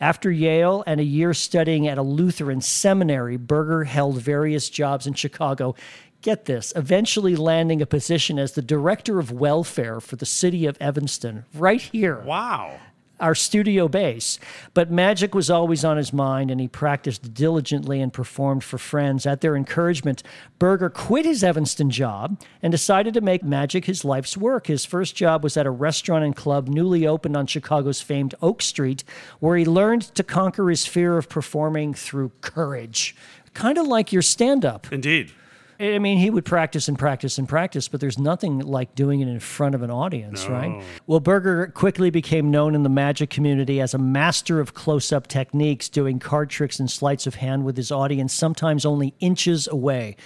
After 0.00 0.30
Yale 0.30 0.82
and 0.86 0.98
a 1.00 1.04
year 1.04 1.34
studying 1.34 1.86
at 1.86 1.98
a 1.98 2.02
Lutheran 2.02 2.62
seminary, 2.62 3.36
Burger 3.36 3.84
held 3.84 4.20
various 4.20 4.70
jobs 4.70 5.06
in 5.06 5.14
Chicago. 5.14 5.74
Get 6.22 6.46
this, 6.46 6.72
eventually 6.76 7.36
landing 7.36 7.80
a 7.80 7.86
position 7.86 8.38
as 8.38 8.52
the 8.52 8.62
director 8.62 9.18
of 9.18 9.30
welfare 9.30 10.00
for 10.00 10.16
the 10.16 10.26
city 10.26 10.66
of 10.66 10.76
Evanston, 10.80 11.44
right 11.54 11.80
here 11.80 12.20
Wow. 12.20 12.78
Our 13.20 13.34
studio 13.34 13.86
base. 13.86 14.38
But 14.74 14.90
magic 14.90 15.34
was 15.34 15.50
always 15.50 15.84
on 15.84 15.96
his 15.96 16.12
mind, 16.12 16.50
and 16.50 16.60
he 16.60 16.68
practiced 16.68 17.34
diligently 17.34 18.00
and 18.00 18.12
performed 18.12 18.64
for 18.64 18.78
friends. 18.78 19.26
At 19.26 19.42
their 19.42 19.54
encouragement, 19.54 20.22
Burger 20.58 20.90
quit 20.90 21.26
his 21.26 21.44
Evanston 21.44 21.90
job 21.90 22.40
and 22.62 22.70
decided 22.70 23.14
to 23.14 23.20
make 23.20 23.42
magic 23.42 23.84
his 23.84 24.04
life's 24.04 24.36
work. 24.36 24.66
His 24.66 24.84
first 24.84 25.14
job 25.14 25.44
was 25.44 25.56
at 25.56 25.66
a 25.66 25.70
restaurant 25.70 26.24
and 26.24 26.34
club 26.34 26.68
newly 26.68 27.06
opened 27.06 27.36
on 27.36 27.46
Chicago's 27.46 28.00
famed 28.00 28.34
Oak 28.40 28.62
Street, 28.62 29.04
where 29.38 29.56
he 29.56 29.64
learned 29.64 30.02
to 30.14 30.22
conquer 30.22 30.70
his 30.70 30.86
fear 30.86 31.18
of 31.18 31.28
performing 31.28 31.94
through 31.94 32.32
courage. 32.40 33.14
Kind 33.52 33.78
of 33.78 33.86
like 33.86 34.12
your 34.12 34.22
stand 34.22 34.64
up. 34.64 34.92
Indeed. 34.92 35.32
I 35.80 35.98
mean, 35.98 36.18
he 36.18 36.28
would 36.28 36.44
practice 36.44 36.88
and 36.88 36.98
practice 36.98 37.38
and 37.38 37.48
practice, 37.48 37.88
but 37.88 38.00
there's 38.00 38.18
nothing 38.18 38.58
like 38.58 38.94
doing 38.94 39.20
it 39.20 39.28
in 39.28 39.40
front 39.40 39.74
of 39.74 39.82
an 39.82 39.90
audience, 39.90 40.46
right? 40.46 40.82
Well, 41.06 41.20
Burger 41.20 41.68
quickly 41.68 42.10
became 42.10 42.50
known 42.50 42.74
in 42.74 42.82
the 42.82 42.90
magic 42.90 43.30
community 43.30 43.80
as 43.80 43.94
a 43.94 43.98
master 43.98 44.60
of 44.60 44.74
close 44.74 45.10
up 45.10 45.26
techniques, 45.26 45.88
doing 45.88 46.18
card 46.18 46.50
tricks 46.50 46.78
and 46.78 46.90
sleights 46.90 47.26
of 47.26 47.36
hand 47.36 47.64
with 47.64 47.78
his 47.78 47.90
audience, 47.90 48.34
sometimes 48.34 48.84
only 48.84 49.14
inches 49.20 49.66
away. 49.68 50.16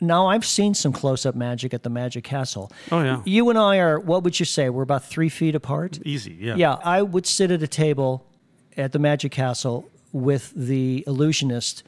Now, 0.00 0.28
I've 0.28 0.46
seen 0.46 0.74
some 0.74 0.92
close 0.92 1.26
up 1.26 1.34
magic 1.34 1.74
at 1.74 1.82
the 1.82 1.90
Magic 1.90 2.24
Castle. 2.24 2.72
Oh, 2.90 3.02
yeah. 3.02 3.20
You 3.26 3.50
and 3.50 3.58
I 3.58 3.78
are, 3.78 3.98
what 3.98 4.22
would 4.22 4.38
you 4.38 4.46
say? 4.46 4.70
We're 4.70 4.82
about 4.82 5.04
three 5.04 5.28
feet 5.28 5.54
apart? 5.54 5.98
Easy. 6.06 6.36
Yeah. 6.40 6.54
Yeah, 6.54 6.76
I 6.84 7.02
would 7.02 7.26
sit 7.26 7.50
at 7.50 7.62
a 7.62 7.68
table 7.68 8.26
at 8.76 8.92
the 8.92 8.98
Magic 8.98 9.32
Castle 9.32 9.88
with 10.12 10.52
the 10.56 11.04
illusionist, 11.06 11.82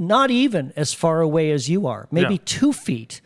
not 0.00 0.30
even 0.30 0.72
as 0.76 0.92
far 0.94 1.20
away 1.20 1.50
as 1.52 1.68
you 1.68 1.86
are, 1.86 2.08
maybe 2.10 2.34
Yeah. 2.34 2.40
two 2.44 2.72
feet. 2.72 3.20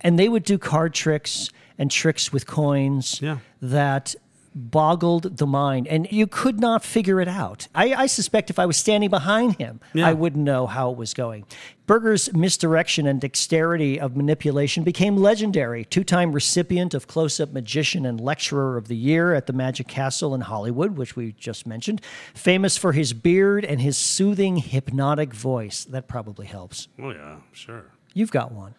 And 0.00 0.18
they 0.18 0.28
would 0.28 0.42
do 0.44 0.56
card 0.58 0.94
tricks 0.94 1.50
and 1.78 1.90
tricks 1.90 2.32
with 2.32 2.46
coins 2.46 3.20
Yeah. 3.22 3.38
that 3.60 4.14
boggled 4.56 5.36
the 5.36 5.46
mind, 5.46 5.86
and 5.86 6.08
you 6.10 6.26
could 6.26 6.58
not 6.58 6.82
figure 6.82 7.20
it 7.20 7.28
out. 7.28 7.68
I, 7.74 7.92
I 7.94 8.06
suspect 8.06 8.48
if 8.48 8.58
I 8.58 8.64
was 8.66 8.76
standing 8.78 9.10
behind 9.10 9.56
him, 9.58 9.80
Yeah. 9.92 10.08
I 10.08 10.14
wouldn't 10.14 10.42
know 10.42 10.66
how 10.66 10.90
it 10.90 10.96
was 10.96 11.12
going. 11.14 11.44
Burger's 11.86 12.32
misdirection 12.32 13.06
and 13.06 13.20
dexterity 13.20 14.00
of 14.00 14.16
manipulation 14.16 14.82
became 14.82 15.16
legendary. 15.16 15.84
Two 15.84 16.02
time 16.02 16.32
recipient 16.32 16.94
of 16.94 17.06
Close 17.06 17.38
Up 17.38 17.52
Magician 17.52 18.04
and 18.06 18.18
Lecturer 18.20 18.76
of 18.76 18.88
the 18.88 18.96
Year 18.96 19.34
at 19.34 19.46
the 19.46 19.52
Magic 19.52 19.86
Castle 19.86 20.34
in 20.34 20.40
Hollywood, 20.40 20.96
which 20.96 21.14
we 21.14 21.32
just 21.38 21.64
mentioned. 21.66 22.00
Famous 22.34 22.76
for 22.76 22.92
his 22.92 23.12
beard 23.12 23.64
and 23.64 23.80
his 23.80 23.96
soothing, 23.96 24.56
hypnotic 24.56 25.32
voice. 25.32 25.84
That 25.84 26.08
probably 26.08 26.46
helps. 26.46 26.88
Oh 27.00 27.10
yeah, 27.10 27.36
sure. 27.52 27.84
You've 28.14 28.32
got 28.32 28.50
one. 28.50 28.74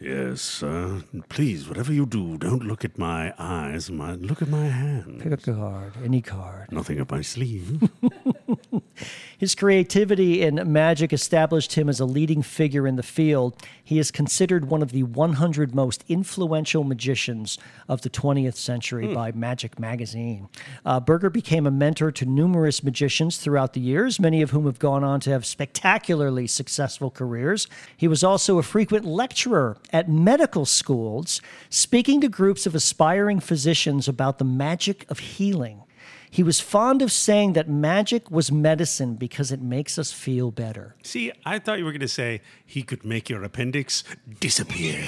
Yes, 0.00 0.62
uh, 0.62 1.00
please, 1.28 1.68
whatever 1.68 1.92
you 1.92 2.04
do, 2.06 2.36
don't 2.36 2.64
look 2.64 2.84
at 2.84 2.98
my 2.98 3.32
eyes. 3.38 3.90
My 3.90 4.14
look 4.14 4.42
at 4.42 4.48
my 4.48 4.66
hand. 4.66 5.20
Pick 5.22 5.32
a 5.32 5.36
card, 5.36 5.92
any 6.04 6.20
card. 6.20 6.70
Nothing 6.72 7.00
up 7.00 7.10
my 7.10 7.22
sleeve. 7.22 7.88
His 9.38 9.54
creativity 9.54 10.42
in 10.42 10.60
magic 10.72 11.12
established 11.12 11.74
him 11.74 11.88
as 11.88 12.00
a 12.00 12.04
leading 12.04 12.42
figure 12.42 12.86
in 12.86 12.96
the 12.96 13.02
field. 13.02 13.56
He 13.82 13.98
is 13.98 14.10
considered 14.10 14.66
one 14.66 14.82
of 14.82 14.92
the 14.92 15.02
100 15.02 15.74
most 15.74 16.04
influential 16.08 16.84
magicians 16.84 17.58
of 17.88 18.02
the 18.02 18.10
20th 18.10 18.54
century 18.54 19.14
by 19.14 19.32
Magic 19.32 19.78
Magazine. 19.78 20.48
Uh, 20.84 21.00
Burger 21.00 21.30
became 21.30 21.66
a 21.66 21.70
mentor 21.70 22.10
to 22.12 22.24
numerous 22.24 22.82
magicians 22.82 23.36
throughout 23.36 23.74
the 23.74 23.80
years, 23.80 24.18
many 24.18 24.40
of 24.40 24.50
whom 24.50 24.64
have 24.64 24.78
gone 24.78 25.04
on 25.04 25.20
to 25.20 25.30
have 25.30 25.44
spectacularly 25.44 26.46
successful 26.46 27.10
careers. 27.10 27.66
He 27.96 28.08
was 28.08 28.24
also 28.24 28.58
a 28.58 28.62
frequent 28.62 29.04
lecturer 29.04 29.76
at 29.92 30.08
medical 30.08 30.64
schools, 30.64 31.42
speaking 31.68 32.20
to 32.22 32.28
groups 32.28 32.66
of 32.66 32.74
aspiring 32.74 33.40
physicians 33.40 34.08
about 34.08 34.38
the 34.38 34.44
magic 34.44 35.04
of 35.10 35.18
healing. 35.18 35.83
He 36.34 36.42
was 36.42 36.58
fond 36.58 37.00
of 37.00 37.12
saying 37.12 37.52
that 37.52 37.68
magic 37.68 38.28
was 38.28 38.50
medicine 38.50 39.14
because 39.14 39.52
it 39.52 39.62
makes 39.62 40.00
us 40.00 40.10
feel 40.10 40.50
better. 40.50 40.96
See, 41.04 41.30
I 41.46 41.60
thought 41.60 41.78
you 41.78 41.84
were 41.84 41.92
going 41.92 42.00
to 42.00 42.08
say 42.08 42.40
he 42.66 42.82
could 42.82 43.04
make 43.04 43.30
your 43.30 43.44
appendix 43.44 44.02
disappear. 44.40 44.98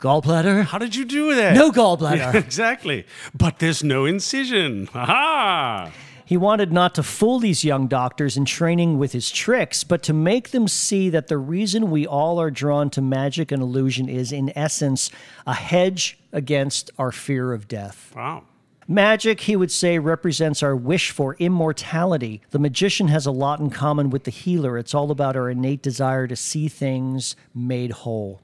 Gallbladder? 0.00 0.64
How 0.64 0.78
did 0.78 0.96
you 0.96 1.04
do 1.04 1.32
that? 1.36 1.54
No 1.54 1.70
gallbladder. 1.70 2.16
Yeah, 2.16 2.36
exactly. 2.46 3.06
But 3.38 3.60
there's 3.60 3.84
no 3.84 4.04
incision. 4.04 4.88
Aha! 4.92 5.92
He 6.24 6.36
wanted 6.36 6.72
not 6.72 6.96
to 6.96 7.04
fool 7.04 7.38
these 7.38 7.64
young 7.64 7.86
doctors 7.86 8.36
in 8.36 8.46
training 8.46 8.98
with 8.98 9.12
his 9.12 9.30
tricks, 9.30 9.84
but 9.84 10.02
to 10.02 10.12
make 10.12 10.50
them 10.50 10.66
see 10.66 11.08
that 11.10 11.28
the 11.28 11.38
reason 11.38 11.92
we 11.92 12.04
all 12.04 12.40
are 12.40 12.50
drawn 12.50 12.90
to 12.90 13.00
magic 13.00 13.52
and 13.52 13.62
illusion 13.62 14.08
is, 14.08 14.32
in 14.32 14.52
essence, 14.58 15.08
a 15.46 15.54
hedge 15.54 16.18
against 16.32 16.90
our 16.98 17.12
fear 17.12 17.52
of 17.52 17.68
death. 17.68 18.12
Wow. 18.16 18.42
Magic, 18.88 19.40
he 19.40 19.56
would 19.56 19.72
say, 19.72 19.98
represents 19.98 20.62
our 20.62 20.76
wish 20.76 21.10
for 21.10 21.34
immortality. 21.40 22.40
The 22.50 22.60
magician 22.60 23.08
has 23.08 23.26
a 23.26 23.32
lot 23.32 23.58
in 23.58 23.68
common 23.68 24.10
with 24.10 24.22
the 24.22 24.30
healer. 24.30 24.78
It's 24.78 24.94
all 24.94 25.10
about 25.10 25.34
our 25.34 25.50
innate 25.50 25.82
desire 25.82 26.28
to 26.28 26.36
see 26.36 26.68
things 26.68 27.34
made 27.52 27.90
whole. 27.90 28.42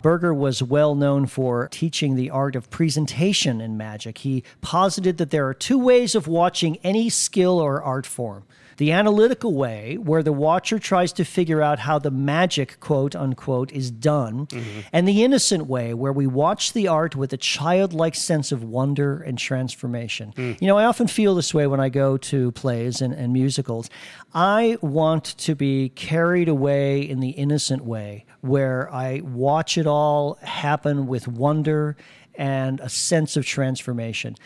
Burger 0.00 0.32
was 0.32 0.62
well 0.62 0.94
known 0.94 1.26
for 1.26 1.68
teaching 1.72 2.14
the 2.14 2.30
art 2.30 2.54
of 2.54 2.70
presentation 2.70 3.60
in 3.60 3.76
magic. 3.76 4.18
He 4.18 4.44
posited 4.60 5.18
that 5.18 5.30
there 5.30 5.48
are 5.48 5.54
two 5.54 5.78
ways 5.78 6.14
of 6.14 6.28
watching 6.28 6.76
any 6.84 7.08
skill 7.08 7.58
or 7.58 7.82
art 7.82 8.06
form. 8.06 8.44
The 8.76 8.92
analytical 8.92 9.54
way, 9.54 9.96
where 9.96 10.22
the 10.22 10.32
watcher 10.32 10.78
tries 10.78 11.12
to 11.14 11.24
figure 11.24 11.62
out 11.62 11.80
how 11.80 11.98
the 11.98 12.10
magic, 12.10 12.80
quote 12.80 13.14
unquote, 13.14 13.72
is 13.72 13.90
done, 13.90 14.46
mm-hmm. 14.46 14.80
and 14.92 15.06
the 15.06 15.22
innocent 15.24 15.66
way, 15.66 15.94
where 15.94 16.12
we 16.12 16.26
watch 16.26 16.72
the 16.72 16.88
art 16.88 17.14
with 17.14 17.32
a 17.32 17.36
childlike 17.36 18.14
sense 18.14 18.52
of 18.52 18.62
wonder 18.62 19.20
and 19.20 19.38
transformation. 19.38 20.32
Mm. 20.36 20.60
You 20.60 20.68
know, 20.68 20.78
I 20.78 20.84
often 20.84 21.06
feel 21.06 21.34
this 21.34 21.52
way 21.52 21.66
when 21.66 21.80
I 21.80 21.88
go 21.88 22.16
to 22.16 22.52
plays 22.52 23.00
and, 23.00 23.12
and 23.12 23.32
musicals. 23.32 23.90
I 24.34 24.78
want 24.80 25.24
to 25.38 25.54
be 25.54 25.90
carried 25.90 26.48
away 26.48 27.00
in 27.00 27.20
the 27.20 27.30
innocent 27.30 27.84
way, 27.84 28.24
where 28.40 28.92
I 28.92 29.20
watch 29.20 29.78
it 29.78 29.86
all 29.86 30.38
happen 30.42 31.06
with 31.06 31.28
wonder 31.28 31.96
and 32.34 32.80
a 32.80 32.88
sense 32.88 33.36
of 33.36 33.44
transformation. 33.44 34.36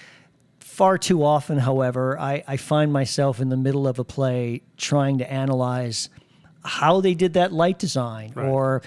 Far 0.76 0.98
too 0.98 1.24
often, 1.24 1.56
however, 1.56 2.20
I, 2.20 2.44
I 2.46 2.58
find 2.58 2.92
myself 2.92 3.40
in 3.40 3.48
the 3.48 3.56
middle 3.56 3.88
of 3.88 3.98
a 3.98 4.04
play 4.04 4.60
trying 4.76 5.16
to 5.16 5.32
analyze 5.32 6.10
how 6.62 7.00
they 7.00 7.14
did 7.14 7.32
that 7.32 7.50
light 7.50 7.78
design 7.78 8.34
or 8.36 8.82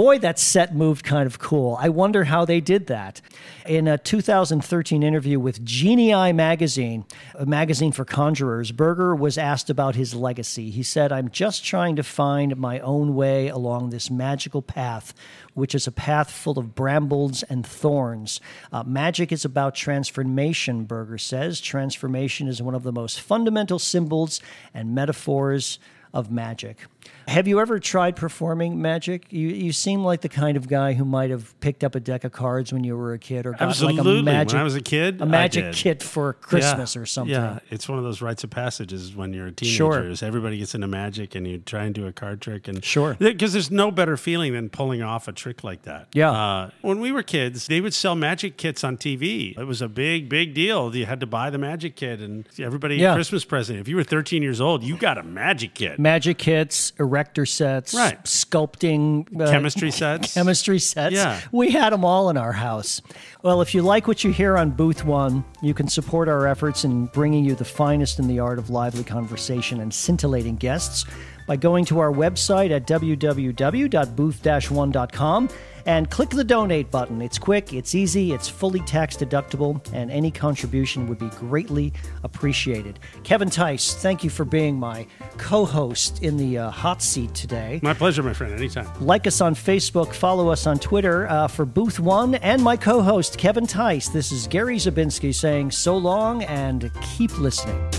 boy 0.00 0.18
that 0.18 0.38
set 0.38 0.74
moved 0.74 1.04
kind 1.04 1.26
of 1.26 1.38
cool 1.38 1.76
i 1.78 1.86
wonder 1.86 2.24
how 2.24 2.42
they 2.46 2.58
did 2.58 2.86
that 2.86 3.20
in 3.66 3.86
a 3.86 3.98
2013 3.98 5.02
interview 5.02 5.38
with 5.38 5.62
genii 5.62 6.32
magazine 6.32 7.04
a 7.34 7.44
magazine 7.44 7.92
for 7.92 8.06
conjurers 8.06 8.72
Burger 8.72 9.14
was 9.14 9.36
asked 9.36 9.68
about 9.68 9.96
his 9.96 10.14
legacy 10.14 10.70
he 10.70 10.82
said 10.82 11.12
i'm 11.12 11.28
just 11.28 11.66
trying 11.66 11.96
to 11.96 12.02
find 12.02 12.56
my 12.56 12.80
own 12.80 13.14
way 13.14 13.48
along 13.48 13.90
this 13.90 14.10
magical 14.10 14.62
path 14.62 15.12
which 15.52 15.74
is 15.74 15.86
a 15.86 15.92
path 15.92 16.30
full 16.30 16.58
of 16.58 16.74
brambles 16.74 17.42
and 17.42 17.66
thorns. 17.66 18.40
Uh, 18.72 18.84
magic 18.84 19.32
is 19.32 19.44
about 19.44 19.74
transformation, 19.74 20.84
Burger 20.84 21.18
says. 21.18 21.60
Transformation 21.60 22.46
is 22.46 22.62
one 22.62 22.74
of 22.74 22.84
the 22.84 22.92
most 22.92 23.20
fundamental 23.20 23.78
symbols 23.78 24.40
and 24.72 24.94
metaphors 24.94 25.80
of 26.14 26.30
magic. 26.30 26.86
Have 27.28 27.46
you 27.46 27.60
ever 27.60 27.78
tried 27.78 28.16
performing 28.16 28.82
magic? 28.82 29.26
You, 29.32 29.48
you 29.48 29.72
seem 29.72 30.04
like 30.04 30.20
the 30.20 30.28
kind 30.28 30.56
of 30.56 30.66
guy 30.68 30.94
who 30.94 31.04
might 31.04 31.30
have 31.30 31.58
picked 31.60 31.84
up 31.84 31.94
a 31.94 32.00
deck 32.00 32.24
of 32.24 32.32
cards 32.32 32.72
when 32.72 32.82
you 32.82 32.96
were 32.96 33.12
a 33.12 33.18
kid 33.18 33.46
or 33.46 33.52
got 33.52 33.62
Absolutely. 33.62 34.02
like 34.14 34.20
a 34.20 34.22
magic, 34.22 34.52
when 34.54 34.60
I 34.60 34.64
was 34.64 34.74
a 34.74 34.80
kid, 34.80 35.20
a 35.20 35.26
magic 35.26 35.72
kit 35.74 36.02
for 36.02 36.32
Christmas 36.32 36.96
Yeah, 36.96 37.02
or 37.02 37.06
something. 37.06 37.34
Yeah, 37.34 37.60
it's 37.70 37.88
one 37.88 37.98
of 37.98 38.04
those 38.04 38.20
rites 38.20 38.42
of 38.42 38.50
passages 38.50 39.14
when 39.14 39.32
you're 39.32 39.46
a 39.46 39.52
teenager. 39.52 39.76
Sure. 40.16 40.26
Everybody 40.26 40.58
gets 40.58 40.74
into 40.74 40.88
magic 40.88 41.34
and 41.36 41.46
you 41.46 41.58
try 41.58 41.84
and 41.84 41.94
do 41.94 42.06
a 42.06 42.12
card 42.12 42.40
trick. 42.40 42.66
and 42.66 42.84
Sure. 42.84 43.14
Because 43.18 43.52
there's 43.52 43.70
no 43.70 43.90
better 43.92 44.16
feeling 44.16 44.52
than 44.54 44.68
pulling 44.68 45.02
off 45.02 45.28
a 45.28 45.32
trick 45.32 45.62
like 45.62 45.82
that. 45.82 46.08
Yeah. 46.12 46.30
Uh, 46.32 46.70
when 46.82 47.00
we 47.00 47.12
were 47.12 47.22
kids, 47.22 47.68
they 47.68 47.80
would 47.80 47.94
sell 47.94 48.16
magic 48.16 48.56
kits 48.56 48.82
on 48.82 48.96
TV. 48.96 49.56
It 49.56 49.64
was 49.64 49.80
a 49.80 49.88
big, 49.88 50.28
big 50.28 50.52
deal. 50.54 50.94
You 50.96 51.06
had 51.06 51.20
to 51.20 51.26
buy 51.26 51.50
the 51.50 51.58
magic 51.58 51.94
kit 51.96 52.20
and 52.20 52.48
everybody 52.58 52.96
Yeah. 52.96 53.14
Christmas 53.14 53.44
present. 53.44 53.78
If 53.78 53.86
you 53.88 53.94
were 53.96 54.02
13 54.04 54.42
years 54.42 54.60
old, 54.60 54.82
you 54.82 54.96
got 54.96 55.16
a 55.16 55.22
magic 55.22 55.74
kit. 55.74 55.98
Magic 56.00 56.38
kits, 56.38 56.89
erector 56.98 57.46
sets, 57.46 57.94
Right. 57.94 58.22
sculpting, 58.24 59.40
uh, 59.40 59.50
Chemistry 59.50 59.90
sets. 60.02 60.34
chemistry 60.34 60.78
sets. 60.78 61.14
Yeah. 61.14 61.40
We 61.52 61.70
had 61.70 61.92
them 61.92 62.04
all 62.04 62.28
in 62.30 62.36
our 62.36 62.52
house. 62.52 63.00
Well, 63.42 63.60
if 63.62 63.74
you 63.74 63.82
like 63.82 64.06
what 64.08 64.24
you 64.24 64.32
hear 64.32 64.56
on 64.58 64.70
Booth 64.70 65.04
One, 65.04 65.44
you 65.62 65.72
can 65.74 65.88
support 65.88 66.28
our 66.28 66.46
efforts 66.46 66.84
in 66.84 67.06
bringing 67.06 67.44
you 67.44 67.54
the 67.54 67.64
finest 67.64 68.18
in 68.18 68.26
the 68.28 68.38
art 68.40 68.58
of 68.58 68.68
lively 68.70 69.04
conversation 69.04 69.80
and 69.80 69.92
scintillating 69.92 70.56
guests 70.56 71.04
by 71.46 71.56
going 71.56 71.84
to 71.86 71.98
our 72.00 72.12
website 72.12 72.70
at 72.70 72.86
www.booth-one.com 72.86 75.48
and 75.90 76.08
click 76.08 76.30
the 76.30 76.44
donate 76.44 76.88
button. 76.88 77.20
It's 77.20 77.36
quick, 77.36 77.72
it's 77.72 77.96
easy, 77.96 78.32
it's 78.32 78.48
fully 78.48 78.78
tax 78.78 79.16
deductible, 79.16 79.80
and 79.92 80.08
any 80.08 80.30
contribution 80.30 81.08
would 81.08 81.18
be 81.18 81.30
greatly 81.30 81.92
appreciated. 82.22 83.00
Kevin 83.24 83.50
Theis, 83.50 83.94
thank 83.94 84.22
you 84.22 84.30
for 84.30 84.44
being 84.44 84.78
my 84.78 85.04
co 85.36 85.64
host 85.64 86.22
in 86.22 86.36
the 86.36 86.58
uh, 86.58 86.70
hot 86.70 87.02
seat 87.02 87.34
today. 87.34 87.80
My 87.82 87.92
pleasure, 87.92 88.22
my 88.22 88.32
friend. 88.32 88.54
Anytime. 88.54 88.86
Like 89.04 89.26
us 89.26 89.40
on 89.40 89.56
Facebook, 89.56 90.14
follow 90.14 90.48
us 90.48 90.64
on 90.64 90.78
Twitter 90.78 91.28
uh, 91.28 91.48
for 91.48 91.64
Booth 91.64 91.98
One, 91.98 92.36
and 92.36 92.62
my 92.62 92.76
co 92.76 93.02
host, 93.02 93.36
Kevin 93.36 93.66
Theis. 93.66 94.12
This 94.12 94.30
is 94.30 94.46
Gary 94.46 94.76
Zabinski 94.76 95.34
saying 95.34 95.72
so 95.72 95.96
long 95.96 96.44
and 96.44 96.88
keep 97.02 97.36
listening. 97.40 97.90